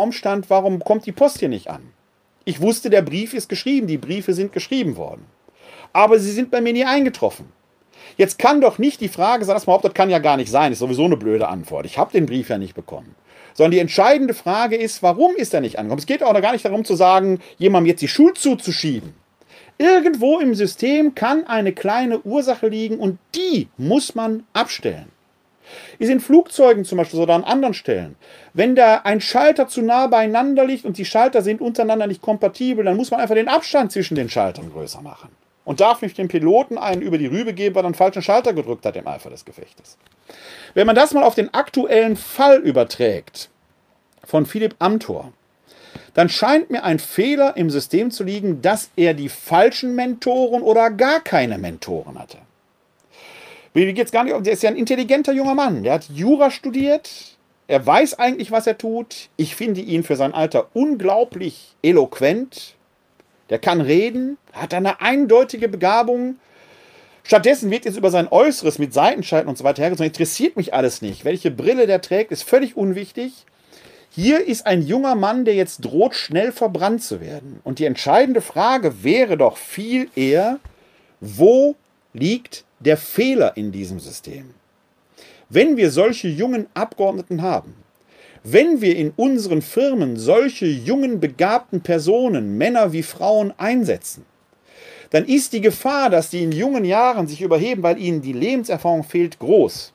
Raum 0.00 0.12
stand, 0.12 0.48
warum 0.48 0.80
kommt 0.82 1.04
die 1.04 1.12
Post 1.12 1.40
hier 1.40 1.50
nicht 1.50 1.68
an? 1.68 1.92
Ich 2.44 2.60
wusste, 2.60 2.90
der 2.90 3.02
Brief 3.02 3.34
ist 3.34 3.48
geschrieben, 3.48 3.86
die 3.86 3.98
Briefe 3.98 4.34
sind 4.34 4.52
geschrieben 4.52 4.96
worden. 4.96 5.26
Aber 5.92 6.18
sie 6.18 6.32
sind 6.32 6.50
bei 6.50 6.60
mir 6.60 6.72
nie 6.72 6.84
eingetroffen. 6.84 7.46
Jetzt 8.16 8.38
kann 8.38 8.60
doch 8.60 8.78
nicht 8.78 9.00
die 9.00 9.08
Frage 9.08 9.44
sein, 9.44 9.54
dass 9.54 9.66
man 9.66 9.80
das 9.80 9.94
kann 9.94 10.10
ja 10.10 10.18
gar 10.18 10.36
nicht 10.36 10.50
sein, 10.50 10.72
ist 10.72 10.80
sowieso 10.80 11.04
eine 11.04 11.16
blöde 11.16 11.48
Antwort. 11.48 11.86
Ich 11.86 11.98
habe 11.98 12.12
den 12.12 12.26
Brief 12.26 12.48
ja 12.48 12.58
nicht 12.58 12.74
bekommen. 12.74 13.14
Sondern 13.54 13.72
die 13.72 13.78
entscheidende 13.78 14.34
Frage 14.34 14.76
ist, 14.76 15.02
warum 15.02 15.36
ist 15.36 15.54
er 15.54 15.60
nicht 15.60 15.78
angekommen? 15.78 16.00
Es 16.00 16.06
geht 16.06 16.22
auch 16.22 16.40
gar 16.40 16.52
nicht 16.52 16.64
darum 16.64 16.84
zu 16.84 16.96
sagen, 16.96 17.38
jemandem 17.58 17.90
jetzt 17.90 18.02
die 18.02 18.08
Schuld 18.08 18.38
zuzuschieben. 18.38 19.14
Irgendwo 19.78 20.40
im 20.40 20.54
System 20.54 21.14
kann 21.14 21.46
eine 21.46 21.72
kleine 21.72 22.20
Ursache 22.22 22.68
liegen 22.68 22.98
und 22.98 23.18
die 23.34 23.68
muss 23.76 24.14
man 24.14 24.44
abstellen. 24.52 25.11
Ist 25.98 26.10
in 26.10 26.20
Flugzeugen 26.20 26.84
zum 26.84 26.98
Beispiel 26.98 27.20
oder 27.20 27.34
an 27.34 27.44
anderen 27.44 27.74
Stellen. 27.74 28.16
Wenn 28.54 28.74
da 28.74 29.02
ein 29.04 29.20
Schalter 29.20 29.68
zu 29.68 29.82
nah 29.82 30.06
beieinander 30.06 30.64
liegt 30.64 30.84
und 30.84 30.98
die 30.98 31.04
Schalter 31.04 31.42
sind 31.42 31.60
untereinander 31.60 32.06
nicht 32.06 32.22
kompatibel, 32.22 32.84
dann 32.84 32.96
muss 32.96 33.10
man 33.10 33.20
einfach 33.20 33.34
den 33.34 33.48
Abstand 33.48 33.92
zwischen 33.92 34.14
den 34.14 34.28
Schaltern 34.28 34.70
größer 34.72 35.00
machen. 35.00 35.30
Und 35.64 35.80
darf 35.80 36.02
nicht 36.02 36.18
dem 36.18 36.28
Piloten 36.28 36.76
einen 36.76 37.02
über 37.02 37.18
die 37.18 37.26
Rübe 37.26 37.52
geben, 37.52 37.76
weil 37.76 37.84
er 37.84 37.86
einen 37.86 37.94
falschen 37.94 38.22
Schalter 38.22 38.52
gedrückt 38.52 38.84
hat 38.84 38.96
im 38.96 39.06
Eifer 39.06 39.30
des 39.30 39.44
Gefechtes. 39.44 39.96
Wenn 40.74 40.86
man 40.86 40.96
das 40.96 41.12
mal 41.12 41.22
auf 41.22 41.36
den 41.36 41.54
aktuellen 41.54 42.16
Fall 42.16 42.58
überträgt, 42.58 43.48
von 44.24 44.46
Philipp 44.46 44.74
Amthor, 44.78 45.32
dann 46.14 46.28
scheint 46.28 46.70
mir 46.70 46.84
ein 46.84 46.98
Fehler 46.98 47.56
im 47.56 47.70
System 47.70 48.10
zu 48.10 48.24
liegen, 48.24 48.62
dass 48.62 48.90
er 48.96 49.14
die 49.14 49.28
falschen 49.28 49.94
Mentoren 49.94 50.62
oder 50.62 50.90
gar 50.90 51.20
keine 51.20 51.58
Mentoren 51.58 52.18
hatte. 52.18 52.38
Mir 53.74 53.92
geht's 53.92 54.12
gar 54.12 54.24
nicht 54.24 54.34
um, 54.34 54.42
der 54.42 54.52
ist 54.52 54.62
ja 54.62 54.70
ein 54.70 54.76
intelligenter 54.76 55.32
junger 55.32 55.54
Mann. 55.54 55.82
Der 55.82 55.94
hat 55.94 56.08
Jura 56.10 56.50
studiert. 56.50 57.36
Er 57.68 57.86
weiß 57.86 58.18
eigentlich, 58.18 58.50
was 58.50 58.66
er 58.66 58.76
tut. 58.76 59.30
Ich 59.36 59.56
finde 59.56 59.80
ihn 59.80 60.02
für 60.02 60.16
sein 60.16 60.34
Alter 60.34 60.68
unglaublich 60.74 61.74
eloquent. 61.82 62.74
Der 63.48 63.58
kann 63.58 63.80
reden, 63.80 64.36
hat 64.52 64.74
eine 64.74 65.00
eindeutige 65.00 65.68
Begabung. 65.68 66.36
Stattdessen 67.22 67.70
wird 67.70 67.84
jetzt 67.84 67.96
über 67.96 68.10
sein 68.10 68.28
Äußeres 68.30 68.78
mit 68.78 68.92
Seitenschalten 68.92 69.48
und 69.48 69.56
so 69.56 69.64
weiter 69.64 69.82
hergezogen. 69.82 70.08
Interessiert 70.08 70.56
mich 70.56 70.74
alles 70.74 71.00
nicht. 71.00 71.24
Welche 71.24 71.50
Brille 71.50 71.86
der 71.86 72.02
trägt, 72.02 72.32
ist 72.32 72.42
völlig 72.42 72.76
unwichtig. 72.76 73.46
Hier 74.10 74.46
ist 74.46 74.66
ein 74.66 74.82
junger 74.82 75.14
Mann, 75.14 75.46
der 75.46 75.54
jetzt 75.54 75.82
droht, 75.82 76.14
schnell 76.14 76.52
verbrannt 76.52 77.02
zu 77.02 77.22
werden. 77.22 77.60
Und 77.64 77.78
die 77.78 77.86
entscheidende 77.86 78.42
Frage 78.42 79.02
wäre 79.02 79.38
doch 79.38 79.56
viel 79.56 80.10
eher, 80.14 80.58
wo 81.20 81.76
liegt 82.12 82.64
der 82.84 82.96
Fehler 82.96 83.56
in 83.56 83.72
diesem 83.72 84.00
System. 84.00 84.54
Wenn 85.48 85.76
wir 85.76 85.90
solche 85.90 86.28
jungen 86.28 86.66
Abgeordneten 86.74 87.42
haben, 87.42 87.74
wenn 88.44 88.80
wir 88.80 88.96
in 88.96 89.12
unseren 89.16 89.62
Firmen 89.62 90.16
solche 90.16 90.66
jungen, 90.66 91.20
begabten 91.20 91.80
Personen, 91.80 92.58
Männer 92.58 92.92
wie 92.92 93.02
Frauen, 93.02 93.52
einsetzen, 93.56 94.24
dann 95.10 95.26
ist 95.26 95.52
die 95.52 95.60
Gefahr, 95.60 96.10
dass 96.10 96.30
die 96.30 96.42
in 96.42 96.52
jungen 96.52 96.84
Jahren 96.84 97.28
sich 97.28 97.42
überheben, 97.42 97.82
weil 97.82 97.98
ihnen 97.98 98.22
die 98.22 98.32
Lebenserfahrung 98.32 99.04
fehlt, 99.04 99.38
groß. 99.38 99.92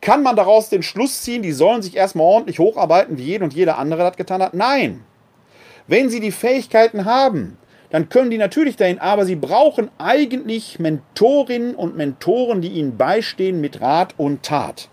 Kann 0.00 0.22
man 0.22 0.36
daraus 0.36 0.68
den 0.68 0.82
Schluss 0.84 1.22
ziehen, 1.22 1.42
die 1.42 1.52
sollen 1.52 1.82
sich 1.82 1.96
erstmal 1.96 2.26
ordentlich 2.26 2.58
hocharbeiten, 2.58 3.18
wie 3.18 3.24
jeder 3.24 3.44
und 3.44 3.54
jeder 3.54 3.76
andere 3.76 4.04
das 4.04 4.16
getan 4.16 4.42
hat? 4.42 4.54
Nein. 4.54 5.02
Wenn 5.88 6.10
sie 6.10 6.20
die 6.20 6.32
Fähigkeiten 6.32 7.04
haben, 7.04 7.58
dann 7.90 8.08
können 8.08 8.30
die 8.30 8.38
natürlich 8.38 8.76
dahin, 8.76 8.98
aber 8.98 9.24
sie 9.24 9.36
brauchen 9.36 9.90
eigentlich 9.98 10.78
Mentorinnen 10.78 11.74
und 11.74 11.96
Mentoren, 11.96 12.60
die 12.60 12.68
ihnen 12.68 12.96
beistehen 12.96 13.60
mit 13.60 13.80
Rat 13.80 14.14
und 14.16 14.42
Tat. 14.42 14.88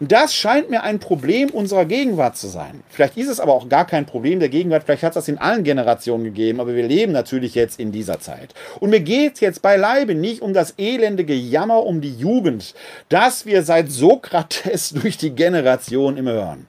Und 0.00 0.10
das 0.10 0.34
scheint 0.34 0.70
mir 0.70 0.82
ein 0.82 0.98
Problem 0.98 1.50
unserer 1.50 1.84
Gegenwart 1.84 2.36
zu 2.36 2.48
sein. 2.48 2.82
Vielleicht 2.88 3.16
ist 3.16 3.28
es 3.28 3.38
aber 3.38 3.54
auch 3.54 3.68
gar 3.68 3.86
kein 3.86 4.06
Problem 4.06 4.40
der 4.40 4.48
Gegenwart, 4.48 4.82
vielleicht 4.84 5.04
hat 5.04 5.12
es 5.12 5.14
das 5.14 5.28
in 5.28 5.38
allen 5.38 5.62
Generationen 5.62 6.24
gegeben, 6.24 6.60
aber 6.60 6.74
wir 6.74 6.86
leben 6.86 7.12
natürlich 7.12 7.54
jetzt 7.54 7.78
in 7.78 7.92
dieser 7.92 8.18
Zeit. 8.18 8.54
Und 8.80 8.90
mir 8.90 9.00
geht 9.00 9.34
es 9.34 9.40
jetzt 9.40 9.62
beileibe 9.62 10.14
nicht 10.14 10.42
um 10.42 10.52
das 10.52 10.74
elende 10.78 11.24
Gejammer 11.24 11.84
um 11.84 12.00
die 12.00 12.14
Jugend, 12.14 12.74
das 13.08 13.46
wir 13.46 13.62
seit 13.62 13.90
Sokrates 13.90 14.90
durch 15.00 15.16
die 15.16 15.30
Generation 15.30 16.16
immer 16.16 16.32
hören. 16.32 16.66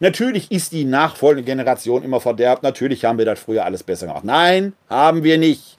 Natürlich 0.00 0.50
ist 0.50 0.72
die 0.72 0.84
nachfolgende 0.84 1.44
Generation 1.44 2.02
immer 2.02 2.20
verderbt. 2.20 2.62
Natürlich 2.62 3.04
haben 3.04 3.18
wir 3.18 3.24
das 3.24 3.38
früher 3.38 3.64
alles 3.64 3.82
besser 3.82 4.06
gemacht. 4.06 4.24
Nein, 4.24 4.72
haben 4.88 5.22
wir 5.22 5.38
nicht. 5.38 5.76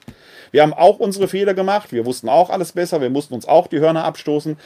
Wir 0.50 0.62
haben 0.62 0.72
auch 0.72 0.98
unsere 0.98 1.28
Fehler 1.28 1.54
gemacht. 1.54 1.92
Wir 1.92 2.06
wussten 2.06 2.28
auch 2.28 2.50
alles 2.50 2.72
besser. 2.72 3.00
Wir 3.00 3.10
mussten 3.10 3.34
uns 3.34 3.46
auch 3.46 3.66
die 3.66 3.80
Hörner 3.80 4.04
abstoßen. 4.04 4.56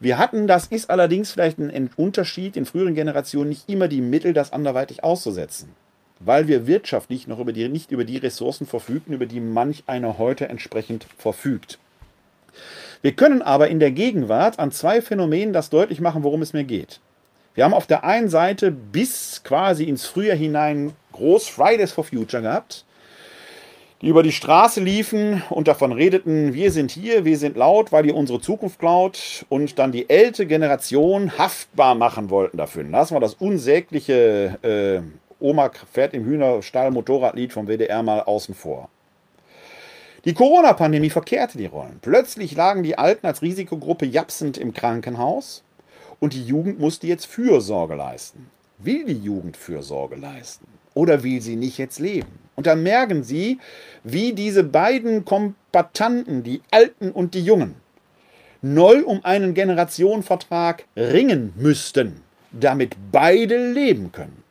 Wir 0.00 0.18
hatten, 0.18 0.46
das 0.46 0.66
ist 0.66 0.90
allerdings 0.90 1.32
vielleicht 1.32 1.58
ein 1.58 1.90
Unterschied 1.96 2.56
in 2.56 2.64
früheren 2.64 2.94
Generationen, 2.94 3.50
nicht 3.50 3.68
immer 3.68 3.88
die 3.88 4.00
Mittel, 4.00 4.32
das 4.32 4.52
anderweitig 4.52 5.04
auszusetzen. 5.04 5.70
Weil 6.20 6.48
wir 6.48 6.66
wirtschaftlich 6.66 7.26
noch 7.26 7.40
über 7.40 7.52
die, 7.52 7.68
nicht 7.68 7.90
über 7.90 8.04
die 8.04 8.16
Ressourcen 8.16 8.66
verfügten, 8.66 9.14
über 9.14 9.26
die 9.26 9.40
manch 9.40 9.84
einer 9.86 10.18
heute 10.18 10.48
entsprechend 10.48 11.06
verfügt. 11.18 11.78
Wir 13.02 13.12
können 13.12 13.42
aber 13.42 13.68
in 13.68 13.80
der 13.80 13.90
Gegenwart 13.90 14.58
an 14.58 14.72
zwei 14.72 15.02
Phänomenen 15.02 15.52
das 15.52 15.68
deutlich 15.68 16.00
machen, 16.00 16.22
worum 16.22 16.40
es 16.40 16.54
mir 16.54 16.64
geht. 16.64 17.00
Wir 17.54 17.64
haben 17.64 17.74
auf 17.74 17.86
der 17.86 18.02
einen 18.02 18.28
Seite 18.28 18.72
bis 18.72 19.42
quasi 19.44 19.84
ins 19.84 20.06
Frühjahr 20.06 20.36
hinein 20.36 20.92
groß 21.12 21.48
Fridays 21.48 21.92
for 21.92 22.02
Future 22.02 22.42
gehabt, 22.42 22.84
die 24.02 24.08
über 24.08 24.24
die 24.24 24.32
Straße 24.32 24.80
liefen 24.80 25.42
und 25.50 25.68
davon 25.68 25.92
redeten, 25.92 26.52
wir 26.52 26.72
sind 26.72 26.90
hier, 26.90 27.24
wir 27.24 27.38
sind 27.38 27.56
laut, 27.56 27.92
weil 27.92 28.06
ihr 28.06 28.16
unsere 28.16 28.40
Zukunft 28.40 28.80
klaut 28.80 29.46
und 29.50 29.78
dann 29.78 29.92
die 29.92 30.10
ältere 30.10 30.46
Generation 30.46 31.38
haftbar 31.38 31.94
machen 31.94 32.28
wollten 32.28 32.56
dafür. 32.56 32.82
Das 32.84 33.12
war 33.12 33.20
das 33.20 33.34
unsägliche 33.34 34.58
äh, 34.62 35.24
Oma 35.38 35.70
fährt 35.92 36.14
im 36.14 36.24
Hühnerstall 36.24 36.90
Motorradlied 36.90 37.52
vom 37.52 37.68
WDR 37.68 38.02
mal 38.02 38.20
außen 38.20 38.54
vor. 38.54 38.88
Die 40.24 40.34
Corona-Pandemie 40.34 41.10
verkehrte 41.10 41.58
die 41.58 41.66
Rollen. 41.66 41.98
Plötzlich 42.00 42.56
lagen 42.56 42.82
die 42.82 42.96
Alten 42.96 43.26
als 43.26 43.42
Risikogruppe 43.42 44.06
japsend 44.06 44.56
im 44.58 44.72
Krankenhaus 44.72 45.62
und 46.24 46.32
die 46.32 46.46
Jugend 46.46 46.80
musste 46.80 47.06
jetzt 47.06 47.26
Fürsorge 47.26 47.96
leisten. 47.96 48.46
Will 48.78 49.04
die 49.04 49.12
Jugend 49.18 49.58
Fürsorge 49.58 50.16
leisten 50.16 50.66
oder 50.94 51.22
will 51.22 51.42
sie 51.42 51.54
nicht 51.54 51.76
jetzt 51.76 51.98
leben? 51.98 52.38
Und 52.54 52.66
dann 52.66 52.82
merken 52.82 53.24
sie, 53.24 53.58
wie 54.04 54.32
diese 54.32 54.64
beiden 54.64 55.26
Kompatanten, 55.26 56.42
die 56.42 56.62
Alten 56.70 57.10
und 57.10 57.34
die 57.34 57.44
Jungen, 57.44 57.74
neu 58.62 59.04
um 59.04 59.22
einen 59.22 59.52
Generationenvertrag 59.52 60.86
ringen 60.96 61.52
müssten, 61.56 62.22
damit 62.52 62.96
beide 63.12 63.72
leben 63.72 64.10
können. 64.10 64.42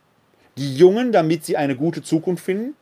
Die 0.60 0.76
Jungen, 0.76 1.12
damit 1.12 1.44
sie 1.44 1.58
eine 1.58 1.76
gute 1.76 2.04
Zukunft 2.04 2.46
finden 2.46 2.76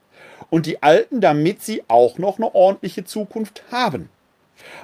und 0.50 0.66
die 0.66 0.84
Alten, 0.84 1.22
damit 1.22 1.64
sie 1.64 1.82
auch 1.88 2.18
noch 2.18 2.40
eine 2.40 2.54
ordentliche 2.54 3.06
Zukunft 3.06 3.64
haben. 3.72 4.10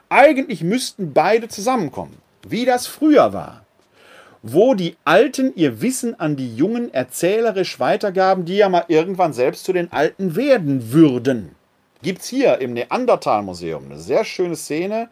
Eigentlich 0.07 0.63
müssten 0.63 1.11
beide 1.11 1.49
zusammenkommen, 1.49 2.15
wie 2.47 2.63
das 2.63 2.87
früher 2.87 3.33
war, 3.33 3.66
wo 4.53 4.73
die 4.73 4.95
Alten 5.03 5.53
ihr 5.55 5.81
Wissen 5.81 6.19
an 6.19 6.35
die 6.35 6.55
Jungen 6.55 6.93
erzählerisch 6.93 7.79
weitergaben, 7.79 8.45
die 8.45 8.57
ja 8.57 8.69
mal 8.69 8.85
irgendwann 8.87 9.33
selbst 9.33 9.65
zu 9.65 9.73
den 9.73 9.91
Alten 9.91 10.35
werden 10.35 10.91
würden. 10.91 11.55
Gibt 12.01 12.21
es 12.21 12.27
hier 12.27 12.59
im 12.59 12.73
Neandertal-Museum 12.73 13.85
eine 13.85 13.99
sehr 13.99 14.23
schöne 14.23 14.55
Szene, 14.55 15.09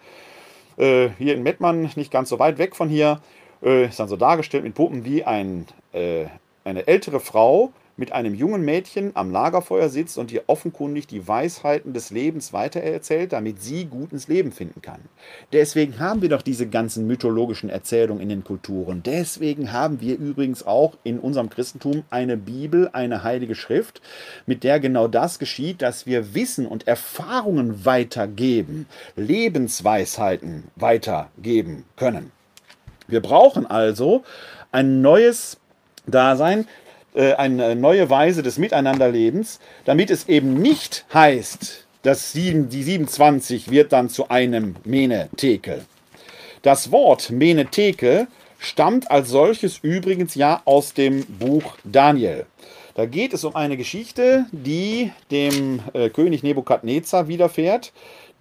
äh, 0.78 1.10
hier 1.18 1.36
in 1.36 1.44
Mettmann, 1.44 1.90
nicht 1.96 2.12
ganz 2.12 2.30
so 2.30 2.40
weit 2.40 2.58
weg 2.58 2.76
von 2.76 2.90
hier, 2.90 3.22
äh, 3.64 3.86
ist 3.86 4.00
dann 4.00 4.08
so 4.08 4.18
dargestellt 4.18 4.64
mit 4.64 4.76
Puppen, 4.76 5.06
wie 5.06 5.24
ein, 5.24 5.66
äh, 5.94 6.26
eine 6.64 6.88
ältere 6.88 7.20
Frau 7.20 7.72
mit 7.98 8.12
einem 8.12 8.36
jungen 8.36 8.64
Mädchen 8.64 9.12
am 9.16 9.32
Lagerfeuer 9.32 9.90
sitzt 9.90 10.18
und 10.18 10.32
ihr 10.32 10.44
offenkundig 10.48 11.08
die 11.08 11.28
Weisheiten 11.28 11.94
des 11.94 12.12
Lebens 12.12 12.52
weitererzählt, 12.52 13.34
damit 13.34 13.62
sie 13.62 13.86
gut 13.86 14.12
ins 14.12 14.28
Leben 14.28 14.52
finden 14.52 14.82
kann. 14.82 15.00
Deswegen 15.54 16.00
haben 16.00 16.22
wir 16.22 16.30
doch 16.30 16.42
diese 16.42 16.68
ganzen 16.68 17.08
mythologischen 17.08 17.70
Erzählungen 17.70 18.22
in 18.22 18.30
den 18.30 18.44
Kulturen. 18.44 19.02
Deswegen 19.04 19.72
haben 19.72 20.02
wir 20.02 20.18
übrigens 20.18 20.66
auch 20.66 20.98
in 21.04 21.20
unserem 21.20 21.50
Christentum 21.50 22.04
eine 22.10 22.38
Bibel, 22.38 22.90
eine 22.92 23.24
heilige 23.24 23.56
Schrift, 23.56 24.02
mit 24.46 24.64
der 24.64 24.80
genau 24.80 25.08
das 25.08 25.40
geschieht, 25.40 25.82
dass 25.82 26.06
wir 26.06 26.34
Wissen 26.36 26.68
und 26.68 26.88
Erfahrungen 26.88 27.86
weitergeben, 27.86 28.88
Lebensweisheiten 29.16 30.66
weitergeben 30.76 31.86
können. 31.96 32.32
Wir 33.08 33.22
brauchen 33.22 33.66
also 33.66 34.24
ein 34.72 35.02
neues 35.02 35.58
Dasein, 36.08 36.68
eine 37.16 37.76
neue 37.76 38.10
Weise 38.10 38.44
des 38.44 38.58
Miteinanderlebens, 38.58 39.60
damit 39.86 40.10
es 40.10 40.28
eben 40.28 40.54
nicht 40.54 41.06
heißt, 41.14 41.86
dass 42.04 42.34
die 42.34 42.66
27 42.70 43.72
wird 43.72 43.92
dann 43.92 44.10
zu 44.10 44.30
einem 44.30 44.76
Menetekel. 44.84 45.86
Das 46.62 46.92
Wort 46.92 47.32
Menetekel 47.32 48.28
stammt 48.60 49.10
als 49.12 49.30
solches 49.30 49.80
übrigens 49.80 50.36
ja 50.36 50.62
aus 50.66 50.94
dem 50.94 51.26
Buch 51.26 51.78
Daniel. 51.84 52.46
Da 52.96 53.06
geht 53.06 53.34
es 53.34 53.44
um 53.44 53.56
eine 53.56 53.76
Geschichte, 53.76 54.46
die 54.52 55.12
dem 55.30 55.82
äh, 55.94 56.10
König 56.10 56.44
Nebukadnezar 56.44 57.28
widerfährt, 57.28 57.92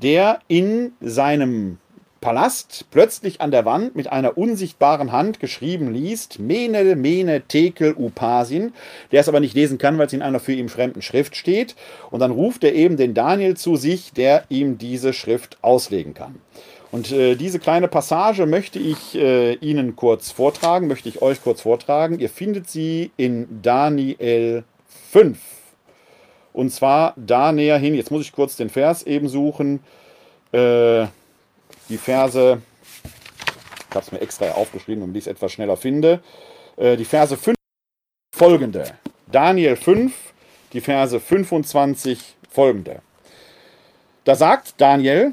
der 0.01 0.39
in 0.49 0.93
seinem 1.01 1.79
Palast 2.25 2.87
plötzlich 2.91 3.43
an 3.43 3.51
der 3.51 3.67
Wand 3.67 3.97
mit 3.97 4.11
einer 4.11 4.39
unsichtbaren 4.39 5.13
Hand 5.13 5.41
geschrieben 5.41 5.93
liest, 5.93 6.39
Mene, 6.39 6.97
Mene, 6.97 7.43
Tekel, 7.43 7.93
Upasin, 7.93 8.73
der 9.13 9.21
es 9.21 9.29
aber 9.29 9.41
nicht 9.41 9.55
lesen 9.55 9.77
kann, 9.77 9.99
weil 9.99 10.07
es 10.07 10.15
in 10.15 10.23
einer 10.23 10.41
für 10.41 10.55
ihn 10.55 10.71
fremden 10.71 11.03
Schrift 11.03 11.37
steht. 11.37 11.77
Und 12.11 12.21
dann 12.21 12.31
ruft 12.31 12.65
er 12.65 12.75
eben 12.75 12.97
den 12.97 13.13
Daniel 13.13 13.59
zu 13.59 13.77
sich, 13.77 14.15
der 14.15 14.45
ihm 14.49 14.79
diese 14.79 15.13
Schrift 15.13 15.59
auslegen 15.61 16.15
kann. 16.15 16.37
Und 16.91 17.13
äh, 17.13 17.35
diese 17.35 17.59
kleine 17.59 17.89
Passage 17.89 18.47
möchte 18.47 18.79
ich 18.79 19.15
äh, 19.17 19.57
Ihnen 19.57 19.95
kurz 19.95 20.31
vortragen, 20.31 20.89
möchte 20.89 21.11
ich 21.11 21.21
euch 21.21 21.43
kurz 21.43 21.61
vortragen. 21.61 22.21
Ihr 22.21 22.31
findet 22.31 22.71
sie 22.71 23.11
in 23.19 23.61
Daniel 23.61 24.65
5. 25.11 25.37
Und 26.55 26.71
zwar 26.71 27.13
da 27.19 27.53
näher 27.53 27.77
hin, 27.77 27.95
jetzt 27.95 28.11
muss 28.11 28.23
ich 28.23 28.33
kurz 28.33 28.57
den 28.57 28.71
Vers 28.71 29.03
eben 29.03 29.29
suchen. 29.29 29.81
Äh, 30.53 31.07
die 31.89 31.99
Verse, 31.99 32.61
ich 33.89 33.95
habe 33.95 34.05
es 34.05 34.13
mir 34.13 34.21
extra 34.21 34.51
aufgeschrieben, 34.53 35.03
damit 35.03 35.17
ich 35.17 35.25
es 35.25 35.27
etwas 35.27 35.53
schneller 35.53 35.77
finde, 35.77 36.21
äh, 36.77 36.97
die 36.97 37.05
Verse 37.05 37.37
5 37.37 37.57
folgende. 38.35 38.85
Daniel 39.31 39.77
5, 39.77 40.13
die 40.73 40.81
Verse 40.81 41.19
25 41.19 42.37
folgende. 42.51 43.01
Da 44.25 44.35
sagt 44.35 44.75
Daniel, 44.79 45.33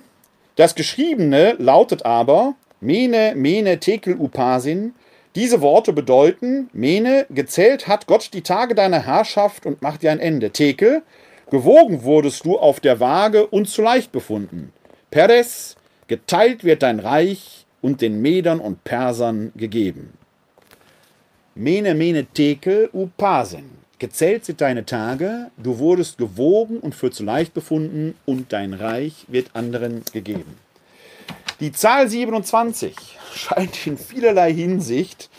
das 0.56 0.76
Geschriebene 0.76 1.56
lautet 1.58 2.06
aber, 2.06 2.56
Mene, 2.82 3.34
Mene, 3.36 3.80
Tekel, 3.80 4.16
Upasin. 4.20 4.93
Diese 5.36 5.62
Worte 5.62 5.93
bedeuten, 5.93 6.70
Mene, 6.74 7.26
gezählt 7.30 7.88
hat 7.88 8.06
Gott 8.06 8.32
die 8.34 8.41
Tage 8.41 8.76
deiner 8.76 8.99
Herrschaft 8.99 9.66
und 9.66 9.82
macht 9.82 10.02
dir 10.02 10.12
ein 10.12 10.20
Ende. 10.20 10.52
Tekel, 10.52 11.04
gewogen 11.49 12.04
wurdest 12.04 12.45
du 12.45 12.58
auf 12.58 12.80
der 12.80 12.99
Waage 12.99 13.47
und 13.47 13.70
zu 13.70 13.82
leicht 13.82 14.12
befunden. 14.12 14.74
Peres, 15.10 15.78
Geteilt 16.12 16.66
wird 16.66 16.84
dein 16.84 16.99
Reich 16.99 17.66
und 17.82 18.01
den 18.01 18.22
Medern 18.22 18.59
und 18.59 18.84
Persern 18.84 19.53
gegeben. 19.55 20.12
Mene, 21.55 21.95
mene, 21.95 22.26
tekel, 22.26 22.89
upasen. 22.91 23.70
Gezählt 23.97 24.43
sind 24.43 24.59
deine 24.59 24.86
Tage, 24.86 25.51
du 25.55 25.80
wurdest 25.80 26.18
gewogen 26.18 26.80
und 26.80 26.95
für 26.95 27.12
zu 27.12 27.24
leicht 27.24 27.53
befunden, 27.53 28.16
und 28.26 28.51
dein 28.51 28.74
Reich 28.74 29.24
wird 29.30 29.51
anderen 29.55 30.03
gegeben. 30.12 30.57
Die 31.62 31.72
Zahl 31.72 32.09
27 32.09 32.93
scheint 33.34 33.88
in 33.88 33.97
vielerlei 33.97 34.51
Hinsicht 34.51 35.30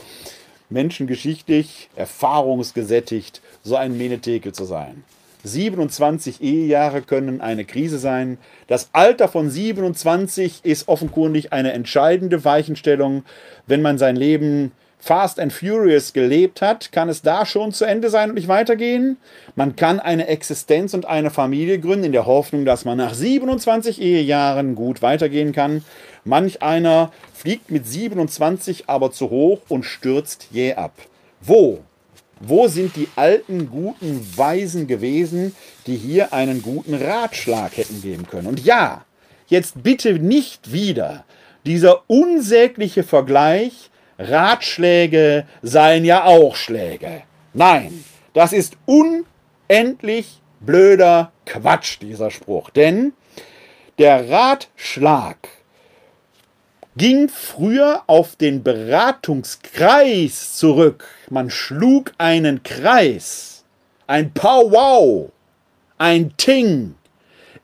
menschengeschichtlich, 0.70 1.90
erfahrungsgesättigt, 1.96 3.42
so 3.62 3.76
ein 3.76 3.98
Menetekel 3.98 4.52
zu 4.52 4.64
sein. 4.64 5.04
27 5.45 6.43
Ehejahre 6.43 7.03
können 7.03 7.40
eine 7.40 7.64
Krise 7.64 7.99
sein. 7.99 8.38
Das 8.68 8.90
Alter 8.93 9.28
von 9.28 9.51
27 9.51 10.64
ist 10.64 10.88
offenkundig 10.88 11.53
eine 11.53 11.72
entscheidende 11.72 12.45
Weichenstellung. 12.45 13.24
Wenn 13.66 13.82
man 13.82 13.99
sein 13.99 14.16
Leben 14.16 14.72
Fast 15.05 15.40
and 15.40 15.53
Furious 15.53 16.12
gelebt 16.12 16.62
hat, 16.62 16.93
kann 16.93 17.09
es 17.09 17.22
da 17.22 17.45
schon 17.45 17.72
zu 17.72 17.84
Ende 17.84 18.09
sein 18.09 18.28
und 18.28 18.36
nicht 18.36 18.47
weitergehen. 18.47 19.16
Man 19.57 19.74
kann 19.74 19.99
eine 19.99 20.28
Existenz 20.28 20.95
und 20.95 21.07
eine 21.07 21.30
Familie 21.30 21.80
gründen 21.80 22.05
in 22.05 22.12
der 22.12 22.26
Hoffnung, 22.26 22.64
dass 22.64 22.84
man 22.84 22.99
nach 22.99 23.12
27 23.12 24.01
Ehejahren 24.01 24.76
gut 24.76 25.03
weitergehen 25.03 25.51
kann. 25.51 25.84
Manch 26.24 26.62
einer 26.62 27.11
fliegt 27.34 27.72
mit 27.72 27.84
27 27.84 28.84
aber 28.88 29.11
zu 29.11 29.30
hoch 29.30 29.62
und 29.68 29.82
stürzt 29.82 30.47
jäh 30.53 30.74
ab. 30.74 30.93
Wo 31.40 31.80
wo 32.45 32.68
sind 32.68 32.97
die 32.97 33.09
alten, 33.16 33.70
guten 33.70 34.26
Weisen 34.36 34.86
gewesen, 34.86 35.55
die 35.86 35.97
hier 35.97 36.32
einen 36.32 36.62
guten 36.62 36.95
Ratschlag 36.95 37.76
hätten 37.76 38.03
geben 38.03 38.26
können? 38.26 38.49
Und 38.49 38.64
ja, 38.64 39.05
jetzt 39.47 39.82
bitte 39.82 40.14
nicht 40.14 40.72
wieder 40.72 41.24
dieser 41.64 42.03
unsägliche 42.09 43.05
Vergleich, 43.05 43.90
Ratschläge 44.18 45.47
seien 45.62 46.05
ja 46.05 46.24
auch 46.24 46.57
Schläge. 46.57 47.22
Nein, 47.55 48.05
das 48.34 48.53
ist 48.53 48.76
unendlich 48.86 50.40
blöder 50.61 51.32
Quatsch, 51.47 51.99
dieser 52.01 52.30
Spruch. 52.30 52.70
Denn 52.70 53.12
der 53.99 54.28
Ratschlag 54.28 55.36
ging 56.97 57.28
früher 57.28 58.03
auf 58.07 58.36
den 58.36 58.62
Beratungskreis 58.62 60.57
zurück. 60.57 61.07
Man 61.30 61.51
schlug 61.51 62.12
einen 62.18 62.62
Kreis, 62.62 63.64
ein 64.07 64.32
Powwow, 64.32 65.30
ein 65.99 66.36
Ting, 66.36 66.95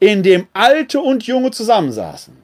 in 0.00 0.22
dem 0.22 0.46
Alte 0.52 1.00
und 1.00 1.26
Junge 1.26 1.50
zusammensaßen. 1.50 2.36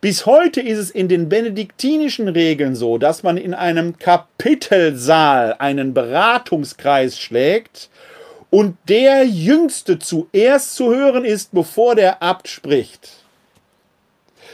Bis 0.00 0.24
heute 0.24 0.60
ist 0.60 0.78
es 0.78 0.90
in 0.90 1.08
den 1.08 1.28
benediktinischen 1.28 2.28
Regeln 2.28 2.74
so, 2.74 2.96
dass 2.96 3.22
man 3.22 3.36
in 3.36 3.52
einem 3.52 3.98
Kapitelsaal 3.98 5.56
einen 5.58 5.92
Beratungskreis 5.92 7.18
schlägt 7.18 7.90
und 8.48 8.76
der 8.88 9.24
Jüngste 9.24 9.98
zuerst 9.98 10.74
zu 10.74 10.94
hören 10.94 11.24
ist, 11.24 11.52
bevor 11.52 11.94
der 11.94 12.22
Abt 12.22 12.48
spricht. 12.48 13.10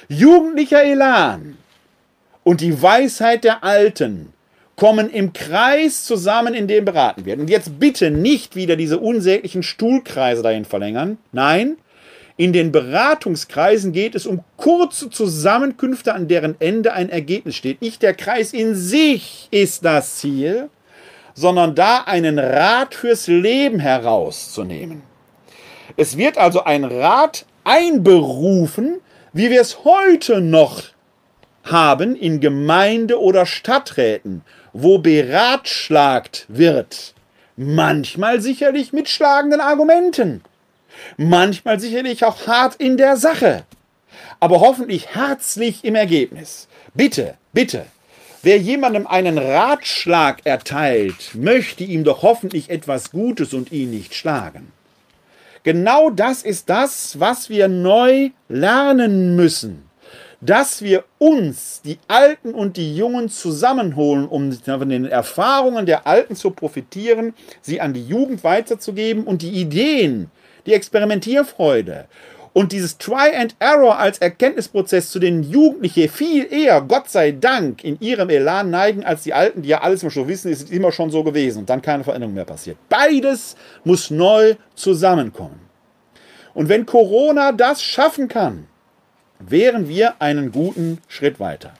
Jugendlicher 0.09 0.82
Elan, 0.84 1.59
und 2.47 2.61
die 2.61 2.80
Weisheit 2.80 3.42
der 3.42 3.64
Alten 3.64 4.32
kommen 4.76 5.11
im 5.11 5.32
Kreis 5.32 6.05
zusammen, 6.05 6.55
in 6.55 6.68
dem 6.68 6.84
beraten 6.84 7.24
wird. 7.24 7.40
Und 7.40 7.51
jetzt 7.51 7.80
bitte 7.80 8.12
nicht 8.12 8.55
wieder 8.55 8.76
diese 8.76 9.01
unsäglichen 9.01 9.64
Stuhlkreise 9.64 10.44
dahin 10.44 10.64
verlängern. 10.64 11.18
Nein, 11.32 11.76
in 12.36 12.53
den 12.53 12.70
Beratungskreisen 12.70 13.90
geht 13.90 14.14
es 14.14 14.26
um 14.26 14.44
kurze 14.59 15.11
Zusammenkünfte, 15.11 16.14
an 16.14 16.28
deren 16.28 16.55
Ende 16.61 16.92
ein 16.92 17.11
Ergebnis 17.11 17.57
steht. 17.57 17.82
Nicht 17.82 18.01
der 18.03 18.14
Kreis 18.14 18.53
in 18.53 18.76
sich 18.76 19.49
ist 19.51 19.84
das 19.84 20.18
Ziel, 20.18 20.70
sondern 21.34 21.74
da 21.74 22.05
einen 22.07 22.38
Rat 22.38 22.94
fürs 22.94 23.26
Leben 23.26 23.80
herauszunehmen. 23.80 25.03
Es 25.97 26.16
wird 26.16 26.38
also 26.38 26.62
ein 26.62 26.84
Rat 26.84 27.44
einberufen, 27.64 29.01
wie 29.32 29.51
wir 29.51 29.61
es 29.61 29.84
heute 29.84 30.40
noch 30.40 30.84
haben 31.70 32.16
in 32.16 32.40
Gemeinde- 32.40 33.20
oder 33.20 33.46
Stadträten, 33.46 34.42
wo 34.72 34.98
beratschlagt 34.98 36.46
wird. 36.48 37.14
Manchmal 37.56 38.40
sicherlich 38.40 38.92
mit 38.92 39.08
schlagenden 39.08 39.60
Argumenten, 39.60 40.42
manchmal 41.16 41.80
sicherlich 41.80 42.24
auch 42.24 42.46
hart 42.46 42.76
in 42.76 42.96
der 42.98 43.16
Sache, 43.16 43.64
aber 44.40 44.60
hoffentlich 44.60 45.14
herzlich 45.14 45.84
im 45.84 45.94
Ergebnis. 45.94 46.68
Bitte, 46.92 47.34
bitte, 47.54 47.86
wer 48.42 48.58
jemandem 48.58 49.06
einen 49.06 49.38
Ratschlag 49.38 50.44
erteilt, 50.44 51.34
möchte 51.34 51.84
ihm 51.84 52.04
doch 52.04 52.22
hoffentlich 52.22 52.68
etwas 52.68 53.10
Gutes 53.10 53.54
und 53.54 53.72
ihn 53.72 53.90
nicht 53.90 54.14
schlagen. 54.14 54.72
Genau 55.62 56.10
das 56.10 56.42
ist 56.42 56.68
das, 56.68 57.18
was 57.18 57.48
wir 57.48 57.68
neu 57.68 58.30
lernen 58.48 59.34
müssen. 59.34 59.86
Dass 60.41 60.82
wir 60.82 61.05
uns, 61.18 61.80
die 61.82 61.99
Alten 62.09 62.55
und 62.55 62.76
die 62.76 62.97
Jungen, 62.97 63.28
zusammenholen, 63.28 64.28
um 64.28 64.53
von 64.53 64.89
den 64.89 65.07
Erfahrungen 65.07 65.87
der 65.87 66.07
Alten 66.07 66.37
zu 66.37 66.51
profitieren, 66.51 67.34
sie 67.62 67.80
an 67.80 67.95
die 67.95 68.07
Jugend 68.07 68.45
weiterzugeben 68.45 69.24
und 69.24 69.43
die 69.43 69.51
Ideen, 69.51 70.30
die 70.66 70.74
Experimentierfreude 70.74 72.07
und 72.57 72.72
dieses 72.72 72.97
Try 72.97 73.37
and 73.37 73.55
Error 73.59 73.99
als 73.99 74.16
Erkenntnisprozess 74.16 75.11
zu 75.11 75.18
den 75.18 75.43
Jugendlichen 75.43 76.09
viel 76.09 76.51
eher, 76.51 76.80
Gott 76.80 77.11
sei 77.11 77.32
Dank, 77.32 77.84
in 77.84 78.01
ihrem 78.01 78.30
Elan 78.30 78.70
neigen, 78.70 79.05
als 79.05 79.24
die 79.24 79.34
Alten, 79.34 79.61
die 79.61 79.68
ja 79.68 79.82
alles 79.82 80.01
immer 80.01 80.11
schon 80.11 80.26
wissen, 80.26 80.51
ist 80.51 80.72
immer 80.72 80.91
schon 80.91 81.11
so 81.11 81.22
gewesen 81.22 81.59
und 81.59 81.68
dann 81.68 81.82
keine 81.82 82.03
Veränderung 82.03 82.32
mehr 82.32 82.47
passiert. 82.47 82.78
Beides 82.89 83.57
muss 83.84 84.11
neu 84.11 84.55
zusammenkommen. 84.74 85.61
Und 86.55 86.70
wenn 86.70 86.87
Corona 86.87 87.53
das 87.53 87.82
schaffen 87.82 88.26
kann, 88.26 88.66
wären 89.39 89.89
wir 89.89 90.20
einen 90.20 90.53
guten 90.53 90.99
Schritt 91.09 91.41
weiter. 91.41 91.74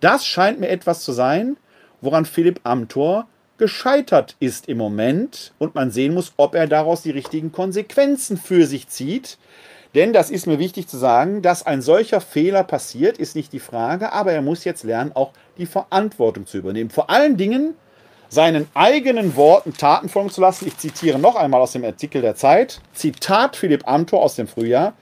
Das 0.00 0.24
scheint 0.26 0.60
mir 0.60 0.68
etwas 0.68 1.02
zu 1.02 1.12
sein, 1.12 1.56
woran 2.00 2.24
Philipp 2.24 2.60
Amthor 2.64 3.26
gescheitert 3.58 4.36
ist 4.38 4.68
im 4.68 4.78
Moment 4.78 5.52
und 5.58 5.74
man 5.74 5.90
sehen 5.90 6.14
muss, 6.14 6.32
ob 6.36 6.54
er 6.54 6.68
daraus 6.68 7.02
die 7.02 7.10
richtigen 7.10 7.50
Konsequenzen 7.50 8.36
für 8.36 8.66
sich 8.66 8.88
zieht, 8.88 9.36
denn 9.94 10.12
das 10.12 10.30
ist 10.30 10.46
mir 10.46 10.58
wichtig 10.58 10.86
zu 10.86 10.98
sagen, 10.98 11.42
dass 11.42 11.66
ein 11.66 11.82
solcher 11.82 12.20
Fehler 12.20 12.62
passiert, 12.62 13.18
ist 13.18 13.34
nicht 13.34 13.52
die 13.52 13.58
Frage, 13.58 14.12
aber 14.12 14.32
er 14.32 14.42
muss 14.42 14.64
jetzt 14.64 14.84
lernen, 14.84 15.12
auch 15.14 15.32
die 15.56 15.66
Verantwortung 15.66 16.46
zu 16.46 16.58
übernehmen. 16.58 16.90
Vor 16.90 17.10
allen 17.10 17.36
Dingen 17.36 17.74
seinen 18.28 18.68
eigenen 18.74 19.36
Worten 19.36 19.72
Taten 19.72 20.10
folgen 20.10 20.30
zu 20.30 20.42
lassen. 20.42 20.66
Ich 20.66 20.76
zitiere 20.76 21.18
noch 21.18 21.36
einmal 21.36 21.62
aus 21.62 21.72
dem 21.72 21.84
Artikel 21.84 22.20
der 22.20 22.36
Zeit. 22.36 22.80
Zitat 22.92 23.56
Philipp 23.56 23.88
Amthor 23.88 24.22
aus 24.22 24.34
dem 24.36 24.46
Frühjahr. 24.46 24.92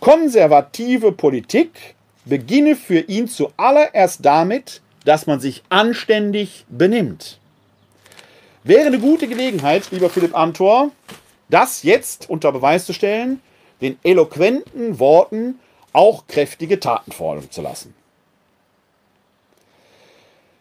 Konservative 0.00 1.12
Politik 1.12 1.96
beginne 2.24 2.76
für 2.76 3.00
ihn 3.00 3.26
zuallererst 3.26 4.24
damit, 4.24 4.80
dass 5.04 5.26
man 5.26 5.40
sich 5.40 5.62
anständig 5.70 6.64
benimmt. 6.68 7.38
Wäre 8.62 8.86
eine 8.86 8.98
gute 8.98 9.26
Gelegenheit, 9.26 9.90
lieber 9.90 10.10
Philipp 10.10 10.36
Amthor, 10.36 10.90
das 11.48 11.82
jetzt 11.82 12.28
unter 12.28 12.52
Beweis 12.52 12.86
zu 12.86 12.92
stellen, 12.92 13.40
den 13.80 13.98
eloquenten 14.02 14.98
Worten 14.98 15.58
auch 15.92 16.26
kräftige 16.26 16.78
Taten 16.78 17.12
folgen 17.12 17.50
zu 17.50 17.62
lassen. 17.62 17.94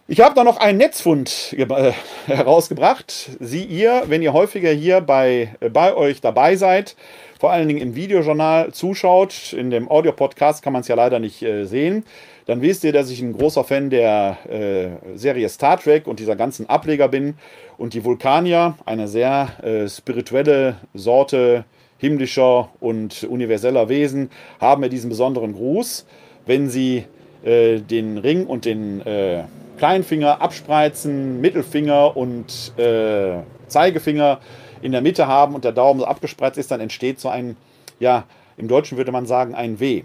Ich 0.10 0.22
habe 0.22 0.34
da 0.36 0.45
noch 0.45 0.55
einen 0.55 0.78
Netzfund 0.78 1.53
äh, 1.58 1.91
herausgebracht. 2.28 3.32
Sie 3.41 3.66
ihr, 3.66 4.03
wenn 4.08 4.22
ihr 4.22 4.32
häufiger 4.32 4.72
hier 4.72 5.01
bei, 5.01 5.49
äh, 5.60 5.70
bei 5.70 5.93
euch 5.93 6.22
dabei 6.22 6.55
seid, 6.55 6.95
vor 7.38 7.51
allen 7.51 7.68
Dingen 7.68 7.82
im 7.82 7.93
Videojournal 7.93 8.72
zuschaut, 8.72 9.51
in 9.51 9.70
dem 9.70 9.91
Audio-Podcast 9.91 10.64
kann 10.64 10.72
man 10.72 10.80
es 10.80 10.88
ja 10.88 10.95
leider 10.95 11.20
nicht 11.20 11.43
äh, 11.43 11.66
sehen, 11.66 12.05
dann 12.45 12.62
wisst 12.62 12.86
ihr, 12.86 12.93
dass 12.93 13.10
ich 13.10 13.20
ein 13.20 13.34
großer 13.34 13.66
Fan 13.66 13.89
der 13.89 14.38
äh, 14.49 15.18
Serie 15.18 15.49
Star 15.49 15.78
Trek 15.78 16.08
und 16.08 16.22
dieser 16.22 16.38
ganzen 16.38 16.70
Ableger 16.70 17.10
bin. 17.10 17.34
Und 17.78 17.93
die 17.93 18.05
Vulkanier, 18.05 18.78
eine 18.86 19.10
sehr 19.10 19.62
äh, 19.62 19.89
spirituelle 19.89 20.78
Sorte 20.93 21.66
himmlischer 21.97 22.70
und 22.80 23.26
universeller 23.26 23.89
Wesen 23.89 24.30
haben 24.62 24.84
ja 24.84 24.88
diesen 24.88 25.10
besonderen 25.10 25.51
Gruß, 25.51 26.05
wenn 26.45 26.70
sie 26.70 27.03
äh, 27.43 27.79
den 27.79 28.17
Ring 28.17 28.45
und 28.45 28.65
den 28.65 29.01
äh, 29.01 29.43
Kleinfinger 29.77 30.41
abspreizen, 30.41 31.39
Mittelfinger 31.39 32.17
und 32.17 32.73
äh, 32.77 33.39
Zeigefinger 33.67 34.39
in 34.81 34.91
der 34.91 35.01
Mitte 35.01 35.27
haben 35.27 35.55
und 35.55 35.63
der 35.63 35.71
Daumen 35.71 35.99
so 35.99 36.05
abgespreizt 36.05 36.57
ist, 36.57 36.71
dann 36.71 36.81
entsteht 36.81 37.19
so 37.19 37.29
ein, 37.29 37.55
ja, 37.99 38.25
im 38.57 38.67
Deutschen 38.67 38.97
würde 38.97 39.11
man 39.11 39.25
sagen, 39.25 39.55
ein 39.55 39.79
W. 39.79 40.03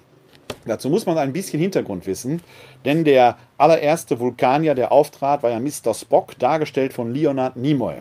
Dazu 0.66 0.90
muss 0.90 1.06
man 1.06 1.18
ein 1.18 1.32
bisschen 1.32 1.58
Hintergrund 1.58 2.06
wissen, 2.06 2.40
denn 2.84 3.04
der 3.04 3.36
allererste 3.58 4.20
Vulkanier, 4.20 4.74
der 4.74 4.92
auftrat, 4.92 5.42
war 5.42 5.50
ja 5.50 5.58
Mr. 5.58 5.94
Spock, 5.94 6.38
dargestellt 6.38 6.92
von 6.92 7.12
Leonard 7.12 7.56
Nimoy. 7.56 7.96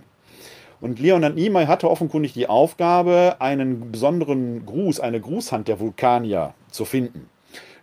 Und 0.79 0.99
Leonard 0.99 1.35
Nimoy 1.35 1.65
hatte 1.65 1.89
offenkundig 1.89 2.33
die 2.33 2.49
Aufgabe, 2.49 3.37
einen 3.39 3.91
besonderen 3.91 4.65
Gruß, 4.65 4.99
eine 4.99 5.21
Grußhand 5.21 5.67
der 5.67 5.79
Vulkanier 5.79 6.53
zu 6.69 6.85
finden. 6.85 7.29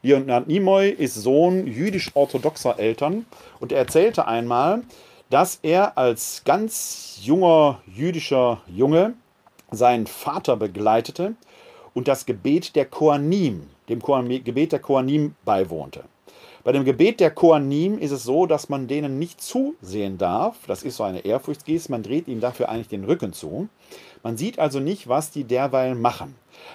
Leonard 0.09 0.49
Nimoy 0.49 0.89
ist 0.89 1.17
Sohn 1.17 1.67
jüdisch-orthodoxer 1.67 2.79
Eltern 2.79 3.27
und 3.61 3.73
er 3.73 3.79
erzählte 3.79 4.27
einmal, 4.27 4.81
dass 5.29 5.59
er 5.61 5.99
als 5.99 6.45
ganz 6.47 7.19
junger 7.23 7.83
jüdischer 7.87 8.63
Junge 8.75 9.13
seinen 9.71 10.07
Vater 10.07 10.57
begleitete 10.57 11.35
und 11.93 12.09
das 12.09 12.25
Gebet 12.25 12.75
der 12.75 12.87
Koanim, 12.87 13.69
dem 13.91 14.01
Gebet 14.01 14.73
der 14.73 14.79
Koanim 14.79 15.35
beiwohnte. 15.45 16.05
Bei 16.65 16.73
dem 16.73 16.87
Gebet 16.87 17.21
der 17.21 17.31
Koanim 17.31 17.99
ist 17.99 18.11
es 18.11 18.25
so, 18.25 18.47
dass 18.47 18.71
man 18.71 18.89
denen 18.89 19.19
nicht 19.19 19.43
zusehen 19.43 20.17
darf. 20.17 20.57
Das 20.67 20.85
ist 20.85 20.97
so 20.97 21.05
eine 21.05 21.27
Ehrfurchtsgeste. 21.27 21.93
Man 21.93 22.03
dreht 22.03 22.29
ihnen 22.29 22.41
dafür 22.41 22.71
eigentlich 22.71 22.89
den 22.89 23.05
Rücken 23.05 23.35
zu. 23.35 23.69
Man 24.23 24.39
sieht 24.39 24.59
also 24.59 24.81
nicht, 24.81 25.07
was 25.07 25.31
die 25.31 25.45
derweil 25.45 25.95
machen. 25.95 26.35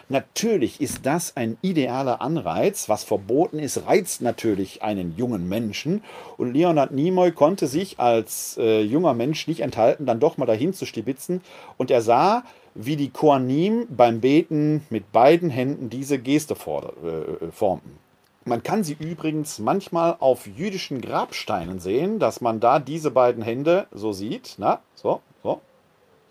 Natürlich 0.10 0.82
ist 0.82 1.06
das 1.06 1.36
ein 1.38 1.58
idealer 1.62 2.22
Anreiz. 2.22 2.90
Was 2.90 3.04
verboten 3.04 3.60
ist, 3.60 3.86
reizt 3.88 4.22
natürlich 4.22 4.84
einen 4.84 5.16
jungen 5.18 5.48
Menschen. 5.48 6.04
Und 6.38 6.54
Leonard 6.54 6.92
Nimoy 6.92 7.32
konnte 7.32 7.68
sich 7.68 8.00
als 8.00 8.58
äh, 8.58 8.82
junger 8.82 9.14
Mensch 9.14 9.48
nicht 9.48 9.62
enthalten, 9.62 10.06
dann 10.06 10.20
doch 10.20 10.38
mal 10.38 10.46
dahin 10.46 10.74
zu 10.74 10.86
stibitzen. 10.86 11.42
Und 11.78 11.92
er 11.92 12.02
sah, 12.02 12.44
wie 12.76 12.96
die 12.96 13.10
Koanim 13.10 13.88
beim 13.90 14.20
Beten 14.20 14.86
mit 14.90 15.12
beiden 15.12 15.50
Händen 15.50 15.90
diese 15.90 16.20
Geste 16.20 16.54
äh, 16.56 17.52
formten. 17.52 18.00
Man 18.46 18.62
kann 18.62 18.84
sie 18.84 18.98
übrigens 19.00 19.60
manchmal 19.60 20.18
auf 20.20 20.48
jüdischen 20.48 21.00
Grabsteinen 21.00 21.80
sehen, 21.80 22.20
dass 22.20 22.42
man 22.42 22.60
da 22.60 22.80
diese 22.80 23.10
beiden 23.10 23.42
Hände 23.42 23.88
so 23.92 24.12
sieht. 24.12 24.56
Na, 24.58 24.82
so, 24.96 25.22
so, 25.44 25.62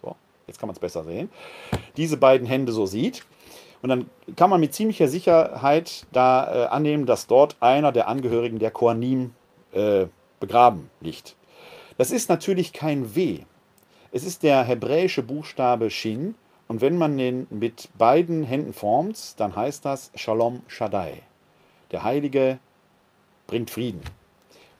so. 0.03 0.15
Jetzt 0.47 0.59
kann 0.59 0.67
man 0.67 0.75
es 0.75 0.81
besser 0.81 1.05
sehen. 1.05 1.31
Diese 1.97 2.19
beiden 2.19 2.47
Hände 2.47 2.73
so 2.73 2.85
sieht. 2.85 3.25
Und 3.83 3.89
dann 3.89 4.07
kann 4.37 4.49
man 4.49 4.61
mit 4.61 4.73
ziemlicher 4.73 5.09
Sicherheit 5.09 6.07
da 6.13 6.65
äh, 6.65 6.67
annehmen, 6.69 7.05
dass 7.05 7.27
dort 7.27 7.57
einer 7.61 7.91
der 7.91 8.07
Angehörigen 8.09 8.61
der 8.61 8.71
Koanim 8.71 9.33
äh, 9.73 10.07
begraben 10.39 10.89
liegt. 11.01 11.37
Das 11.99 12.11
ist 12.11 12.29
natürlich 12.29 12.73
kein 12.73 13.15
W. 13.15 13.41
Es 14.13 14.25
ist 14.25 14.45
der 14.45 14.63
hebräische 14.63 15.23
Buchstabe 15.23 15.91
Shin. 15.91 16.37
Und 16.69 16.81
wenn 16.81 16.97
man 16.97 17.19
den 17.19 17.47
mit 17.51 17.89
beiden 17.99 18.45
Händen 18.45 18.73
formt, 18.73 19.39
dann 19.39 19.57
heißt 19.57 19.85
das 19.85 20.11
Shalom 20.15 20.63
Shaddai. 20.69 21.23
Der 21.91 22.05
Heilige 22.05 22.59
bringt 23.47 23.71
Frieden. 23.71 24.01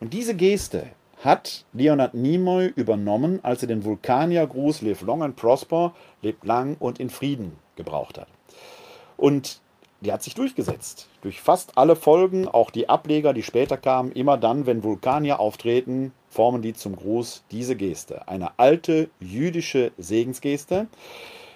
Und 0.01 0.13
diese 0.13 0.35
Geste 0.35 0.87
hat 1.23 1.65
Leonard 1.73 2.15
Nimoy 2.15 2.73
übernommen, 2.75 3.41
als 3.43 3.63
er 3.63 3.69
den 3.69 3.85
Vulkaniergruß 3.85 4.83
Live 4.83 5.03
Long 5.03 5.23
and 5.23 5.37
Prosper, 5.37 5.93
lebt 6.23 6.45
lang 6.45 6.77
und 6.79 6.99
in 6.99 7.11
Frieden 7.11 7.59
gebraucht 7.77 8.19
hat. 8.19 8.29
Und 9.23 9.61
die 10.01 10.13
hat 10.13 10.25
sich 10.25 10.35
durchgesetzt. 10.35 11.07
Durch 11.21 11.41
fast 11.41 11.79
alle 11.79 11.95
Folgen, 11.95 12.49
auch 12.49 12.73
die 12.73 12.89
Ableger, 12.89 13.33
die 13.33 13.45
später 13.45 13.77
kamen, 13.77 14.11
immer 14.11 14.37
dann, 14.37 14.67
wenn 14.67 14.83
Vulkanier 14.83 15.39
auftreten, 15.39 16.11
formen 16.29 16.61
die 16.61 16.73
zum 16.73 16.97
Gruß 16.97 17.45
diese 17.53 17.77
Geste. 17.77 18.27
Eine 18.27 18.59
alte 18.59 19.11
jüdische 19.21 19.93
Segensgeste. 19.97 20.89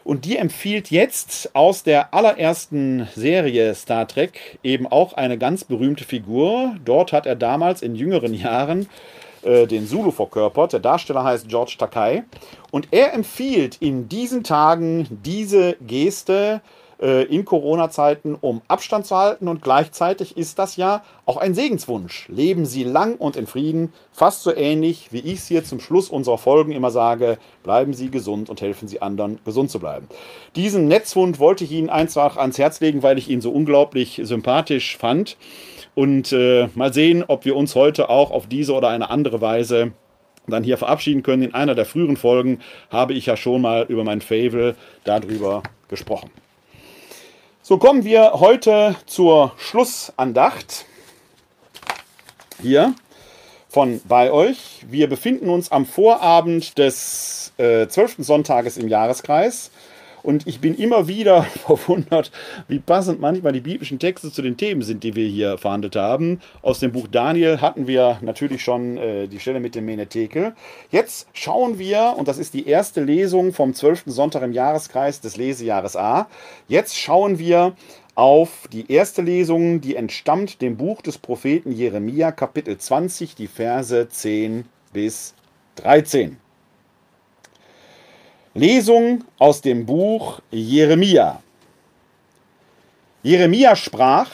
Und 0.05 0.27
die 0.27 0.37
empfiehlt 0.37 0.93
jetzt 0.93 1.57
aus 1.57 1.83
der 1.83 2.15
allerersten 2.15 3.09
Serie 3.17 3.75
Star 3.75 4.07
Trek 4.07 4.61
eben 4.63 4.87
auch 4.87 5.15
eine 5.15 5.37
ganz 5.37 5.65
berühmte 5.65 6.05
Figur. 6.05 6.77
Dort 6.85 7.13
hat 7.13 7.27
er 7.27 7.35
damals 7.35 7.83
in 7.83 7.97
jüngeren 7.97 8.33
Jahren 8.33 8.89
äh, 9.43 9.67
den 9.67 9.89
Zulu 9.89 10.13
verkörpert. 10.13 10.73
Der 10.73 10.79
Darsteller 10.79 11.25
heißt 11.25 11.49
George 11.49 11.75
Takai. 11.77 12.23
Und 12.71 12.87
er 12.93 13.13
empfiehlt 13.13 13.79
in 13.81 14.09
diesen 14.09 14.45
Tagen 14.45 15.09
diese 15.25 15.77
Geste 15.85 16.61
in 16.99 17.45
Corona-Zeiten, 17.45 18.37
um 18.41 18.63
Abstand 18.69 19.05
zu 19.05 19.17
halten. 19.17 19.49
Und 19.49 19.61
gleichzeitig 19.61 20.37
ist 20.37 20.59
das 20.59 20.77
ja 20.77 21.03
auch 21.27 21.37
ein 21.37 21.55
Segenswunsch. 21.55 22.27
Leben 22.29 22.65
Sie 22.65 22.85
lang 22.85 23.17
und 23.17 23.37
in 23.37 23.47
Frieden. 23.47 23.93
Fast 24.13 24.43
so 24.43 24.55
ähnlich, 24.55 25.09
wie 25.13 25.19
ich 25.19 25.35
es 25.35 25.47
hier 25.47 25.63
zum 25.63 25.79
Schluss 25.79 26.09
unserer 26.09 26.39
Folgen 26.39 26.73
immer 26.73 26.91
sage. 26.91 27.37
Bleiben 27.63 27.93
Sie 27.93 28.11
gesund 28.11 28.49
und 28.49 28.63
helfen 28.63 28.89
Sie 28.89 29.03
anderen, 29.03 29.39
gesund 29.45 29.71
zu 29.71 29.79
bleiben. 29.79 30.09
Diesen 30.55 30.89
Netzwund 30.89 31.39
wollte 31.39 31.65
ich 31.65 31.73
Ihnen 31.73 31.91
einfach 31.91 32.39
ans 32.39 32.59
Herz 32.59 32.81
legen, 32.81 33.03
weil 33.03 33.19
ich 33.19 33.29
ihn 33.29 33.43
so 33.43 33.51
unglaublich 33.51 34.21
sympathisch 34.25 34.97
fand. 34.97 35.37
Und 35.95 36.33
äh, 36.33 36.69
mal 36.75 36.93
sehen, 36.93 37.25
ob 37.27 37.45
wir 37.45 37.57
uns 37.57 37.75
heute 37.75 38.09
auch 38.09 38.31
auf 38.31 38.47
diese 38.47 38.73
oder 38.75 38.89
eine 38.89 39.11
andere 39.11 39.41
Weise 39.41 39.93
dann 40.47 40.65
hier 40.65 40.79
verabschieden 40.79 41.23
können. 41.23 41.43
In 41.43 41.55
einer 41.55 41.75
der 41.75 41.87
früheren 41.87 42.17
Folgen 42.17 42.61
habe 42.91 43.15
ich 43.15 43.27
ja 43.27 43.37
schon 43.37 43.63
mal 43.63 43.85
über 43.89 44.05
mein 44.05 44.21
Favel 44.21 44.77
darüber 45.05 45.63
gesprochen. 45.89 46.31
So 47.69 47.79
kommen 47.79 48.05
wir 48.05 48.35
heute 48.35 48.95
zur 49.07 49.51
Schlussandacht. 49.59 50.85
Hier 52.63 52.95
von 53.69 54.01
bei 54.07 54.31
euch. 54.31 54.85
Wir 54.89 55.09
befinden 55.09 55.51
uns 55.51 55.73
am 55.73 55.85
Vorabend 55.85 56.79
des 56.79 57.53
äh, 57.59 57.89
12. 57.89 58.19
Sonntages 58.19 58.77
im 58.77 58.87
Jahreskreis. 58.87 59.73
Und 60.27 60.45
ich 60.49 60.61
bin 60.61 60.75
immer 60.75 61.07
wieder 61.07 61.45
verwundert, 61.67 62.33
wie 62.67 62.81
passend 62.81 63.21
manchmal 63.21 63.53
die 63.53 63.61
biblischen 63.61 64.01
Texte 64.01 64.33
zu 64.33 64.43
den 64.43 64.57
Themen 64.57 64.83
sind, 64.83 65.05
die 65.05 65.15
wir 65.15 65.29
hier 65.29 65.57
verhandelt 65.57 65.95
haben. 65.95 66.41
Aus 66.63 66.81
dem 66.81 66.91
Buch 66.91 67.07
Daniel 67.07 67.61
hatten 67.61 67.87
wir 67.87 68.19
natürlich 68.23 68.65
schon 68.65 68.99
äh, 68.99 69.29
die 69.29 69.39
Stelle 69.39 69.61
mit 69.61 69.77
dem 69.77 69.85
Menetekel. 69.85 70.55
Jetzt 70.91 71.29
schauen 71.33 71.79
wir, 71.79 72.17
und 72.19 72.27
das 72.27 72.39
ist 72.39 72.55
die 72.55 72.67
erste 72.67 73.05
Lesung 73.05 73.53
vom 73.53 73.73
12. 73.73 74.03
Sonntag 74.07 74.43
im 74.43 74.51
Jahreskreis 74.51 75.21
des 75.21 75.37
Lesejahres 75.37 75.95
A. 75.95 76.27
Jetzt 76.67 76.99
schauen 76.99 77.39
wir 77.39 77.77
auf 78.17 78.67
die 78.73 78.91
erste 78.91 79.23
Lesung, 79.23 79.81
die 79.81 79.95
entstammt 79.95 80.61
dem 80.61 80.77
Buch 80.77 81.03
des 81.03 81.19
Propheten 81.19 81.71
Jeremia, 81.71 82.33
Kapitel 82.33 82.77
20, 82.77 83.37
die 83.37 83.47
Verse 83.47 84.09
10 84.09 84.65
bis 84.93 85.35
13. 85.77 86.37
Lesung 88.57 89.25
aus 89.39 89.61
dem 89.61 89.85
Buch 89.85 90.41
Jeremia. 90.51 91.43
Jeremia 93.23 93.77
sprach, 93.77 94.31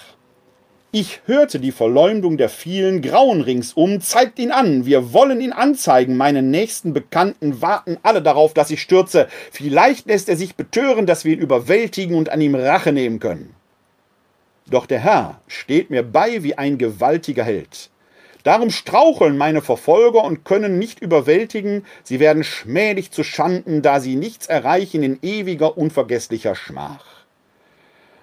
ich 0.93 1.23
hörte 1.27 1.59
die 1.59 1.73
Verleumdung 1.73 2.37
der 2.37 2.49
vielen 2.49 3.03
Grauen 3.03 3.41
ringsum, 3.41 4.01
zeigt 4.01 4.39
ihn 4.39 4.53
an, 4.53 4.87
wir 4.87 5.13
wollen 5.13 5.41
ihn 5.41 5.53
anzeigen, 5.53 6.17
meinen 6.17 6.53
nächsten 6.53 6.93
Bekannten 6.93 7.63
warten 7.63 7.99
alle 8.05 8.23
darauf, 8.23 8.55
dass 8.55 8.71
ich 8.71 8.81
stürze, 8.81 9.27
vielleicht 9.51 10.07
lässt 10.07 10.29
er 10.29 10.37
sich 10.37 10.55
betören, 10.55 11.05
dass 11.05 11.25
wir 11.25 11.33
ihn 11.33 11.41
überwältigen 11.41 12.15
und 12.15 12.29
an 12.29 12.41
ihm 12.41 12.55
Rache 12.55 12.93
nehmen 12.93 13.19
können. 13.19 13.57
Doch 14.71 14.87
der 14.87 15.01
Herr 15.01 15.41
steht 15.49 15.91
mir 15.91 16.05
bei 16.05 16.45
wie 16.45 16.57
ein 16.57 16.79
gewaltiger 16.79 17.43
Held. 17.43 17.91
Darum 18.43 18.71
straucheln 18.71 19.39
meine 19.39 19.63
Verfolger 19.63 20.25
und 20.25 20.45
können 20.45 20.79
nicht 20.79 21.01
überwältigen, 21.01 21.85
sie 22.03 22.19
werden 22.19 22.43
schmählich 22.43 23.13
zu 23.13 23.23
Schanden, 23.23 23.83
da 23.83 24.01
sie 24.01 24.17
nichts 24.17 24.47
erreichen 24.47 25.03
in 25.03 25.19
ewiger, 25.23 25.79
unvergesslicher 25.79 26.55
Schmach. 26.55 27.05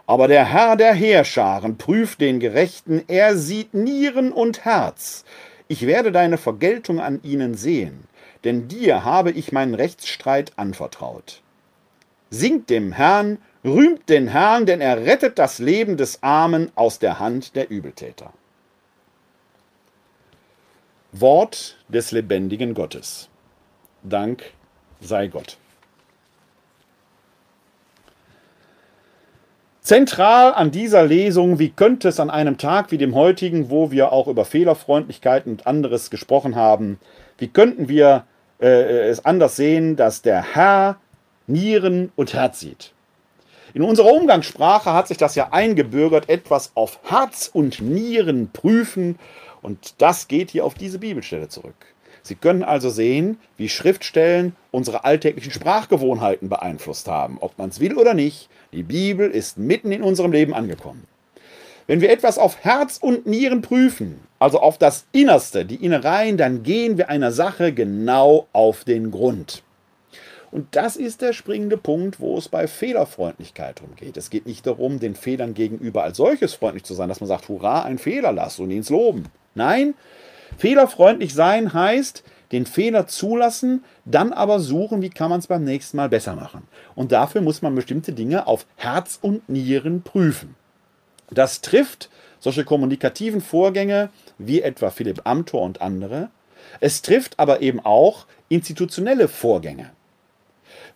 Aber 0.08 0.28
der 0.28 0.44
Herr 0.46 0.76
der 0.76 0.94
Heerscharen 0.94 1.78
prüft 1.78 2.20
den 2.20 2.40
Gerechten, 2.40 3.04
er 3.08 3.38
sieht 3.38 3.74
Nieren 3.74 4.32
und 4.32 4.66
Herz. 4.66 5.24
Ich 5.68 5.86
werde 5.86 6.12
deine 6.12 6.38
Vergeltung 6.38 7.00
an 7.00 7.20
ihnen 7.24 7.54
sehen, 7.54 8.06
denn 8.44 8.68
dir 8.68 9.06
habe 9.06 9.32
ich 9.32 9.52
meinen 9.52 9.76
Rechtsstreit 9.76 10.52
anvertraut. 10.56 11.42
Singt 12.32 12.70
dem 12.70 12.92
Herrn, 12.92 13.38
rühmt 13.64 14.10
den 14.10 14.28
Herrn, 14.28 14.66
denn 14.66 14.82
er 14.82 15.06
rettet 15.06 15.40
das 15.40 15.60
Leben 15.60 15.96
des 15.96 16.24
Armen 16.24 16.72
aus 16.76 17.00
der 17.00 17.20
Hand 17.20 17.56
der 17.56 17.70
Übeltäter. 17.70 18.34
Wort 21.12 21.78
des 21.88 22.12
lebendigen 22.12 22.74
Gottes. 22.74 23.30
Dank 24.04 24.44
sei 25.02 25.28
Gott. 25.28 25.58
Zentral 29.82 30.54
an 30.54 30.70
dieser 30.70 31.04
Lesung, 31.04 31.58
wie 31.58 31.70
könnte 31.70 32.10
es 32.10 32.20
an 32.20 32.30
einem 32.30 32.60
Tag 32.60 32.92
wie 32.92 33.00
dem 33.00 33.16
heutigen, 33.16 33.72
wo 33.72 33.90
wir 33.90 34.12
auch 34.12 34.28
über 34.28 34.46
Fehlerfreundlichkeit 34.46 35.48
und 35.48 35.66
anderes 35.66 36.12
gesprochen 36.12 36.56
haben, 36.56 37.00
wie 37.40 37.48
könnten 37.48 37.90
wir 37.90 38.26
äh, 38.62 39.08
es 39.08 39.26
anders 39.26 39.56
sehen, 39.56 39.96
dass 39.96 40.22
der 40.22 40.54
Herr 40.54 40.98
Nieren 41.48 42.12
und 42.16 42.34
Herz 42.34 42.60
sieht? 42.60 42.94
In 43.74 43.82
unserer 43.82 44.14
Umgangssprache 44.14 44.94
hat 44.94 45.08
sich 45.08 45.18
das 45.18 45.34
ja 45.34 45.50
eingebürgert, 45.52 46.30
etwas 46.30 46.72
auf 46.76 47.00
Herz 47.04 47.50
und 47.52 47.82
Nieren 47.82 48.52
prüfen 48.52 49.18
und 49.62 49.96
das 49.98 50.28
geht 50.28 50.52
hier 50.52 50.66
auf 50.66 50.74
diese 50.74 51.00
Bibelstelle 51.00 51.50
zurück. 51.50 51.76
Sie 52.22 52.36
können 52.36 52.64
also 52.64 52.90
sehen, 52.90 53.40
wie 53.58 53.70
Schriftstellen 53.70 54.56
unsere 54.72 55.04
alltäglichen 55.04 55.52
Sprachgewohnheiten 55.52 56.50
beeinflusst 56.50 57.08
haben. 57.08 57.38
Ob 57.40 57.58
man 57.58 57.70
es 57.70 57.80
will 57.80 57.96
oder 57.96 58.14
nicht, 58.14 58.50
die 58.72 58.84
Bibel 58.84 59.30
ist 59.30 59.58
mitten 59.58 59.92
in 59.92 60.04
unserem 60.04 60.32
Leben 60.32 60.54
angekommen. 60.54 61.08
Wenn 61.88 62.02
wir 62.02 62.12
etwas 62.12 62.38
auf 62.38 62.64
Herz 62.64 62.98
und 63.02 63.26
Nieren 63.26 63.62
prüfen, 63.62 64.20
also 64.38 64.60
auf 64.60 64.78
das 64.78 65.06
Innerste, 65.12 65.66
die 65.66 65.84
Innereien, 65.84 66.38
dann 66.38 66.62
gehen 66.62 66.98
wir 66.98 67.10
einer 67.10 67.32
Sache 67.32 67.74
genau 67.74 68.48
auf 68.54 68.84
den 68.84 69.10
Grund. 69.10 69.64
Und 70.52 70.76
das 70.76 70.96
ist 70.96 71.22
der 71.22 71.34
springende 71.34 71.78
Punkt, 71.78 72.20
wo 72.20 72.38
es 72.38 72.50
bei 72.50 72.68
Fehlerfreundlichkeit 72.68 73.80
darum 73.80 73.96
geht. 73.96 74.18
Es 74.18 74.30
geht 74.30 74.48
nicht 74.48 74.66
darum, 74.66 75.00
den 75.00 75.16
Fehlern 75.16 75.54
gegenüber 75.54 76.04
als 76.04 76.18
solches 76.18 76.54
freundlich 76.54 76.84
zu 76.84 76.94
sein, 76.94 77.10
dass 77.10 77.20
man 77.20 77.28
sagt, 77.28 77.50
hurra, 77.50 77.84
ein 77.84 78.00
Fehler, 78.00 78.32
lass 78.32 78.60
und 78.60 78.72
ihn 78.72 78.84
loben. 78.90 79.26
Nein, 79.54 79.94
fehlerfreundlich 80.58 81.34
sein 81.34 81.74
heißt, 81.74 82.24
den 82.52 82.66
Fehler 82.66 83.06
zulassen, 83.08 83.84
dann 84.06 84.34
aber 84.34 84.60
suchen, 84.60 85.02
wie 85.02 85.12
kann 85.12 85.30
man 85.30 85.40
es 85.40 85.48
beim 85.48 85.64
nächsten 85.64 85.98
Mal 85.98 86.10
besser 86.10 86.36
machen. 86.36 86.64
Und 86.96 87.12
dafür 87.12 87.42
muss 87.42 87.62
man 87.62 87.76
bestimmte 87.76 88.14
Dinge 88.14 88.48
auf 88.48 88.66
Herz 88.76 89.20
und 89.22 89.48
Nieren 89.50 90.02
prüfen. 90.02 90.56
Das 91.30 91.62
trifft 91.62 92.10
solche 92.40 92.64
kommunikativen 92.64 93.42
Vorgänge 93.42 94.10
wie 94.40 94.62
etwa 94.62 94.90
Philipp 94.90 95.22
Amthor 95.26 95.62
und 95.62 95.82
andere. 95.82 96.30
Es 96.80 97.02
trifft 97.02 97.38
aber 97.38 97.62
eben 97.62 97.80
auch 97.80 98.26
institutionelle 98.48 99.28
Vorgänge. 99.28 99.92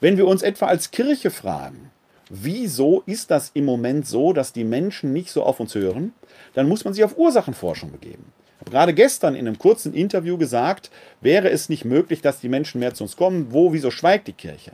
Wenn 0.04 0.18
wir 0.18 0.28
uns 0.28 0.41
etwa 0.41 0.66
als 0.66 0.91
Kirche 0.91 1.32
fragen, 1.32 1.89
wieso 2.30 3.04
ist 3.06 3.32
das 3.32 3.51
im 3.54 3.64
Moment 3.64 4.06
so, 4.06 4.34
dass 4.34 4.51
die 4.51 4.66
Menschen 4.66 5.14
nicht 5.14 5.32
so 5.32 5.43
auf 5.43 5.62
uns 5.62 5.76
hören, 5.76 6.14
dann 6.54 6.68
muss 6.68 6.84
man 6.84 6.93
sich 6.93 7.04
auf 7.06 7.18
Ursachenforschung 7.18 7.91
begeben 7.91 8.34
habe 8.64 8.72
gerade 8.72 8.93
gestern 8.93 9.36
in 9.36 9.47
einem 9.47 9.58
kurzen 9.58 9.93
Interview 9.93 10.38
gesagt, 10.38 10.89
wäre 11.20 11.49
es 11.49 11.68
nicht 11.68 11.84
möglich, 11.84 12.22
dass 12.22 12.39
die 12.39 12.47
Menschen 12.47 12.80
mehr 12.80 12.93
zu 12.93 13.04
uns 13.04 13.18
kommen? 13.18 13.47
Wo, 13.51 13.74
wieso 13.74 13.91
schweigt 13.91 14.28
die 14.28 14.34
Kirche? 14.34 14.72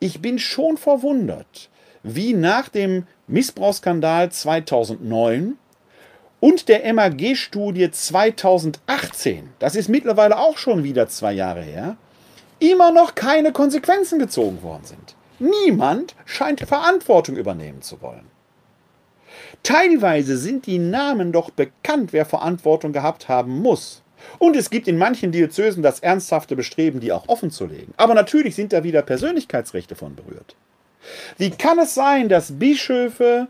Ich 0.00 0.22
bin 0.22 0.38
schon 0.38 0.78
verwundert, 0.78 1.68
wie 2.02 2.32
nach 2.32 2.70
dem 2.70 3.06
Missbrauchsskandal 3.26 4.32
2009 4.32 5.58
und 6.40 6.68
der 6.68 6.92
MAG-Studie 6.92 7.90
2018, 7.90 9.50
das 9.58 9.76
ist 9.76 9.88
mittlerweile 9.88 10.38
auch 10.38 10.56
schon 10.56 10.82
wieder 10.82 11.06
zwei 11.08 11.34
Jahre 11.34 11.62
her, 11.62 11.96
immer 12.62 12.92
noch 12.92 13.14
keine 13.14 13.52
Konsequenzen 13.52 14.18
gezogen 14.18 14.62
worden 14.62 14.84
sind. 14.84 15.16
Niemand 15.38 16.14
scheint 16.24 16.60
Verantwortung 16.60 17.36
übernehmen 17.36 17.82
zu 17.82 18.00
wollen. 18.00 18.30
Teilweise 19.64 20.36
sind 20.36 20.66
die 20.66 20.78
Namen 20.78 21.32
doch 21.32 21.50
bekannt, 21.50 22.12
wer 22.12 22.24
Verantwortung 22.24 22.92
gehabt 22.92 23.28
haben 23.28 23.60
muss. 23.60 24.02
Und 24.38 24.56
es 24.56 24.70
gibt 24.70 24.86
in 24.86 24.98
manchen 24.98 25.32
Diözesen 25.32 25.82
das 25.82 25.98
ernsthafte 25.98 26.54
Bestreben, 26.54 27.00
die 27.00 27.10
auch 27.10 27.28
offen 27.28 27.50
zu 27.50 27.66
legen. 27.66 27.92
Aber 27.96 28.14
natürlich 28.14 28.54
sind 28.54 28.72
da 28.72 28.84
wieder 28.84 29.02
Persönlichkeitsrechte 29.02 29.96
von 29.96 30.14
berührt. 30.14 30.54
Wie 31.38 31.50
kann 31.50 31.80
es 31.80 31.94
sein, 31.94 32.28
dass 32.28 32.58
Bischöfe, 32.58 33.48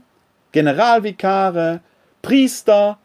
Generalvikare, 0.53 1.81
Priester, 2.23 2.99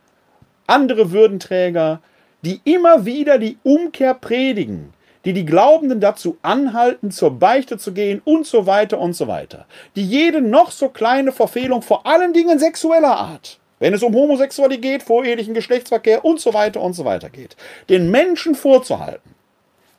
andere 0.68 1.12
Würdenträger, 1.12 2.02
die 2.44 2.62
immer 2.64 3.06
wieder 3.06 3.38
die 3.38 3.58
Umkehr 3.64 4.14
predigen, 4.14 4.94
die 5.28 5.34
die 5.34 5.46
Glaubenden 5.46 6.00
dazu 6.00 6.38
anhalten, 6.42 7.12
zur 7.12 7.32
Beichte 7.32 7.78
zu 7.78 7.92
gehen 7.92 8.22
und 8.24 8.48
so 8.48 8.66
weiter 8.66 8.98
und 8.98 9.12
so 9.12 9.28
weiter. 9.28 9.66
Die 9.98 10.06
jede 10.06 10.40
noch 10.40 10.72
so 10.72 10.88
kleine 10.88 11.34
Verfehlung, 11.34 11.82
vor 11.82 12.06
allen 12.06 12.32
Dingen 12.32 12.60
sexueller 12.60 13.18
Art, 13.18 13.60
wenn 13.80 13.94
es 13.94 14.04
um 14.04 14.16
Homosexualität, 14.16 15.04
vorehelichen 15.04 15.54
Geschlechtsverkehr 15.54 16.24
und 16.24 16.40
so 16.40 16.54
weiter 16.54 16.80
und 16.80 16.94
so 16.94 17.04
weiter 17.04 17.30
geht, 17.30 17.58
den 17.90 18.10
Menschen 18.10 18.56
vorzuhalten, 18.56 19.36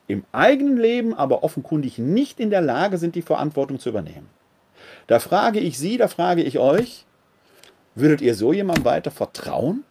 im 0.07 0.23
eigenen 0.31 0.77
Leben 0.77 1.13
aber 1.13 1.43
offenkundig 1.43 1.99
nicht 1.99 2.39
in 2.39 2.49
der 2.49 2.61
Lage 2.61 2.97
sind, 2.97 3.13
die 3.13 3.21
Verantwortung 3.21 3.77
zu 3.77 3.89
übernehmen. 3.89 4.29
Da 5.05 5.19
frage 5.19 5.59
ich 5.59 5.77
Sie, 5.77 5.97
da 5.97 6.07
frage 6.07 6.41
ich 6.41 6.57
euch, 6.57 7.05
würdet 7.93 8.21
ihr 8.21 8.33
so 8.33 8.51
jemandem 8.51 8.85
weiter 8.85 9.11
vertrauen? 9.11 9.83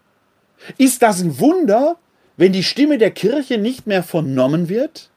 Ist 0.79 1.01
das 1.03 1.23
ein 1.23 1.39
Wunder, 1.39 1.95
wenn 2.37 2.51
die 2.51 2.65
Stimme 2.65 2.99
der 2.99 3.13
Kirche 3.13 3.57
nicht 3.57 3.87
mehr 3.87 4.03
vernommen 4.03 4.69
wird? 4.69 5.11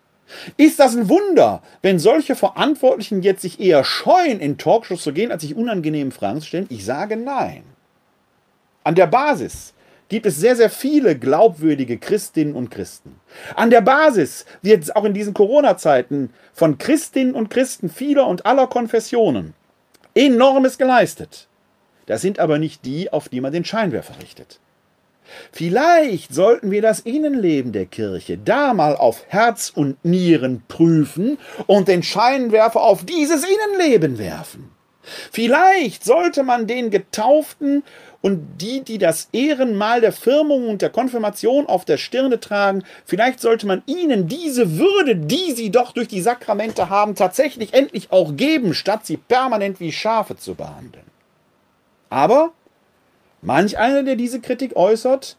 Ist 0.58 0.80
das 0.80 0.96
ein 0.96 1.10
Wunder, 1.10 1.62
wenn 1.82 2.00
solche 2.00 2.36
Verantwortlichen 2.36 3.22
jetzt 3.22 3.42
sich 3.42 3.60
eher 3.60 3.84
scheuen, 3.84 4.40
in 4.40 4.58
Talkshows 4.58 5.04
zu 5.04 5.14
gehen, 5.14 5.32
als 5.32 5.42
sich 5.42 5.56
unangenehmen 5.56 6.12
Fragen 6.12 6.42
zu 6.42 6.48
stellen? 6.48 6.68
Ich 6.70 6.86
sage 6.86 7.18
nein. 7.18 7.64
An 8.84 8.96
der 8.96 9.08
Basis 9.08 9.74
gibt 10.10 10.26
es 10.26 10.38
sehr, 10.38 10.56
sehr 10.56 10.70
viele 10.70 11.18
glaubwürdige 11.18 11.98
Christinnen 11.98 12.56
und 12.56 12.70
Christen. 12.70 13.20
An 13.56 13.70
der 13.70 13.82
Basis 13.82 14.46
wird 14.62 14.94
auch 14.96 15.06
in 15.06 15.14
diesen 15.14 15.34
Corona-Zeiten 15.34 16.32
von 16.54 16.78
Christinnen 16.78 17.34
und 17.34 17.50
Christen 17.50 17.90
vieler 17.90 18.28
und 18.28 18.46
aller 18.46 18.68
Konfessionen 18.68 19.54
enormes 20.14 20.78
geleistet. 20.78 21.48
Das 22.08 22.22
sind 22.22 22.40
aber 22.40 22.60
nicht 22.60 22.84
die, 22.86 23.14
auf 23.14 23.30
die 23.30 23.40
man 23.40 23.54
den 23.54 23.64
Scheinwerfer 23.64 24.16
richtet. 24.22 24.60
Vielleicht 25.52 26.34
sollten 26.34 26.72
wir 26.72 26.82
das 26.82 27.00
Innenleben 27.00 27.72
der 27.72 27.86
Kirche 27.86 28.38
da 28.38 28.74
mal 28.74 28.96
auf 28.96 29.24
Herz 29.28 29.72
und 29.74 30.04
Nieren 30.04 30.64
prüfen 30.68 31.38
und 31.68 31.88
den 31.88 32.04
Scheinwerfer 32.04 32.82
auf 32.82 33.06
dieses 33.06 33.44
Innenleben 33.44 34.18
werfen. 34.18 34.72
Vielleicht 35.32 36.04
sollte 36.04 36.44
man 36.44 36.68
den 36.68 36.92
Getauften 36.92 37.84
und 38.22 38.62
die, 38.62 38.82
die 38.82 39.00
das 39.00 39.30
Ehrenmal 39.32 40.00
der 40.00 40.12
Firmung 40.12 40.70
und 40.70 40.82
der 40.82 40.92
Konfirmation 40.92 41.66
auf 41.66 41.86
der 41.86 41.98
Stirne 41.98 42.40
tragen, 42.40 42.84
vielleicht 43.06 43.40
sollte 43.40 43.66
man 43.66 43.82
ihnen 43.88 44.28
diese 44.28 44.78
Würde, 44.78 45.16
die 45.16 45.54
sie 45.54 45.72
doch 45.72 45.92
durch 45.92 46.08
die 46.08 46.22
Sakramente 46.22 46.90
haben, 46.90 47.16
tatsächlich 47.16 47.74
endlich 47.74 48.12
auch 48.12 48.36
geben, 48.36 48.74
statt 48.74 49.06
sie 49.06 49.18
permanent 49.18 49.80
wie 49.80 49.92
Schafe 49.92 50.38
zu 50.38 50.54
behandeln. 50.54 51.06
Aber 52.10 52.52
manch 53.42 53.78
einer, 53.78 54.04
der 54.04 54.16
diese 54.16 54.42
Kritik 54.42 54.76
äußert, 54.76 55.38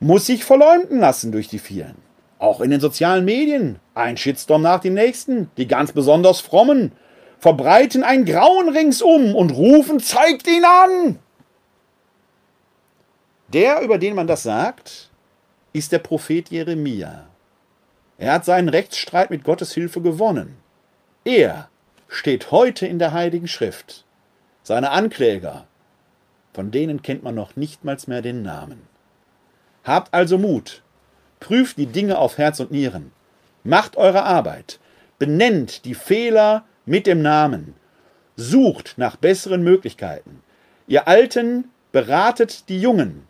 muss 0.00 0.26
sich 0.26 0.44
verleumden 0.44 1.00
lassen 1.00 1.32
durch 1.32 1.48
die 1.48 1.58
vielen. 1.58 1.96
Auch 2.38 2.60
in 2.60 2.70
den 2.70 2.80
sozialen 2.80 3.24
Medien. 3.24 3.78
Ein 3.94 4.16
Shitstorm 4.16 4.62
nach 4.62 4.80
dem 4.80 4.94
nächsten. 4.94 5.50
Die 5.56 5.66
ganz 5.66 5.92
besonders 5.92 6.40
frommen 6.40 6.92
verbreiten 7.38 8.02
ein 8.02 8.24
Grauen 8.24 8.68
ringsum 8.68 9.34
und 9.34 9.50
rufen, 9.50 10.00
zeigt 10.00 10.46
ihn 10.46 10.64
an! 10.64 11.18
Der, 13.52 13.80
über 13.82 13.98
den 13.98 14.14
man 14.14 14.26
das 14.26 14.42
sagt, 14.42 15.10
ist 15.72 15.92
der 15.92 16.00
Prophet 16.00 16.50
Jeremia. 16.50 17.26
Er 18.18 18.32
hat 18.32 18.44
seinen 18.44 18.68
Rechtsstreit 18.68 19.30
mit 19.30 19.44
Gottes 19.44 19.72
Hilfe 19.72 20.00
gewonnen. 20.00 20.56
Er 21.24 21.68
steht 22.08 22.50
heute 22.50 22.86
in 22.86 22.98
der 22.98 23.12
Heiligen 23.12 23.46
Schrift. 23.46 24.04
Seine 24.62 24.90
Ankläger, 24.90 25.66
von 26.56 26.70
denen 26.70 27.02
kennt 27.02 27.22
man 27.22 27.34
noch 27.34 27.54
nicht 27.54 27.84
mal 27.84 27.98
mehr 28.06 28.22
den 28.22 28.40
Namen. 28.40 28.80
Habt 29.84 30.14
also 30.14 30.38
Mut, 30.38 30.82
prüft 31.38 31.76
die 31.76 31.84
Dinge 31.84 32.16
auf 32.16 32.38
Herz 32.38 32.60
und 32.60 32.70
Nieren, 32.70 33.12
macht 33.62 33.98
eure 33.98 34.22
Arbeit, 34.22 34.80
benennt 35.18 35.84
die 35.84 35.92
Fehler 35.92 36.64
mit 36.86 37.06
dem 37.06 37.20
Namen, 37.20 37.74
sucht 38.36 38.94
nach 38.96 39.16
besseren 39.16 39.64
Möglichkeiten. 39.64 40.42
Ihr 40.86 41.06
Alten 41.06 41.70
beratet 41.92 42.70
die 42.70 42.80
Jungen, 42.80 43.26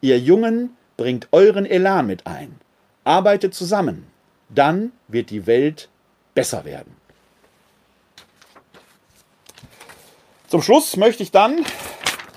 Ihr 0.00 0.20
Jungen 0.20 0.76
bringt 0.96 1.26
euren 1.32 1.66
Elan 1.66 2.06
mit 2.06 2.28
ein. 2.28 2.60
Arbeitet 3.02 3.54
zusammen. 3.54 4.06
Dann 4.50 4.92
wird 5.08 5.30
die 5.30 5.48
Welt 5.48 5.88
besser 6.32 6.64
werden. 6.64 6.94
Zum 10.46 10.62
Schluss 10.62 10.96
möchte 10.96 11.24
ich 11.24 11.32
dann 11.32 11.64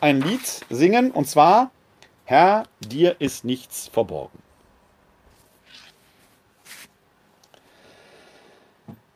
ein 0.02 0.22
Lied 0.22 0.66
singen 0.70 1.12
und 1.12 1.28
zwar 1.28 1.72
Herr, 2.26 2.64
dir 2.80 3.18
ist 3.20 3.44
nichts 3.44 3.90
verborgen. 3.90 4.40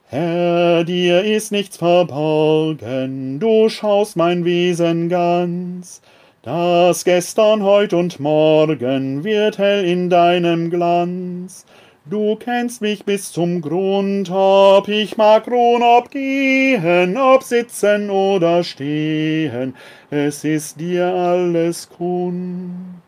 Herr, 0.07 0.83
dir 0.83 1.23
ist 1.23 1.51
nichts 1.51 1.77
verborgen, 1.77 3.39
du 3.39 3.69
schaust 3.69 4.15
mein 4.15 4.45
Wesen 4.45 5.09
ganz. 5.09 6.01
Das 6.41 7.05
gestern, 7.05 7.63
heut 7.63 7.93
und 7.93 8.19
morgen 8.19 9.23
wird 9.23 9.57
hell 9.57 9.83
in 9.83 10.09
deinem 10.09 10.69
Glanz. 10.69 11.65
Du 12.07 12.35
kennst 12.35 12.81
mich 12.81 13.03
bis 13.03 13.31
zum 13.31 13.61
Grund, 13.61 14.29
ob 14.29 14.87
ich 14.89 15.17
mag 15.17 15.47
ruhen, 15.47 15.81
ob 15.81 16.11
gehen, 16.11 17.17
ob 17.17 17.41
sitzen 17.41 18.11
oder 18.11 18.63
stehen, 18.63 19.75
es 20.11 20.43
ist 20.43 20.79
dir 20.79 21.07
alles 21.07 21.89
kund. 21.89 23.01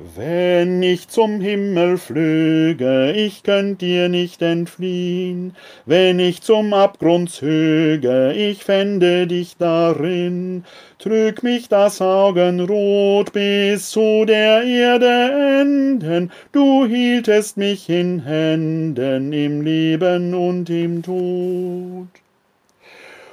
Wenn 0.00 0.80
ich 0.80 1.08
zum 1.08 1.40
Himmel 1.40 1.98
flöge, 1.98 3.10
ich 3.16 3.42
könnt 3.42 3.80
dir 3.80 4.08
nicht 4.08 4.40
entfliehen. 4.42 5.56
Wenn 5.86 6.20
ich 6.20 6.40
zum 6.40 6.72
Abgrund 6.72 7.32
zöge, 7.32 8.32
ich 8.32 8.62
fände 8.62 9.26
dich 9.26 9.56
darin. 9.56 10.64
Trüg 11.00 11.42
mich 11.42 11.68
das 11.68 12.00
Augenrot 12.00 13.32
bis 13.32 13.90
zu 13.90 14.24
der 14.24 14.62
Erde 14.62 15.62
enden. 15.62 16.30
Du 16.52 16.86
hieltest 16.86 17.56
mich 17.56 17.88
in 17.88 18.20
Händen 18.20 19.32
im 19.32 19.62
Leben 19.62 20.32
und 20.32 20.70
im 20.70 21.02
Tod 21.02 22.06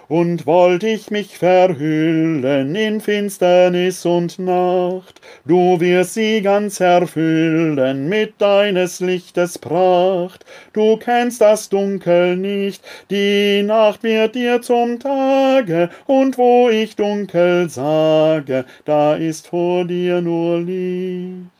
und 0.08 0.46
wollt 0.46 0.84
ich 0.84 1.12
mich 1.12 1.38
verhüllen 1.38 2.76
in 2.76 3.02
Finsternis 3.02 4.06
und 4.06 4.40
Nacht, 4.40 5.22
du 5.46 5.80
wirst 5.80 6.14
sie 6.14 6.42
ganz 6.42 6.80
erfüllen 6.80 8.08
mit 8.08 8.36
deines 8.40 9.00
Lichtes 9.00 9.58
Pracht. 9.58 10.46
Du 10.74 10.98
kennst 10.98 11.42
das 11.42 11.70
Dunkel 11.70 12.38
nicht, 12.38 12.84
die 13.10 13.64
Nacht 13.64 14.04
wird 14.04 14.36
dir 14.36 14.62
zum 14.62 15.00
Tage, 15.00 15.90
und 16.06 16.38
wo 16.38 16.70
ich 16.70 16.96
dunkel 16.96 17.70
sage, 17.70 18.66
da 18.86 19.16
ist 19.16 19.48
vor 19.48 19.86
dir 19.86 20.22
nur 20.22 20.60
Licht. 20.60 21.55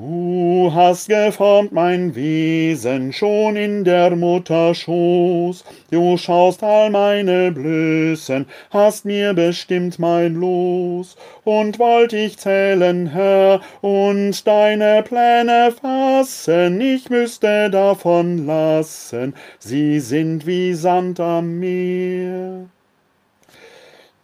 Du 0.00 0.70
hast 0.72 1.08
geformt 1.08 1.72
mein 1.72 2.14
Wesen 2.14 3.12
schon 3.12 3.56
in 3.56 3.82
der 3.82 4.14
Mutter 4.14 4.72
Schoß. 4.72 5.64
Du 5.90 6.16
schaust 6.16 6.62
all 6.62 6.88
meine 6.90 7.50
Blößen, 7.50 8.46
hast 8.70 9.04
mir 9.04 9.34
bestimmt 9.34 9.98
mein 9.98 10.36
Los. 10.36 11.16
Und 11.42 11.80
wollt 11.80 12.12
ich 12.12 12.38
zählen, 12.38 13.08
Herr, 13.08 13.60
und 13.80 14.46
deine 14.46 15.02
Pläne 15.02 15.72
fassen, 15.72 16.80
ich 16.80 17.10
müsste 17.10 17.68
davon 17.68 18.46
lassen, 18.46 19.34
sie 19.58 19.98
sind 19.98 20.46
wie 20.46 20.74
Sand 20.74 21.18
am 21.18 21.58
Meer. 21.58 22.68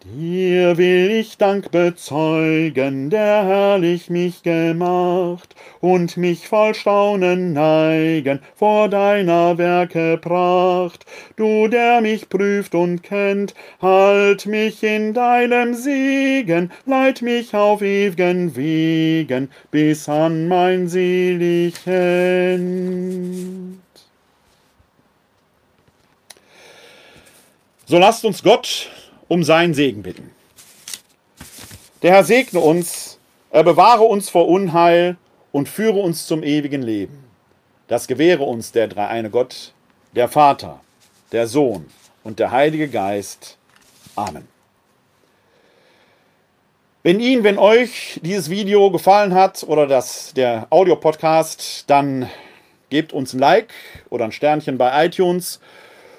Dir 0.07 0.77
will 0.77 1.11
ich 1.13 1.39
Dank 1.39 1.71
bezeugen, 1.71 3.09
der 3.09 3.47
herrlich 3.47 4.11
mich 4.11 4.43
gemacht, 4.43 5.55
und 5.81 6.19
mich 6.19 6.47
voll 6.47 6.75
Staunen 6.75 7.55
neigen 7.55 8.41
vor 8.55 8.91
deiner 8.91 9.57
Werke 9.57 10.19
Pracht. 10.19 11.07
Du, 11.37 11.69
der 11.69 12.03
mich 12.03 12.29
prüft 12.29 12.75
und 12.75 13.03
kennt, 13.03 13.55
halt 13.81 14.45
mich 14.45 14.83
in 14.83 15.15
deinem 15.15 15.73
Segen, 15.73 16.71
leit 16.85 17.23
mich 17.23 17.55
auf 17.55 17.81
ew'gen 17.81 18.57
Wegen, 18.57 19.51
bis 19.71 20.07
an 20.07 20.49
mein 20.49 20.87
selig 20.87 21.77
End. 21.87 23.79
So 27.87 27.97
lasst 27.99 28.27
uns 28.27 28.43
Gott 28.43 28.91
um 29.29 29.45
seinen 29.45 29.75
Segen 29.75 30.03
bitten. 30.03 30.31
Der 32.03 32.13
Herr 32.13 32.25
segne 32.25 32.61
uns, 32.61 33.19
er 33.51 33.65
bewahre 33.65 34.05
uns 34.05 34.29
vor 34.29 34.49
Unheil 34.49 35.17
und 35.53 35.69
führe 35.69 36.01
uns 36.01 36.27
zum 36.27 36.43
ewigen 36.43 36.83
Leben. 36.83 37.25
Das 37.89 38.07
gewähre 38.07 38.45
uns 38.45 38.73
der 38.73 38.89
dreieine 38.89 39.31
Gott, 39.31 39.73
der 40.15 40.29
Vater, 40.29 40.81
der 41.33 41.47
Sohn 41.47 41.87
und 42.23 42.39
der 42.39 42.51
Heilige 42.51 42.89
Geist. 42.89 43.57
Amen. 44.17 44.49
Wenn 47.03 47.21
Ihnen, 47.21 47.45
wenn 47.45 47.59
euch 47.59 48.19
dieses 48.23 48.49
Video 48.49 48.91
gefallen 48.91 49.35
hat 49.35 49.63
oder 49.63 49.87
das, 49.87 50.33
der 50.33 50.67
Audiopodcast, 50.71 51.85
dann 51.89 52.31
gebt 52.89 53.13
uns 53.13 53.35
ein 53.35 53.41
Like 53.41 53.75
oder 54.09 54.25
ein 54.25 54.33
Sternchen 54.33 54.79
bei 54.79 55.05
iTunes 55.05 55.61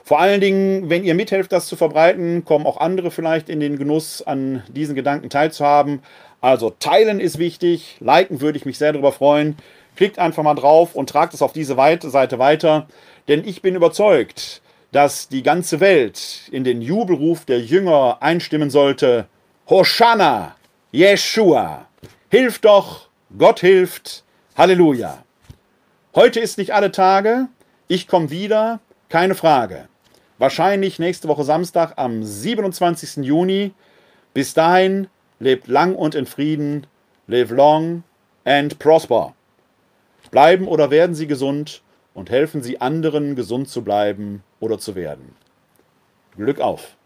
vor 0.05 0.19
allen 0.19 0.39
Dingen, 0.39 0.87
wenn 0.87 1.03
ihr 1.03 1.15
mithelft, 1.15 1.51
das 1.51 1.65
zu 1.65 1.75
verbreiten, 1.75 2.45
kommen 2.45 2.67
auch 2.67 2.77
andere 2.77 3.09
vielleicht 3.09 3.49
in 3.49 3.59
den 3.59 3.79
Genuss, 3.79 4.21
an 4.21 4.61
diesen 4.67 4.93
Gedanken 4.93 5.31
teilzuhaben. 5.31 6.03
Also 6.41 6.69
teilen 6.69 7.19
ist 7.19 7.39
wichtig, 7.39 7.97
liken 8.01 8.39
würde 8.39 8.59
ich 8.59 8.65
mich 8.65 8.77
sehr 8.77 8.93
darüber 8.93 9.11
freuen. 9.11 9.57
Klickt 9.95 10.19
einfach 10.19 10.43
mal 10.43 10.53
drauf 10.53 10.93
und 10.93 11.09
tragt 11.09 11.33
es 11.33 11.41
auf 11.41 11.53
diese 11.53 11.75
Seite 11.75 12.37
weiter, 12.37 12.85
denn 13.27 13.47
ich 13.47 13.63
bin 13.63 13.73
überzeugt, 13.73 14.61
dass 14.91 15.27
die 15.27 15.41
ganze 15.41 15.79
Welt 15.79 16.49
in 16.51 16.63
den 16.63 16.83
Jubelruf 16.83 17.45
der 17.45 17.61
Jünger 17.61 18.17
einstimmen 18.19 18.69
sollte. 18.69 19.25
Hosanna, 19.67 20.55
Yeshua, 20.91 21.87
hilf 22.29 22.59
doch, 22.59 23.07
Gott 23.35 23.59
hilft, 23.59 24.23
Halleluja. 24.55 25.23
Heute 26.13 26.41
ist 26.41 26.59
nicht 26.59 26.75
alle 26.75 26.91
Tage, 26.91 27.47
Ich 27.87 28.07
komme 28.07 28.29
wieder, 28.29 28.79
keine 29.09 29.33
Frage. 29.33 29.87
Wahrscheinlich 30.37 30.99
nächste 30.99 31.29
Woche 31.29 31.45
Samstag 31.45 31.93
am 31.95 32.23
27. 32.23 33.25
Juni. 33.25 33.73
Bis 34.33 34.53
dahin, 34.53 35.07
lebt 35.39 35.67
lang 35.67 35.95
und 35.95 36.13
in 36.13 36.25
Frieden. 36.25 36.87
Live 37.27 37.51
long 37.51 38.03
and 38.43 38.77
prosper. 38.77 39.33
Bleiben 40.31 40.67
oder 40.67 40.91
werden 40.91 41.15
Sie 41.15 41.27
gesund 41.27 41.81
und 42.13 42.29
helfen 42.29 42.61
Sie 42.61 42.81
anderen, 42.81 43.35
gesund 43.35 43.69
zu 43.69 43.83
bleiben 43.83 44.43
oder 44.59 44.77
zu 44.77 44.95
werden. 44.95 45.35
Glück 46.35 46.59
auf! 46.59 46.97